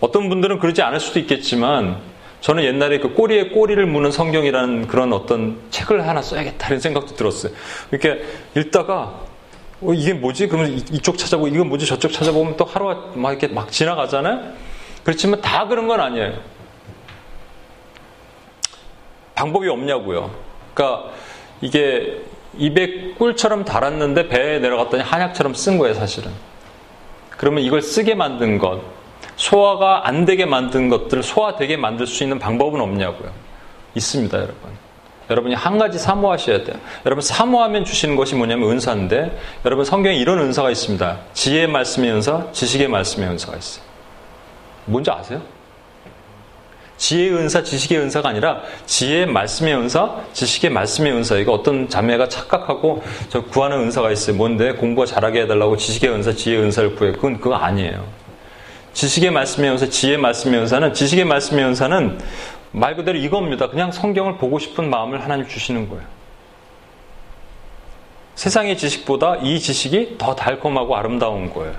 어떤 0.00 0.28
분들은 0.28 0.58
그러지 0.58 0.82
않을 0.82 0.98
수도 0.98 1.20
있겠지만, 1.20 1.98
저는 2.40 2.64
옛날에 2.64 2.98
그 2.98 3.14
꼬리에 3.14 3.50
꼬리를 3.50 3.86
무는 3.86 4.10
성경이라는 4.10 4.88
그런 4.88 5.12
어떤 5.12 5.58
책을 5.70 6.08
하나 6.08 6.20
써야겠다 6.20 6.66
이런 6.66 6.80
생각도 6.80 7.14
들었어요. 7.14 7.52
이렇게 7.92 8.24
읽다가, 8.56 9.20
어, 9.80 9.92
이게 9.94 10.12
뭐지? 10.12 10.48
그러면 10.48 10.72
이쪽 10.72 11.18
찾아보고, 11.18 11.46
이건 11.48 11.68
뭐지? 11.68 11.86
저쪽 11.86 12.10
찾아보면 12.10 12.56
또 12.56 12.64
하루가 12.64 13.12
막 13.14 13.30
이렇게 13.30 13.46
막 13.46 13.70
지나가잖아요? 13.70 14.40
그렇지만 15.04 15.40
다 15.40 15.68
그런 15.68 15.86
건 15.86 16.00
아니에요. 16.00 16.32
방법이 19.42 19.68
없냐고요. 19.68 20.30
그러니까 20.72 21.10
이게 21.60 22.22
입에 22.58 23.14
꿀처럼 23.14 23.64
달았는데 23.64 24.28
배에 24.28 24.60
내려갔더니 24.60 25.02
한약처럼 25.02 25.54
쓴 25.54 25.78
거예요, 25.78 25.94
사실은. 25.94 26.30
그러면 27.30 27.64
이걸 27.64 27.82
쓰게 27.82 28.14
만든 28.14 28.58
것, 28.58 28.80
소화가 29.34 30.06
안 30.06 30.24
되게 30.26 30.46
만든 30.46 30.88
것들을 30.88 31.24
소화되게 31.24 31.76
만들 31.76 32.06
수 32.06 32.22
있는 32.22 32.38
방법은 32.38 32.80
없냐고요. 32.80 33.32
있습니다, 33.96 34.36
여러분. 34.36 34.82
여러분이 35.28 35.54
한 35.54 35.78
가지 35.78 35.98
사모하셔야 35.98 36.62
돼요. 36.62 36.76
여러분 37.06 37.22
사모하면 37.22 37.84
주시는 37.84 38.16
것이 38.16 38.34
뭐냐면 38.34 38.70
은사인데 38.70 39.38
여러분 39.64 39.84
성경에 39.84 40.14
이런 40.16 40.38
은사가 40.38 40.70
있습니다. 40.70 41.18
지혜의 41.32 41.68
말씀의 41.68 42.12
은사, 42.12 42.46
지식의 42.52 42.88
말씀의 42.88 43.28
은사가 43.30 43.56
있어요. 43.56 43.84
뭔지 44.84 45.10
아세요? 45.10 45.40
지혜의 47.02 47.32
은사, 47.32 47.64
지식의 47.64 47.98
은사가 47.98 48.28
아니라 48.28 48.62
지혜의 48.86 49.26
말씀의 49.26 49.74
은사, 49.74 50.22
지식의 50.34 50.70
말씀의 50.70 51.12
은사. 51.12 51.34
이거 51.34 51.50
어떤 51.50 51.88
자매가 51.88 52.28
착각하고 52.28 53.02
저 53.28 53.42
구하는 53.42 53.80
은사가 53.80 54.12
있어요. 54.12 54.36
뭔데 54.36 54.74
공부 54.74 55.04
잘하게 55.04 55.42
해달라고 55.42 55.76
지식의 55.76 56.10
은사, 56.10 56.32
지혜의 56.32 56.62
은사를 56.62 56.94
구해. 56.94 57.10
그건 57.10 57.40
그거 57.40 57.56
아니에요. 57.56 58.06
지식의 58.92 59.32
말씀의 59.32 59.70
은사, 59.72 59.88
지혜의 59.88 60.18
말씀의 60.18 60.60
은사는 60.60 60.94
지식의 60.94 61.24
말씀의 61.24 61.64
은사는 61.64 62.20
말 62.70 62.94
그대로 62.94 63.18
이겁니다. 63.18 63.68
그냥 63.68 63.90
성경을 63.90 64.36
보고 64.36 64.60
싶은 64.60 64.88
마음을 64.88 65.24
하나님 65.24 65.48
주시는 65.48 65.88
거예요. 65.88 66.04
세상의 68.36 68.78
지식보다 68.78 69.38
이 69.42 69.58
지식이 69.58 70.18
더 70.18 70.36
달콤하고 70.36 70.96
아름다운 70.96 71.52
거예요. 71.52 71.74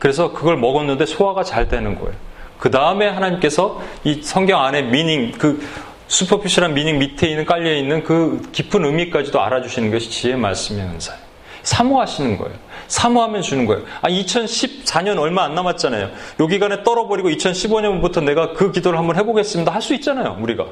그래서 0.00 0.32
그걸 0.32 0.56
먹었는데 0.56 1.06
소화가 1.06 1.44
잘 1.44 1.68
되는 1.68 1.94
거예요. 1.94 2.33
그 2.58 2.70
다음에 2.70 3.08
하나님께서 3.08 3.80
이 4.04 4.22
성경 4.22 4.62
안에 4.62 4.82
미닝, 4.82 5.32
그 5.32 5.66
슈퍼피셜한 6.08 6.74
미닝 6.74 6.98
밑에 6.98 7.28
있는 7.28 7.44
깔려있는 7.44 8.04
그 8.04 8.42
깊은 8.52 8.84
의미까지도 8.84 9.40
알아주시는 9.40 9.90
것이 9.90 10.10
지혜의 10.10 10.38
말씀의 10.38 10.84
은사예요. 10.84 11.24
사모하시는 11.62 12.36
거예요. 12.36 12.54
사모하면 12.88 13.40
주는 13.42 13.64
거예요. 13.64 13.82
아, 14.02 14.08
2014년 14.08 15.18
얼마 15.18 15.44
안 15.44 15.54
남았잖아요. 15.54 16.10
요 16.40 16.46
기간에 16.46 16.82
떨어버리고 16.84 17.30
2015년부터 17.30 18.22
내가 18.22 18.52
그 18.52 18.70
기도를 18.70 18.98
한번 18.98 19.16
해보겠습니다. 19.16 19.72
할 19.72 19.80
수 19.80 19.94
있잖아요, 19.94 20.36
우리가. 20.40 20.66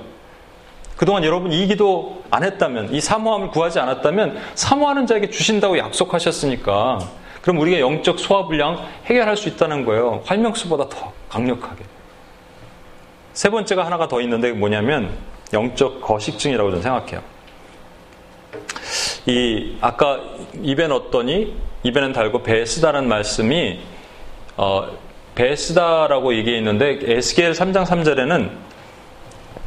그동안 0.97 1.25
여러분 1.25 1.51
이 1.51 1.67
기도 1.67 2.23
안 2.31 2.45
했다면, 2.45 2.95
이 2.95 3.01
사모함을 3.01 3.49
구하지 3.49 3.81
않았다면, 3.81 4.39
사모하는 4.55 5.07
자에게 5.07 5.31
주신다고 5.31 5.79
약속하셨으니까, 5.79 6.99
그럼 7.43 7.59
우리가 7.59 7.81
영적 7.81 8.19
소화불량 8.19 8.87
해결할 9.07 9.37
수 9.37 9.49
있다는 9.49 9.85
거예요. 9.85 10.23
활명수보다 10.25 10.89
더 10.89 11.13
강력하게. 11.29 11.85
세 13.33 13.51
번째가 13.51 13.85
하나가 13.85 14.09
더 14.09 14.21
있는데 14.23 14.53
뭐냐면, 14.53 15.11
영적 15.53 16.01
거식증이라고 16.01 16.71
저는 16.71 16.83
생각해요. 16.83 17.21
이 19.27 19.77
아까 19.81 20.21
입에 20.63 20.87
넣었더니 20.87 21.55
입에는 21.83 22.13
달고 22.13 22.43
배에 22.43 22.65
쓰다는 22.65 23.09
말씀이 23.09 23.81
어, 24.57 24.89
배에 25.35 25.57
쓰다라고 25.57 26.35
얘기했는데 26.35 26.99
에스겔 27.03 27.53
3장 27.53 27.85
3절에는 27.85 28.51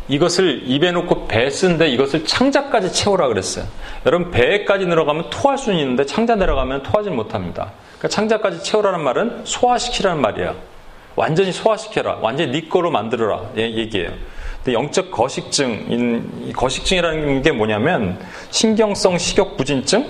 이것을 0.08 0.64
입에 0.66 0.92
놓고 0.92 1.28
배에 1.28 1.50
쓴데 1.50 1.88
이것을 1.90 2.26
창자까지 2.26 2.94
채우라 2.94 3.28
그랬어요. 3.28 3.66
여러분 4.06 4.32
배에까지 4.32 4.86
내려가면 4.86 5.30
토할 5.30 5.58
수는 5.58 5.80
있는데 5.80 6.06
창자 6.06 6.36
내려가면 6.36 6.84
토하지 6.84 7.10
못합니다. 7.10 7.72
그러니까 7.98 8.08
창자까지 8.10 8.64
채우라는 8.64 9.02
말은 9.02 9.42
소화시키라는 9.46 10.22
말이야. 10.22 10.54
완전히 11.16 11.52
소화시켜라. 11.52 12.20
완전히 12.22 12.52
네 12.52 12.68
거로 12.68 12.92
만들어라. 12.92 13.52
예, 13.58 13.64
얘기예요. 13.64 14.12
영적 14.68 15.12
거식증, 15.12 16.54
거식증이라는 16.56 17.42
게 17.44 17.52
뭐냐면 17.52 18.20
신경성 18.50 19.18
식욕 19.18 19.58
부진증, 19.58 20.06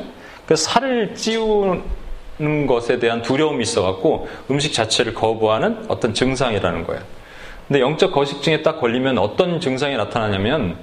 그 0.45 0.55
살을 0.55 1.13
찌우는 1.15 2.67
것에 2.67 2.99
대한 2.99 3.21
두려움이 3.21 3.63
있어갖고 3.63 4.29
음식 4.49 4.73
자체를 4.73 5.13
거부하는 5.13 5.85
어떤 5.89 6.13
증상이라는 6.13 6.85
거예요. 6.85 7.01
근데 7.67 7.81
영적 7.81 8.11
거식증에 8.11 8.61
딱 8.61 8.79
걸리면 8.79 9.17
어떤 9.17 9.59
증상이 9.59 9.97
나타나냐면 9.97 10.77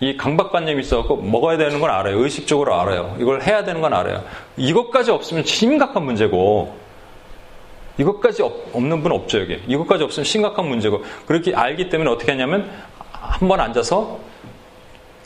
이 0.00 0.16
강박관념이 0.16 0.80
있어갖고 0.80 1.16
먹어야 1.16 1.56
되는 1.58 1.80
건 1.80 1.90
알아요. 1.90 2.22
의식적으로 2.22 2.74
알아요. 2.80 3.16
이걸 3.18 3.42
해야 3.42 3.64
되는 3.64 3.80
건 3.80 3.92
알아요. 3.92 4.22
이것까지 4.56 5.10
없으면 5.10 5.44
심각한 5.44 6.04
문제고 6.04 6.76
이것까지 7.98 8.42
없 8.42 8.76
는 8.76 9.02
분 9.02 9.12
없죠, 9.12 9.40
여기. 9.40 9.60
이것까지 9.66 10.04
없으면 10.04 10.24
심각한 10.24 10.68
문제고. 10.68 11.02
그렇게 11.26 11.54
알기 11.54 11.88
때문에 11.88 12.10
어떻게 12.10 12.30
하냐면, 12.32 12.70
한 13.10 13.48
번 13.48 13.58
앉아서, 13.58 14.18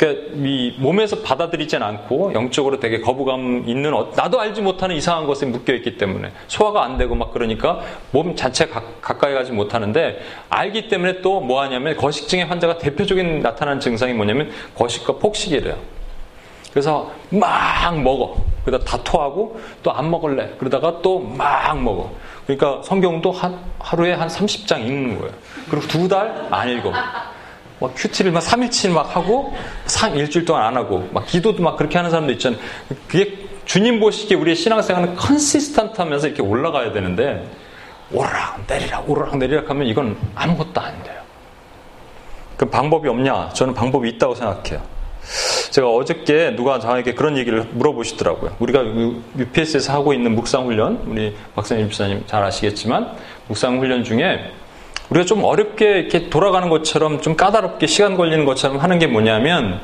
그러니까 0.00 0.32
이 0.34 0.74
몸에서 0.78 1.16
받아들이진 1.20 1.82
않고, 1.82 2.32
영적으로 2.32 2.80
되게 2.80 3.00
거부감 3.02 3.64
있는, 3.66 3.92
어, 3.92 4.10
나도 4.16 4.40
알지 4.40 4.62
못하는 4.62 4.96
이상한 4.96 5.26
것에 5.26 5.44
묶여 5.44 5.74
있기 5.74 5.98
때문에, 5.98 6.32
소화가 6.48 6.82
안 6.82 6.96
되고 6.96 7.14
막 7.14 7.32
그러니까, 7.34 7.80
몸 8.10 8.34
자체 8.34 8.66
가, 8.66 8.82
가까이 9.02 9.34
가지 9.34 9.52
못하는데, 9.52 10.22
알기 10.48 10.88
때문에 10.88 11.20
또 11.20 11.40
뭐 11.40 11.60
하냐면, 11.60 11.96
거식증의 11.96 12.46
환자가 12.46 12.78
대표적인 12.78 13.40
나타나는 13.40 13.80
증상이 13.80 14.14
뭐냐면, 14.14 14.50
거식과 14.74 15.18
폭식이래요. 15.18 15.76
그래서 16.72 17.10
막 17.30 18.00
먹어. 18.00 18.36
그러다 18.64 18.84
다 18.84 19.02
토하고 19.04 19.60
또 19.82 19.90
안 19.90 20.10
먹을래. 20.10 20.54
그러다가 20.58 21.02
또 21.02 21.18
막 21.18 21.82
먹어. 21.82 22.10
그러니까 22.46 22.80
성경도 22.84 23.32
한, 23.32 23.58
하루에 23.78 24.12
한 24.14 24.28
30장 24.28 24.80
읽는 24.80 25.18
거예요. 25.18 25.34
그리고 25.68 25.86
두 25.88 26.08
달 26.08 26.46
안 26.50 26.68
읽어. 26.70 26.90
막 27.80 27.92
QT를 27.96 28.30
막 28.30 28.42
3일치 28.42 28.90
막 28.90 29.16
하고 29.16 29.54
3, 29.86 30.16
일주일 30.16 30.44
동안 30.44 30.64
안 30.64 30.76
하고 30.76 31.08
막 31.12 31.26
기도도 31.26 31.62
막 31.62 31.76
그렇게 31.76 31.96
하는 31.96 32.10
사람도 32.10 32.32
있잖아요. 32.34 32.60
그게 33.08 33.38
주님 33.64 34.00
보시기에 34.00 34.36
우리의 34.36 34.56
신앙생활은 34.56 35.16
consistent 35.16 36.00
하면서 36.00 36.26
이렇게 36.26 36.42
올라가야 36.42 36.92
되는데 36.92 37.48
오르락 38.12 38.64
내리락 38.66 39.08
오르락 39.08 39.38
내리락 39.38 39.70
하면 39.70 39.86
이건 39.86 40.16
아무것도 40.34 40.80
안 40.80 41.02
돼요. 41.02 41.20
그 42.56 42.68
방법이 42.68 43.08
없냐? 43.08 43.50
저는 43.54 43.72
방법이 43.72 44.08
있다고 44.10 44.34
생각해요. 44.34 44.82
제가 45.70 45.88
어저께 45.88 46.56
누가 46.56 46.80
저에게 46.80 47.14
그런 47.14 47.38
얘기를 47.38 47.62
물어보시더라고요. 47.72 48.56
우리가 48.58 48.82
UPS에서 49.38 49.92
하고 49.92 50.12
있는 50.12 50.34
묵상훈련, 50.34 51.04
우리 51.06 51.34
박사님 51.54 51.88
집사님 51.88 52.24
잘 52.26 52.42
아시겠지만, 52.42 53.12
묵상훈련 53.48 54.04
중에 54.04 54.50
우리가 55.10 55.26
좀 55.26 55.44
어렵게 55.44 55.98
이렇게 55.98 56.30
돌아가는 56.30 56.68
것처럼 56.68 57.20
좀 57.20 57.36
까다롭게 57.36 57.86
시간 57.86 58.16
걸리는 58.16 58.44
것처럼 58.44 58.78
하는 58.78 58.98
게 58.98 59.06
뭐냐면, 59.06 59.80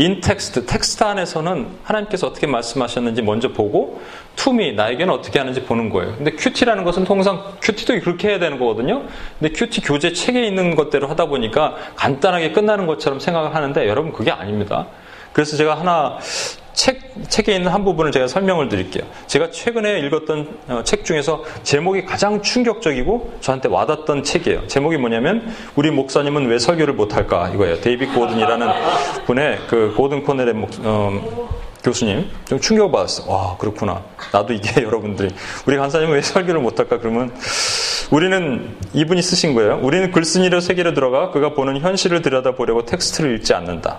in 0.00 0.20
text, 0.20 0.64
텍스트 0.66 1.02
안에서는 1.02 1.66
하나님께서 1.82 2.28
어떻게 2.28 2.46
말씀하셨는지 2.46 3.20
먼저 3.22 3.48
보고 3.48 4.00
to 4.36 4.51
me, 4.51 4.74
나에게는 4.74 5.12
어떻게 5.12 5.40
하는지 5.40 5.64
보는 5.64 5.90
거예요. 5.90 6.14
근데 6.16 6.30
QT라는 6.32 6.84
것은 6.84 7.02
통상 7.02 7.42
QT도 7.60 7.98
그렇게 8.00 8.28
해야 8.28 8.38
되는 8.38 8.60
거거든요. 8.60 9.02
근데 9.40 9.52
QT 9.52 9.80
교재 9.80 10.12
책에 10.12 10.46
있는 10.46 10.76
것대로 10.76 11.08
하다 11.08 11.26
보니까 11.26 11.74
간단하게 11.96 12.52
끝나는 12.52 12.86
것처럼 12.86 13.18
생각을 13.18 13.56
하는데 13.56 13.88
여러분 13.88 14.12
그게 14.12 14.30
아닙니다. 14.30 14.86
그래서 15.32 15.56
제가 15.56 15.80
하나 15.80 16.18
책, 16.78 17.00
책에 17.28 17.56
있는 17.56 17.72
한 17.72 17.84
부분을 17.84 18.12
제가 18.12 18.28
설명을 18.28 18.68
드릴게요. 18.68 19.02
제가 19.26 19.50
최근에 19.50 19.98
읽었던 19.98 20.58
어, 20.68 20.82
책 20.84 21.04
중에서 21.04 21.42
제목이 21.64 22.04
가장 22.04 22.40
충격적이고 22.40 23.38
저한테 23.40 23.68
와닿던 23.68 24.22
책이에요. 24.22 24.68
제목이 24.68 24.96
뭐냐면 24.96 25.52
우리 25.74 25.90
목사님은 25.90 26.46
왜 26.46 26.60
설교를 26.60 26.94
못할까 26.94 27.48
이거예요. 27.48 27.80
데이비 27.80 28.06
고든이라는 28.06 28.68
분의 29.26 29.58
그 29.66 29.92
고든 29.96 30.22
콘웰의 30.22 30.54
목, 30.54 30.70
어, 30.84 31.48
교수님 31.82 32.30
좀 32.44 32.60
충격을 32.60 32.92
받았어. 32.92 33.28
와 33.28 33.56
그렇구나. 33.56 34.04
나도 34.32 34.52
이게 34.52 34.80
여러분들이 34.86 35.34
우리 35.66 35.76
간사님은 35.76 36.14
왜 36.14 36.22
설교를 36.22 36.60
못할까 36.60 37.00
그러면 37.00 37.34
우리는 38.12 38.76
이분이 38.92 39.20
쓰신 39.20 39.56
거예요. 39.56 39.80
우리는 39.82 40.12
글쓴이로 40.12 40.60
세계로 40.60 40.94
들어가 40.94 41.32
그가 41.32 41.54
보는 41.54 41.80
현실을 41.80 42.22
들여다보려고 42.22 42.84
텍스트를 42.84 43.34
읽지 43.34 43.52
않는다. 43.52 43.98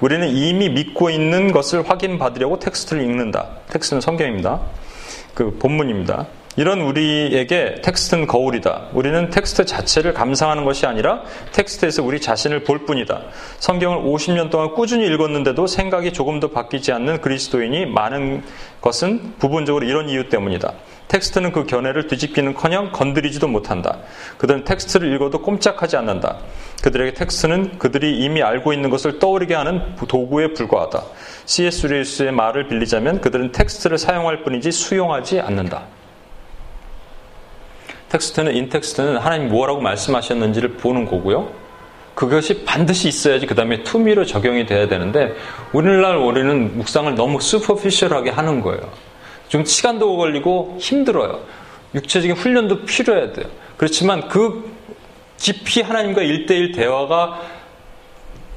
우리는 0.00 0.28
이미 0.28 0.68
믿고 0.68 1.10
있는 1.10 1.50
것을 1.50 1.88
확인받으려고 1.88 2.58
텍스트를 2.58 3.02
읽는다. 3.02 3.48
텍스트는 3.68 4.00
성경입니다. 4.00 4.60
그 5.34 5.56
본문입니다. 5.58 6.26
이런 6.56 6.80
우리에게 6.80 7.82
텍스트는 7.82 8.26
거울이다. 8.26 8.88
우리는 8.92 9.30
텍스트 9.30 9.64
자체를 9.64 10.12
감상하는 10.12 10.64
것이 10.64 10.86
아니라 10.86 11.22
텍스트에서 11.52 12.02
우리 12.02 12.20
자신을 12.20 12.64
볼 12.64 12.84
뿐이다. 12.84 13.22
성경을 13.60 13.98
50년 13.98 14.50
동안 14.50 14.74
꾸준히 14.74 15.06
읽었는데도 15.06 15.68
생각이 15.68 16.12
조금도 16.12 16.48
바뀌지 16.50 16.90
않는 16.90 17.20
그리스도인이 17.20 17.86
많은 17.86 18.42
것은 18.80 19.34
부분적으로 19.38 19.86
이런 19.86 20.08
이유 20.08 20.28
때문이다. 20.28 20.72
텍스트는 21.06 21.52
그 21.52 21.64
견해를 21.64 22.08
뒤집기는커녕 22.08 22.90
건드리지도 22.92 23.46
못한다. 23.46 23.98
그들은 24.36 24.64
텍스트를 24.64 25.12
읽어도 25.14 25.40
꼼짝하지 25.40 25.96
않는다. 25.96 26.38
그들에게 26.82 27.14
텍스트는 27.14 27.78
그들이 27.78 28.18
이미 28.18 28.42
알고 28.42 28.72
있는 28.72 28.88
것을 28.90 29.18
떠오르게 29.18 29.54
하는 29.54 29.96
도구에 29.96 30.52
불과하다. 30.52 31.02
C.S. 31.46 31.86
루이스의 31.88 32.32
말을 32.32 32.68
빌리자면 32.68 33.20
그들은 33.20 33.52
텍스트를 33.52 33.98
사용할 33.98 34.44
뿐이지 34.44 34.70
수용하지 34.70 35.40
않는다. 35.40 35.84
텍스트는 38.10 38.54
in 38.54 38.67
text는 38.67 39.18
하나님 39.18 39.48
뭐라고 39.48 39.80
말씀하셨는지를 39.80 40.74
보는 40.74 41.04
거고요. 41.06 41.50
그것이 42.14 42.64
반드시 42.64 43.06
있어야지 43.08 43.46
그 43.46 43.54
다음에 43.54 43.82
to 43.84 43.97
me로 43.97 44.24
적용이 44.24 44.66
돼야 44.66 44.88
되는데 44.88 45.34
오늘날 45.72 46.16
우리는 46.16 46.76
묵상을 46.76 47.14
너무 47.14 47.40
superficial하게 47.40 48.30
하는 48.30 48.60
거예요. 48.60 48.80
좀 49.48 49.64
시간도 49.64 50.16
걸리고 50.16 50.78
힘들어요. 50.80 51.40
육체적인 51.94 52.36
훈련도 52.36 52.84
필요해야 52.84 53.32
돼요. 53.32 53.46
그렇지만 53.76 54.28
그 54.28 54.77
깊이 55.38 55.80
하나님과 55.80 56.22
일대일 56.22 56.72
대화가 56.72 57.40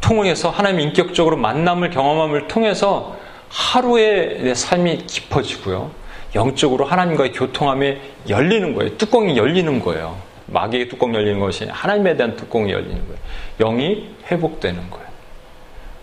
통해서 0.01 0.49
하나님 0.49 0.81
인격적으로 0.81 1.37
만남을 1.37 1.91
경험함을 1.91 2.47
통해서 2.47 3.15
하루의 3.49 4.41
내 4.41 4.53
삶이 4.53 5.05
깊어지고요. 5.05 5.91
영적으로 6.35 6.85
하나님과의 6.85 7.33
교통함이 7.33 7.97
열리는 8.29 8.73
거예요. 8.73 8.97
뚜껑이 8.97 9.37
열리는 9.37 9.79
거예요. 9.79 10.17
마귀의 10.47 10.89
뚜껑 10.89 11.13
열리는 11.13 11.39
것이 11.39 11.65
하나님에 11.65 12.17
대한 12.17 12.35
뚜껑이 12.35 12.71
열리는 12.71 12.95
거예요. 13.05 13.19
영이 13.59 14.09
회복되는 14.29 14.89
거예요. 14.89 15.07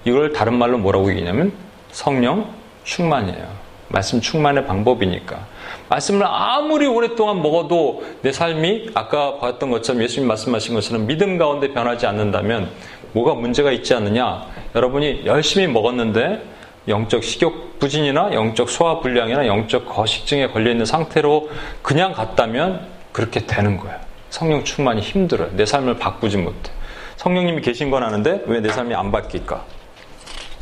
이걸 0.05 0.33
다른 0.33 0.55
말로 0.55 0.79
뭐라고 0.79 1.11
얘기냐면 1.11 1.53
성령 1.91 2.51
충만이에요. 2.85 3.47
말씀 3.89 4.21
충만의 4.21 4.67
방법이니까. 4.67 5.47
말씀을 5.89 6.27
아무리 6.27 6.87
오랫동안 6.87 7.43
먹어도 7.43 8.03
내 8.23 8.33
삶이 8.33 8.91
아까 8.95 9.39
봤던 9.39 9.71
것처럼 9.71 10.03
예수님 10.03 10.29
말씀하신 10.29 10.75
것처럼 10.75 11.07
믿음 11.07 11.39
가운데 11.39 11.73
변하지 11.73 12.07
않는다면 12.07 12.71
뭐가 13.13 13.35
문제가 13.35 13.73
있지 13.73 13.95
않느냐? 13.95 14.45
여러분이 14.75 15.23
열심히 15.25 15.67
먹었는데 15.67 16.43
영적 16.89 17.23
식욕 17.25 17.79
부진이나 17.79 18.33
영적 18.33 18.69
소화 18.71 19.01
불량이나 19.01 19.47
영적 19.47 19.87
거식증에 19.87 20.49
걸려 20.49 20.71
있는 20.71 20.85
상태로 20.85 21.49
그냥 21.83 22.13
갔다면 22.13 22.81
그렇게 23.13 23.41
되는 23.41 23.77
거예요. 23.79 23.97
성령 24.31 24.65
충만이 24.65 25.01
힘들어요. 25.01 25.51
내 25.57 25.65
삶을 25.65 25.99
바꾸지 25.99 26.37
못해. 26.37 26.71
성령님이 27.17 27.63
계신 27.63 27.91
건 27.91 28.03
아는데 28.03 28.43
왜 28.47 28.61
내 28.61 28.69
삶이 28.69 28.95
안 28.95 29.11
바뀔까? 29.11 29.65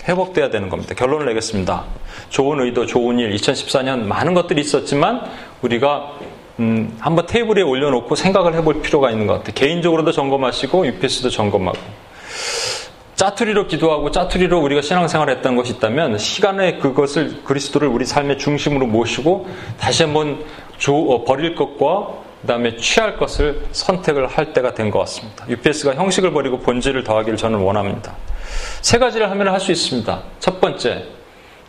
회복돼야 0.09 0.51
되는 0.51 0.69
겁니다. 0.69 0.95
결론을 0.95 1.27
내겠습니다. 1.27 1.85
좋은 2.29 2.61
의도, 2.61 2.87
좋은 2.87 3.19
일, 3.19 3.35
2014년 3.35 4.05
많은 4.05 4.35
것들이 4.35 4.61
있었지만 4.61 5.23
우리가 5.63 6.13
음, 6.59 6.97
한번 7.01 7.27
테이블에 7.27 7.63
올려놓고 7.63 8.15
생각을 8.15 8.55
해볼 8.55 8.81
필요가 8.81 9.11
있는 9.11 9.27
것 9.27 9.35
같아요. 9.35 9.53
개인적으로도 9.55 10.13
점검하시고 10.13 10.87
UPS도 10.87 11.29
점검하고 11.31 11.79
짜투리로 13.17 13.67
기도하고 13.67 14.11
짜투리로 14.11 14.61
우리가 14.61 14.83
신앙생활을 14.83 15.37
했던 15.37 15.57
것이 15.57 15.73
있다면 15.73 16.19
시간에 16.19 16.77
그것을 16.79 17.43
그리스도를 17.45 17.89
우리 17.89 18.05
삶의 18.05 18.39
중심으로 18.39 18.87
모시고 18.87 19.49
다시 19.79 20.03
한번 20.03 20.45
조, 20.79 20.95
어, 20.95 21.25
버릴 21.25 21.55
것과 21.55 22.27
그 22.43 22.47
다음에 22.47 22.77
취할 22.77 23.17
것을 23.17 23.63
선택을 23.73 24.27
할 24.27 24.53
때가 24.53 24.75
된 24.75 24.91
것 24.91 24.99
같습니다. 25.01 25.47
UPS가 25.49 25.95
형식을 25.95 26.31
버리고 26.33 26.59
본질을 26.61 27.03
더하기를 27.05 27.37
저는 27.39 27.59
원합니다. 27.59 28.15
세 28.81 28.99
가지를 28.99 29.31
하면 29.31 29.49
할 29.49 29.61
수 29.61 29.73
있습니다. 29.73 30.23
첫 30.41 30.61
번째, 30.61 31.05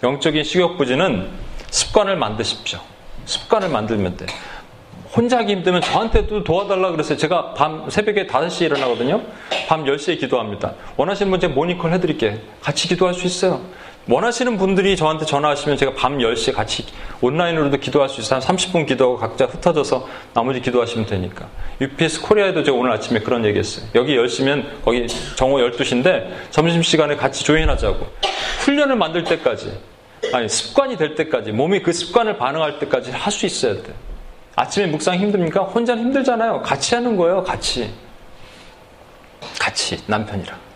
영적인 0.04 0.44
식욕부지는 0.44 1.30
습관을 1.70 2.16
만드십시오. 2.18 2.80
습관을 3.26 3.70
만들면 3.70 4.18
돼. 4.18 4.26
혼자 5.16 5.38
하기 5.40 5.54
힘들면 5.54 5.82
저한테도 5.82 6.44
도와달라 6.44 6.92
그랬어요. 6.92 7.18
제가 7.18 7.54
밤 7.54 7.90
새벽에 7.90 8.28
5시에 8.28 8.66
일어나거든요. 8.66 9.22
밤 9.68 9.84
10시에 9.86 10.20
기도합니다. 10.20 10.76
원하시는 10.96 11.32
분 11.32 11.40
제가 11.40 11.54
모니콜 11.54 11.92
해드릴게. 11.94 12.40
같이 12.62 12.88
기도할 12.88 13.14
수 13.16 13.26
있어요. 13.26 13.62
원하시는 14.10 14.58
분들이 14.58 14.96
저한테 14.96 15.26
전화하시면 15.26 15.78
제가 15.78 15.94
밤 15.94 16.18
10시에 16.18 16.54
같이 16.54 16.86
온라인으로도 17.20 17.78
기도할 17.78 18.08
수 18.08 18.22
있어요. 18.22 18.40
한 18.40 18.56
30분 18.56 18.88
기도하고 18.88 19.18
각자 19.18 19.46
흩어져서 19.46 20.08
나머지 20.34 20.62
기도하시면 20.62 21.08
되니까. 21.08 21.48
UPS 21.82 22.22
코리아에도 22.22 22.64
제가 22.64 22.78
오늘 22.78 22.92
아침에 22.92 23.20
그런 23.20 23.44
얘기 23.44 23.60
했어요. 23.60 23.86
여기 23.96 24.16
10시면 24.16 24.64
거기 24.86 25.08
정오 25.36 25.58
12시인데 25.58 26.32
점심시간에 26.52 27.18
같이 27.18 27.44
조인하자고. 27.44 28.08
훈련을 28.60 28.96
만들 28.96 29.24
때까지, 29.26 29.78
아니, 30.34 30.48
습관이 30.48 30.96
될 30.98 31.16
때까지, 31.16 31.52
몸이 31.52 31.82
그 31.84 31.92
습관을 31.92 32.38
반응할 32.38 32.80
때까지 32.80 33.12
할 33.12 33.32
수 33.32 33.46
있어야 33.46 33.74
돼. 33.74 33.94
아침에 34.56 34.88
묵상 34.88 35.16
힘듭니까? 35.18 35.64
혼자는 35.64 36.04
힘들잖아요. 36.04 36.62
같이 36.62 36.96
하는 36.96 37.16
거예요, 37.18 37.44
같이. 37.44 37.92
같이, 39.60 40.02
남편이랑. 40.08 40.67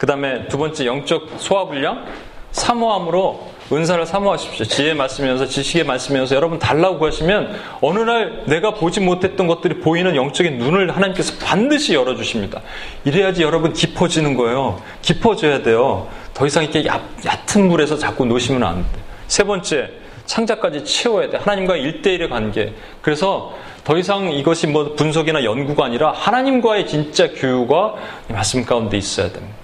그 0.00 0.06
다음에 0.06 0.48
두 0.48 0.56
번째, 0.56 0.86
영적 0.86 1.28
소화불량? 1.36 2.06
사모함으로 2.52 3.50
은사를 3.70 4.06
사모하십시오. 4.06 4.64
지혜 4.64 4.94
말씀이면서 4.94 5.44
지식의 5.44 5.84
말씀이면서 5.84 6.34
여러분 6.34 6.58
달라고 6.58 7.06
하시면 7.06 7.54
어느 7.82 7.98
날 7.98 8.44
내가 8.46 8.72
보지 8.72 9.00
못했던 9.00 9.46
것들이 9.46 9.80
보이는 9.80 10.16
영적인 10.16 10.56
눈을 10.56 10.96
하나님께서 10.96 11.34
반드시 11.44 11.92
열어주십니다. 11.92 12.62
이래야지 13.04 13.42
여러분 13.42 13.74
깊어지는 13.74 14.36
거예요. 14.36 14.80
깊어져야 15.02 15.62
돼요. 15.62 16.08
더 16.32 16.46
이상 16.46 16.62
이렇게 16.64 16.86
얕, 16.86 17.02
얕은 17.22 17.68
물에서 17.68 17.98
자꾸 17.98 18.24
놓으시면 18.24 18.62
안 18.62 18.82
돼. 18.82 18.88
세 19.28 19.44
번째, 19.44 19.90
창자까지 20.24 20.86
채워야 20.86 21.28
돼. 21.28 21.36
하나님과 21.36 21.76
일대일의 21.76 22.30
관계. 22.30 22.72
그래서 23.02 23.52
더 23.84 23.98
이상 23.98 24.32
이것이 24.32 24.66
뭐 24.66 24.94
분석이나 24.94 25.44
연구가 25.44 25.84
아니라 25.84 26.12
하나님과의 26.12 26.86
진짜 26.86 27.30
교유가 27.34 27.96
말씀 28.28 28.64
가운데 28.64 28.96
있어야 28.96 29.30
됩니다. 29.30 29.59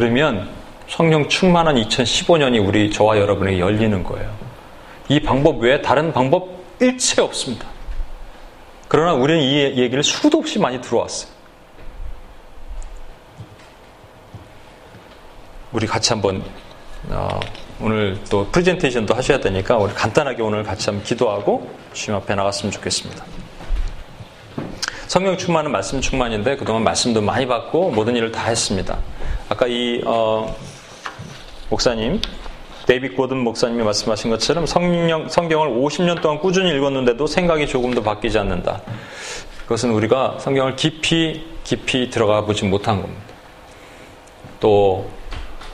그러면 0.00 0.48
성령 0.88 1.28
충만한 1.28 1.74
2015년이 1.74 2.66
우리 2.66 2.90
저와 2.90 3.18
여러분에게 3.18 3.58
열리는 3.58 4.02
거예요. 4.02 4.34
이 5.10 5.20
방법 5.20 5.60
외에 5.60 5.82
다른 5.82 6.10
방법 6.10 6.48
일체 6.80 7.20
없습니다. 7.20 7.66
그러나 8.88 9.12
우리는 9.12 9.42
이 9.42 9.78
얘기를 9.78 10.02
수도 10.02 10.38
없이 10.38 10.58
많이 10.58 10.80
들어왔어요. 10.80 11.30
우리 15.72 15.86
같이 15.86 16.14
한번 16.14 16.42
어, 17.10 17.38
오늘 17.78 18.18
또 18.30 18.46
프레젠테이션도 18.50 19.14
하셔야 19.14 19.38
되니까 19.38 19.76
우리 19.76 19.92
간단하게 19.92 20.40
오늘 20.40 20.62
같이 20.62 20.86
한번 20.88 21.04
기도하고 21.04 21.70
주님 21.92 22.18
앞에 22.22 22.34
나갔으면 22.34 22.72
좋겠습니다. 22.72 23.22
성령 25.08 25.36
충만은 25.36 25.70
말씀 25.70 26.00
충만인데 26.00 26.56
그동안 26.56 26.84
말씀도 26.84 27.20
많이 27.20 27.46
받고 27.46 27.90
모든 27.90 28.16
일을 28.16 28.32
다 28.32 28.48
했습니다. 28.48 28.98
아까 29.50 29.66
이 29.66 30.00
어, 30.06 30.56
목사님 31.70 32.20
데이빗 32.86 33.16
고든 33.16 33.38
목사님이 33.38 33.82
말씀하신 33.82 34.30
것처럼 34.30 34.64
성령, 34.64 35.28
성경을 35.28 35.68
50년 35.70 36.22
동안 36.22 36.38
꾸준히 36.38 36.70
읽었는데도 36.70 37.26
생각이 37.26 37.66
조금도 37.66 38.04
바뀌지 38.04 38.38
않는다. 38.38 38.80
그것은 39.62 39.90
우리가 39.90 40.36
성경을 40.38 40.76
깊이 40.76 41.44
깊이 41.64 42.10
들어가 42.10 42.42
보지 42.44 42.64
못한 42.64 43.02
겁니다. 43.02 43.22
또 44.60 45.10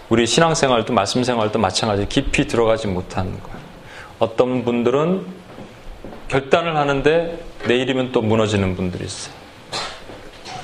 우리 0.09 0.27
신앙생활도 0.27 0.95
말씀생활도 0.95 1.59
마찬가지 1.59 2.09
깊이 2.09 2.47
들어가지 2.47 2.87
못하는 2.87 3.39
거예요. 3.43 3.59
어떤 4.19 4.65
분들은 4.65 5.27
결단을 6.29 6.77
하는데 6.77 7.45
내일이면 7.67 8.13
또 8.13 8.23
무너지는 8.23 8.75
분들이 8.75 9.05
있어요. 9.05 9.35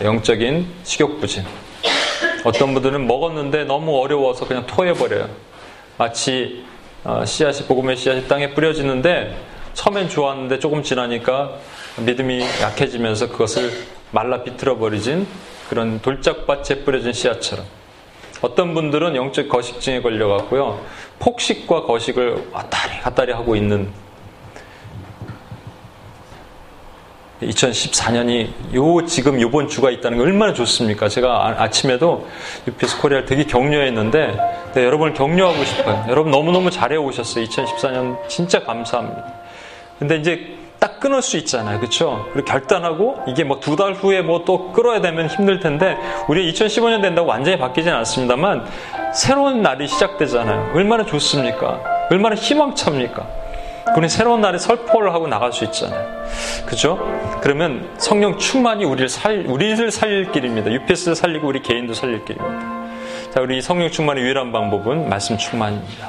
영적인 0.01 0.67
식욕부진. 0.85 1.45
어떤 2.45 2.75
분들은 2.75 3.07
먹었는데 3.07 3.65
너무 3.65 4.01
어려워서 4.01 4.47
그냥 4.47 4.67
토해버려요. 4.67 5.29
마치 5.97 6.65
어, 7.05 7.25
씨앗이 7.25 7.67
복음의 7.67 7.97
씨앗이 7.97 8.29
땅에 8.29 8.55
뿌려지는데 8.55 9.37
처음엔 9.75 10.09
좋았는데 10.09 10.59
조금 10.59 10.83
지나니까 10.83 11.59
믿음이 11.99 12.45
약해지면서 12.61 13.29
그것을 13.29 13.71
말라 14.11 14.43
비틀어 14.43 14.77
버리진 14.79 15.27
그런 15.69 16.01
돌짝밭에 16.01 16.85
뿌려진 16.85 17.13
씨앗처럼 17.13 17.65
어떤 18.43 18.75
분들은 18.75 19.15
영적 19.15 19.49
거식증에 19.49 20.03
걸려갖고요. 20.03 20.81
폭식과 21.21 21.83
거식을 21.83 22.49
왔다리 22.53 23.01
갔다리 23.01 23.33
하고 23.33 23.55
있는 23.55 23.89
2014년이 27.49 28.75
요 28.75 29.07
지금 29.07 29.41
요번 29.41 29.69
주가 29.69 29.91
있다는 29.91 30.19
게 30.19 30.25
얼마나 30.25 30.53
좋습니까? 30.53 31.09
제가 31.09 31.47
아, 31.49 31.63
아침에도 31.63 32.27
UPS 32.69 33.01
코리아를 33.01 33.27
되게 33.27 33.45
격려했는데 33.45 34.39
네, 34.75 34.85
여러분을 34.85 35.15
격려하고 35.15 35.65
싶어요. 35.65 36.05
여러분 36.09 36.31
너무너무 36.31 36.71
잘해 36.71 36.97
오셨어요. 36.97 37.45
2014년 37.45 38.17
진짜 38.29 38.63
감사합니다. 38.65 39.25
근데 39.99 40.17
이제 40.17 40.57
딱 40.81 40.99
끊을 40.99 41.23
수 41.23 41.37
있잖아요. 41.39 41.79
그렇죠? 41.79 42.27
그리고 42.33 42.45
결단하고 42.47 43.19
이게 43.29 43.45
뭐 43.45 43.61
두 43.61 43.77
달 43.77 43.93
후에 43.93 44.21
뭐 44.23 44.45
또 44.45 44.73
끌어야 44.73 45.01
되면 45.01 45.29
힘들 45.29 45.61
텐데 45.61 45.97
우리 46.29 46.53
2015년 46.53 47.01
된다고 47.03 47.29
완전히 47.29 47.57
바뀌지는 47.59 47.97
않습니다만 47.99 48.65
새로운 49.15 49.63
날이 49.63 49.87
시작되잖아요. 49.87 50.73
얼마나 50.75 51.05
좋습니까? 51.05 51.81
얼마나 52.11 52.35
희망찹니까? 52.35 53.42
그는 53.95 54.09
새로운 54.09 54.41
날에 54.41 54.59
설포를 54.59 55.13
하고 55.13 55.27
나갈 55.27 55.53
수 55.53 55.65
있잖아요. 55.65 56.07
그죠? 56.67 56.99
그러면 57.41 57.89
성령 57.99 58.39
충만이 58.39 58.85
우리를 58.85 59.09
살, 59.09 59.45
우리를 59.47 59.91
살릴 59.91 60.33
길입니다. 60.33 60.73
UPS를 60.73 61.17
살리고 61.17 61.49
우리 61.49 61.63
개인도 61.63 61.95
살릴 61.95 62.25
길입니다. 62.25 62.83
자, 63.33 63.41
우리 63.41 63.61
성령 63.61 63.91
충만의 63.91 64.25
유일한 64.25 64.53
방법은 64.53 65.09
말씀 65.09 65.37
충만입니다. 65.37 66.09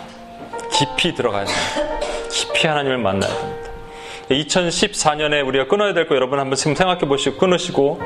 깊이 0.71 1.13
들어가야 1.13 1.45
됩니다. 1.45 1.97
깊이 2.30 2.67
하나님을 2.67 2.97
만나야 2.97 3.32
됩니다. 3.32 3.52
2014년에 4.30 5.45
우리가 5.45 5.67
끊어야 5.67 5.93
될 5.93 6.07
거 6.07 6.15
여러분 6.15 6.39
한번 6.39 6.55
지금 6.55 6.76
생각해 6.76 7.01
보시고 7.01 7.38
끊으시고 7.38 7.99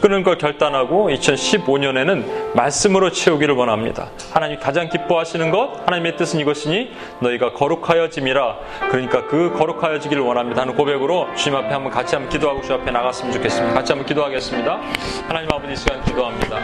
끊은 0.00 0.22
걸 0.22 0.38
결단하고 0.38 1.10
2015년에는 1.10 2.54
말씀으로 2.54 3.10
채우기를 3.10 3.54
원합니다. 3.54 4.08
하나님 4.32 4.58
가장 4.58 4.88
기뻐하시는 4.88 5.50
것 5.50 5.82
하나님의 5.86 6.16
뜻은 6.16 6.40
이것이니 6.40 6.92
너희가 7.20 7.52
거룩하여짐이라 7.52 8.56
그러니까 8.90 9.26
그 9.26 9.52
거룩하여지기를 9.56 10.22
원합니다 10.22 10.62
하는 10.62 10.74
고백으로 10.74 11.28
주님 11.36 11.58
앞에 11.58 11.68
한번 11.68 11.92
같이 11.92 12.14
한번 12.14 12.30
기도하고 12.30 12.62
주 12.62 12.72
앞에 12.74 12.90
나갔으면 12.90 13.32
좋겠습니다. 13.32 13.74
같이 13.74 13.92
한번 13.92 14.06
기도하겠습니다. 14.06 14.80
하나님 15.28 15.48
아버지 15.52 15.76
시간 15.76 16.02
기도합니다. 16.04 16.58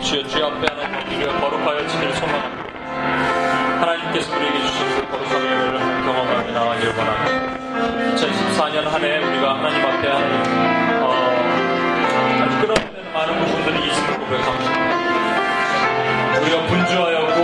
주여 0.00 0.22
주여 0.26 0.46
앞에 0.46 0.66
하나님 0.74 1.18
우리가 1.18 1.40
거룩하여지기를 1.40 2.14
소망합니다. 2.14 2.64
하나님께서 3.80 4.36
우리에게 4.36 4.58
주신 4.60 4.89
나가기를 6.60 6.92
원합니다. 6.94 7.30
2014년 8.16 8.84
한 8.84 9.02
해 9.02 9.16
우리가 9.18 9.54
하나님 9.56 9.82
앞에 9.86 10.08
하나님, 10.08 10.36
어, 11.00 11.08
끊어야 12.60 12.74
되는 12.92 13.12
많은 13.14 13.38
부분들이 13.46 13.88
있음을 13.90 14.18
고백합니다. 14.18 14.70
우리가 16.42 16.66
분주하였고, 16.66 17.40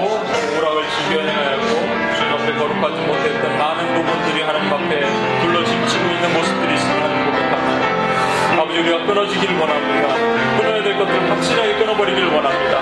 오락을 0.58 0.84
즐겨 0.90 1.22
행하였고, 1.22 1.72
주님 2.16 2.32
앞에 2.34 2.52
거룩하지 2.54 2.96
못했던 3.06 3.58
많은 3.58 3.94
부분들이 3.94 4.42
하나님 4.42 4.72
앞에 4.72 5.06
둘러짐치고 5.40 6.04
있는 6.10 6.32
모습들이 6.34 6.74
있음을 6.74 7.02
하나님 7.02 7.24
고백합니다. 7.26 7.86
아버지 8.62 8.78
우리가 8.80 9.06
끊어지기를 9.06 9.58
원합니다. 9.58 10.14
끊어야 10.58 10.82
될 10.82 10.98
것들을 10.98 11.30
확실하게 11.30 11.74
끊어버리기를 11.78 12.28
원합니다. 12.34 12.78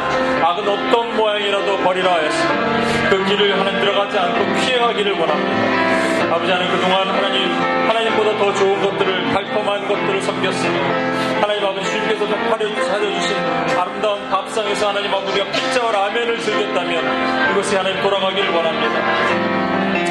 악은 0.49 0.69
어떤 0.69 1.17
모양이라도 1.17 1.79
버리라 1.79 2.15
하였습니다. 2.15 3.11
그 3.11 3.25
길을 3.25 3.59
하나님 3.59 3.81
들어가지 3.81 4.19
않고 4.19 4.55
피해가기를 4.55 5.13
원합니다. 5.13 5.94
아버지 6.35 6.51
하나님 6.51 6.73
그동안 6.73 7.09
하나님 7.09 7.49
하나님보다 7.89 8.37
더 8.39 8.53
좋은 8.55 8.83
것들을 8.83 9.33
달콤한 9.33 9.87
것들을 9.87 10.21
섬겼습니다. 10.21 11.41
하나님 11.41 11.65
아버지 11.65 11.89
주님께서 11.93 12.27
사려주신 12.89 13.37
아름다운 13.79 14.29
밥상에서 14.31 14.89
하나님 14.89 15.15
아버지 15.15 15.41
우리가 15.41 15.53
피자와 15.53 15.93
라면을 15.93 16.41
즐겼다면 16.41 17.53
이것이 17.53 17.77
하나님 17.77 18.03
돌아가기를 18.03 18.51
원합니다. 18.51 19.01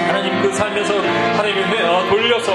하나님 0.07 0.41
그 0.41 0.53
삶에서 0.53 0.93
하나님이 0.95 1.81
어, 1.81 2.05
돌려서 2.09 2.53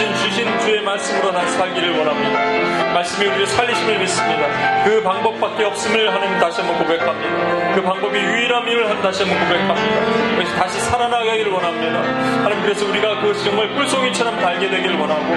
주신 0.00 0.14
주신 0.14 0.60
주의 0.60 0.80
말씀으로 0.80 1.30
다시 1.30 1.58
살기를 1.58 1.98
원합니다. 1.98 2.94
말씀이 2.94 3.26
우리를 3.26 3.46
살리심을 3.46 3.98
믿습니다. 3.98 4.82
그 4.82 5.02
방법밖에 5.02 5.64
없음을 5.64 6.10
하나님 6.10 6.38
다시 6.38 6.62
한번 6.62 6.78
고백합니다. 6.78 7.74
그 7.74 7.82
방법이 7.82 8.18
유일함을 8.18 9.02
다시 9.02 9.24
한번 9.24 9.38
고백합니다. 9.46 10.36
그래서 10.36 10.56
다시 10.56 10.80
살아나가기를 10.80 11.52
원합니다. 11.52 12.00
하나님 12.42 12.62
그래서 12.62 12.86
우리가 12.86 13.20
그 13.20 13.34
정말 13.44 13.68
꿀송이처럼 13.74 14.40
달게 14.40 14.70
되기를 14.70 14.96
원하고 14.96 15.34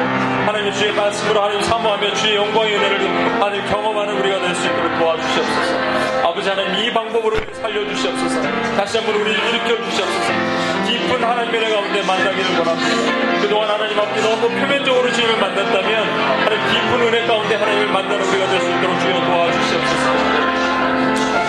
하나님 0.47 0.71
주의 0.71 0.93
말씀으로 0.93 1.43
하나님 1.43 1.61
사모하며 1.61 2.13
주의 2.13 2.35
영광의 2.37 2.75
은혜를 2.77 3.33
하나님 3.41 3.65
경험하는 3.65 4.17
우리가 4.17 4.39
될 4.39 4.55
수 4.55 4.65
있도록 4.67 4.97
도와주시옵소서. 4.97 6.27
아버지 6.29 6.47
하나님 6.47 6.75
이 6.75 6.93
방법으로 6.93 7.35
살려주시옵소서. 7.51 8.41
다시 8.77 8.97
한번 8.97 9.15
우리를 9.15 9.31
일으켜 9.49 9.83
주시옵소서. 9.83 10.72
깊은 10.85 11.23
하나님의 11.23 11.61
은혜 11.61 11.73
가운데 11.73 12.01
만나기를 12.03 12.59
원합니다. 12.59 13.39
그동안 13.41 13.69
하나님 13.69 13.99
앞에 13.99 14.21
너무 14.21 14.49
표면적으로 14.49 15.11
주님을 15.11 15.37
만났다면 15.39 16.09
하나님 16.43 16.67
깊은 16.73 17.01
은혜 17.07 17.25
가운데 17.27 17.55
하나님을 17.55 17.87
만나는 17.87 18.25
우리가 18.27 18.47
될 18.49 18.61
수 18.61 18.69
있도록 18.69 18.99
주여 18.99 19.25
도와주시옵소서. 19.25 20.13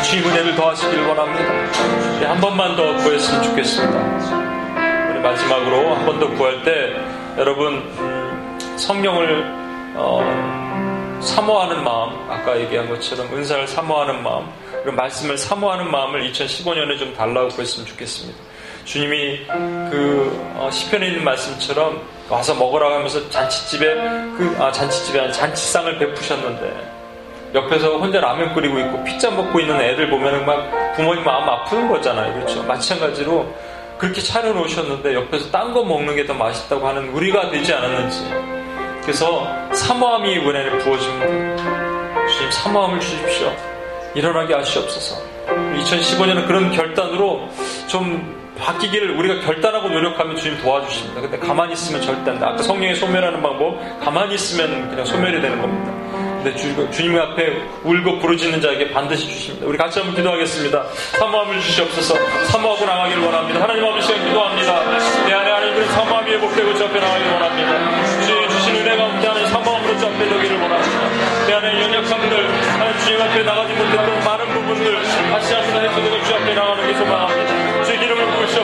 주님 0.04 0.26
은혜를 0.30 0.54
더하시길 0.56 1.00
원합니다. 1.06 1.52
네, 2.20 2.26
한 2.26 2.40
번만 2.40 2.76
더 2.76 2.94
구했으면 2.96 3.42
좋겠습니다. 3.44 3.98
우리 5.10 5.20
마지막으로 5.20 5.94
한 5.94 6.06
번 6.06 6.18
더 6.20 6.28
구할 6.30 6.62
때 6.62 6.94
여러분 7.38 7.74
음, 7.98 8.58
성령을 8.76 9.44
어, 9.96 11.18
사모하는 11.20 11.82
마음 11.82 12.30
아까 12.30 12.58
얘기한 12.60 12.88
것처럼 12.88 13.26
은사를 13.32 13.66
사모하는 13.66 14.22
마음 14.22 14.46
그리고 14.82 14.92
말씀을 14.96 15.38
사모하는 15.38 15.90
마음을 15.90 16.30
2015년에 16.30 16.98
좀 16.98 17.14
달라고 17.14 17.48
구했으면 17.48 17.86
좋겠습니다. 17.86 18.38
주님이 18.84 19.46
그 19.46 20.52
어, 20.56 20.68
시편에 20.70 21.08
있는 21.08 21.24
말씀처럼 21.24 22.02
와서 22.28 22.54
먹으라고 22.54 22.94
하면서 22.94 23.28
잔치집에 23.30 23.94
그 24.36 24.56
아, 24.58 24.70
잔치집에 24.72 25.20
한 25.20 25.32
잔치상을 25.32 25.98
베푸셨는데 25.98 26.92
옆에서 27.54 27.98
혼자 27.98 28.20
라면 28.20 28.52
끓이고 28.54 28.78
있고 28.80 29.04
피자 29.04 29.30
먹고 29.30 29.60
있는 29.60 29.80
애들 29.80 30.10
보면은 30.10 30.44
막 30.44 30.94
부모님 30.96 31.22
마음 31.24 31.48
아프는 31.48 31.88
거잖아요. 31.88 32.32
그렇죠? 32.34 32.62
마찬가지로 32.64 33.46
그렇게 33.98 34.20
차려놓으셨는데 34.20 35.14
옆에서 35.14 35.50
딴 35.50 35.72
거 35.72 35.84
먹는 35.84 36.16
게 36.16 36.26
더 36.26 36.34
맛있다고 36.34 36.86
하는 36.86 37.10
우리가 37.10 37.50
되지 37.50 37.72
않았는지. 37.72 38.28
그래서 39.02 39.46
사모함이 39.72 40.38
은혜를 40.38 40.78
부어줍니다. 40.78 41.26
주님 42.26 42.50
사모함을 42.50 42.98
주십시오. 43.00 43.52
일어나게 44.14 44.54
하시옵소서. 44.54 45.16
2015년은 45.46 46.46
그런 46.46 46.72
결단으로 46.72 47.48
좀 47.86 48.43
바뀌기를 48.58 49.10
우리가 49.10 49.40
결단하고 49.46 49.88
노력하면 49.88 50.36
주님 50.36 50.58
도와주십니다. 50.62 51.20
근데 51.20 51.38
가만히 51.38 51.72
있으면 51.72 52.00
절대 52.02 52.30
안 52.30 52.38
돼. 52.38 52.46
아까 52.46 52.62
성령의 52.62 52.96
소멸하는 52.96 53.42
방법, 53.42 53.78
가만히 54.00 54.34
있으면 54.34 54.88
그냥 54.90 55.04
소멸이 55.04 55.40
되는 55.40 55.60
겁니다. 55.60 55.92
근데 56.44 56.58
주, 56.58 56.90
주님 56.90 57.18
앞에 57.18 57.56
울고 57.84 58.18
부르짖는 58.18 58.60
자에게 58.60 58.92
반드시 58.92 59.26
주십니다. 59.26 59.66
우리 59.66 59.78
같이 59.78 59.98
한번 59.98 60.14
기도하겠습니다. 60.14 60.84
사모함을 61.18 61.58
주시옵소서. 61.60 62.14
사모하고 62.52 62.84
나가기를 62.84 63.22
원합니다. 63.24 63.62
하나님 63.62 63.84
아버지 63.84 64.12
기도합니다. 64.12 64.84
내 65.24 65.32
안에 65.32 65.50
하나님의 65.50 65.86
사모함이 65.88 66.30
회복되고 66.32 66.74
저 66.74 66.84
앞에 66.84 67.00
나가기를 67.00 67.32
원합니다. 67.32 68.20
주님 68.26 68.48
주신 68.50 68.76
은혜 68.76 68.94
가운데 68.96 69.26
하나님 69.26 69.48
사모함으로 69.48 69.98
저 69.98 70.06
앞에 70.06 70.18
되기를 70.28 70.60
원합니다. 70.60 71.46
내 71.46 71.52
안에 71.54 71.82
연약함들, 71.82 72.48
하나님 72.72 72.98
주님 72.98 73.22
앞에 73.22 73.42
나가지 73.42 73.72
못했던 73.72 74.24
많은 74.24 74.46
부분들 74.52 75.02
다시 75.30 75.54
한번 75.54 75.82
해소되고 75.82 76.24
주 76.24 76.34
앞에 76.34 76.54
나가는 76.54 76.86
게 76.86 76.94
소망합니다. 76.94 77.33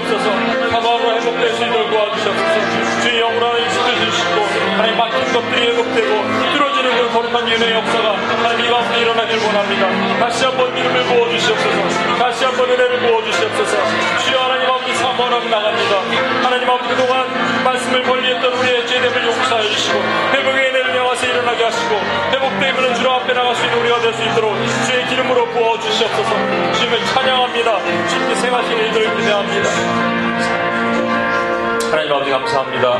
부으시옵소서. 0.01 0.71
사모함으로 0.71 1.15
회복될 1.17 1.55
수 1.55 1.65
있도록 1.65 1.91
도와주시옵소서. 1.91 3.01
주의 3.03 3.21
영으로 3.21 3.47
하나님 3.47 3.69
지켜주시고 3.71 4.41
하나님 4.77 4.97
막힌 4.97 5.33
것들이 5.33 5.67
회복되고 5.69 6.53
뚫어지는 6.55 6.97
그 6.97 7.13
거룩한 7.13 7.49
윤회의 7.49 7.73
역사가 7.75 8.17
하나님 8.17 8.65
이 8.65 8.69
가운데 8.71 9.01
일어나길 9.01 9.39
원합니다. 9.39 10.19
다시 10.19 10.45
한번 10.45 10.75
기름을 10.75 11.05
부어주시옵소서. 11.05 12.19
다시 12.19 12.45
한번 12.45 12.71
은혜를 12.71 13.01
부어주시옵소서. 13.01 13.77
주여 14.25 14.39
하나님 14.41 14.69
아버지 14.71 14.95
사모하고 14.95 15.49
나갑니다. 15.49 15.97
하나님 16.43 16.71
아버지 16.71 16.89
그동안 16.95 17.27
말씀을 17.65 18.03
멀리했던 18.05 18.53
우리의 18.53 18.87
죄됨을 18.87 19.27
용서해 19.27 19.63
주시고 19.69 19.99
회복의 20.33 20.69
은혜를 20.71 20.97
향해서 20.99 21.27
일어나게 21.27 21.65
하시고 21.65 21.95
회복되면 22.33 22.95
주로 22.95 23.13
앞에 23.13 23.33
나갈 23.33 23.55
수 23.55 23.65
있는 23.65 23.79
우리가 23.81 24.01
될 24.01 24.11
수 24.15 24.23
있도록 24.25 24.55
주의 24.87 25.07
기름으로 25.07 25.47
부어주시옵소서. 25.47 26.31
주님을 26.75 27.05
찬양합니다. 27.07 27.79
주님의 28.09 28.37
생하신 28.37 28.79
일들을 28.79 29.17
기대합니다. 29.17 29.71
하나님 31.91 32.13
아버지 32.13 32.31
감사합니다. 32.31 32.99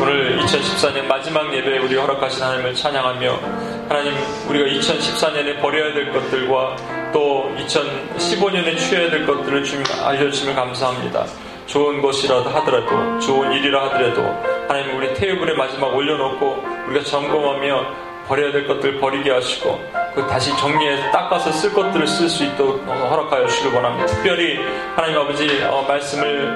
오늘 0.00 0.38
2014년 0.40 1.04
마지막 1.06 1.52
예배에 1.54 1.78
우리 1.78 1.94
허락하신 1.96 2.42
하나님을 2.42 2.74
찬양하며 2.74 3.40
하나님 3.88 4.14
우리가 4.48 4.66
2014년에 4.80 5.60
버려야 5.60 5.92
될 5.92 6.10
것들과 6.12 6.76
또 7.12 7.52
2015년에 7.58 8.78
취해야 8.78 9.10
될 9.10 9.26
것들을 9.26 9.64
주님 9.64 9.84
알려주심을 10.04 10.54
감사합니다. 10.54 11.26
좋은 11.70 12.02
것이라도 12.02 12.50
하더라도 12.50 13.20
좋은 13.20 13.52
일이라 13.52 13.84
하더라도 13.84 14.22
하나님 14.66 14.96
우리 14.96 15.14
테이블에 15.14 15.54
마지막 15.54 15.94
올려놓고 15.94 16.64
우리가 16.88 17.04
점검하며 17.04 17.86
버려야 18.26 18.50
될 18.50 18.66
것들 18.66 18.98
버리게 18.98 19.30
하시고 19.30 19.80
그 20.16 20.26
다시 20.26 20.50
정리해서 20.56 21.10
닦아서 21.12 21.52
쓸 21.52 21.72
것들을 21.72 22.08
쓸 22.08 22.28
수 22.28 22.44
있도록 22.44 22.84
허락하여 22.88 23.46
주시길 23.46 23.72
원합니다. 23.72 24.06
특별히 24.06 24.58
하나님 24.96 25.18
아버지 25.18 25.46
어, 25.62 25.84
말씀을 25.86 26.48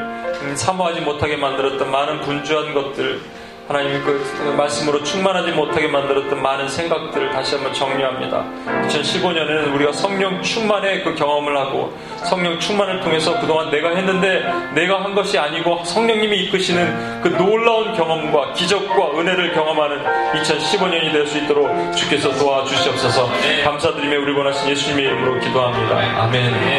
음, 0.43 0.57
사모하지 0.57 1.03
못하게 1.03 1.37
만들었던 1.37 1.89
많은 1.89 2.21
분주한 2.23 2.75
것들 2.75 3.21
하나님 3.67 4.03
그 4.05 4.55
말씀으로 4.57 5.03
충만하지 5.03 5.53
못하게 5.53 5.89
만들었던 5.89 6.41
많은 6.43 6.69
생각들을 6.69 7.31
다시 7.31 7.55
한번 7.55 7.73
정리합니다. 7.73 8.45
2015년에는 8.89 9.75
우리가 9.75 9.93
성령 9.93 10.43
충만의 10.43 11.03
그 11.03 11.15
경험을 11.15 11.57
하고 11.57 11.97
성령 12.25 12.59
충만을 12.61 13.01
통해서 13.01 13.41
그동안 13.41 13.71
내가 13.71 13.91
했는데 13.97 14.45
내가 14.75 15.03
한 15.03 15.15
것이 15.15 15.39
아니고 15.39 15.83
성령님이 15.85 16.45
이끄시는 16.45 17.23
그 17.23 17.29
놀라운 17.29 17.95
경험과 17.95 18.53
기적과 18.53 19.19
은혜를 19.19 19.53
경험하는 19.55 20.05
2015년이 20.35 21.13
될 21.13 21.25
수 21.25 21.39
있도록 21.39 21.71
주께서 21.97 22.31
도와주시옵소서 22.37 23.31
감사드리며 23.65 24.19
우리 24.21 24.33
원하신 24.33 24.69
예수님의 24.69 25.07
이름으로 25.07 25.41
기도합니다. 25.41 26.23
아멘. 26.23 26.53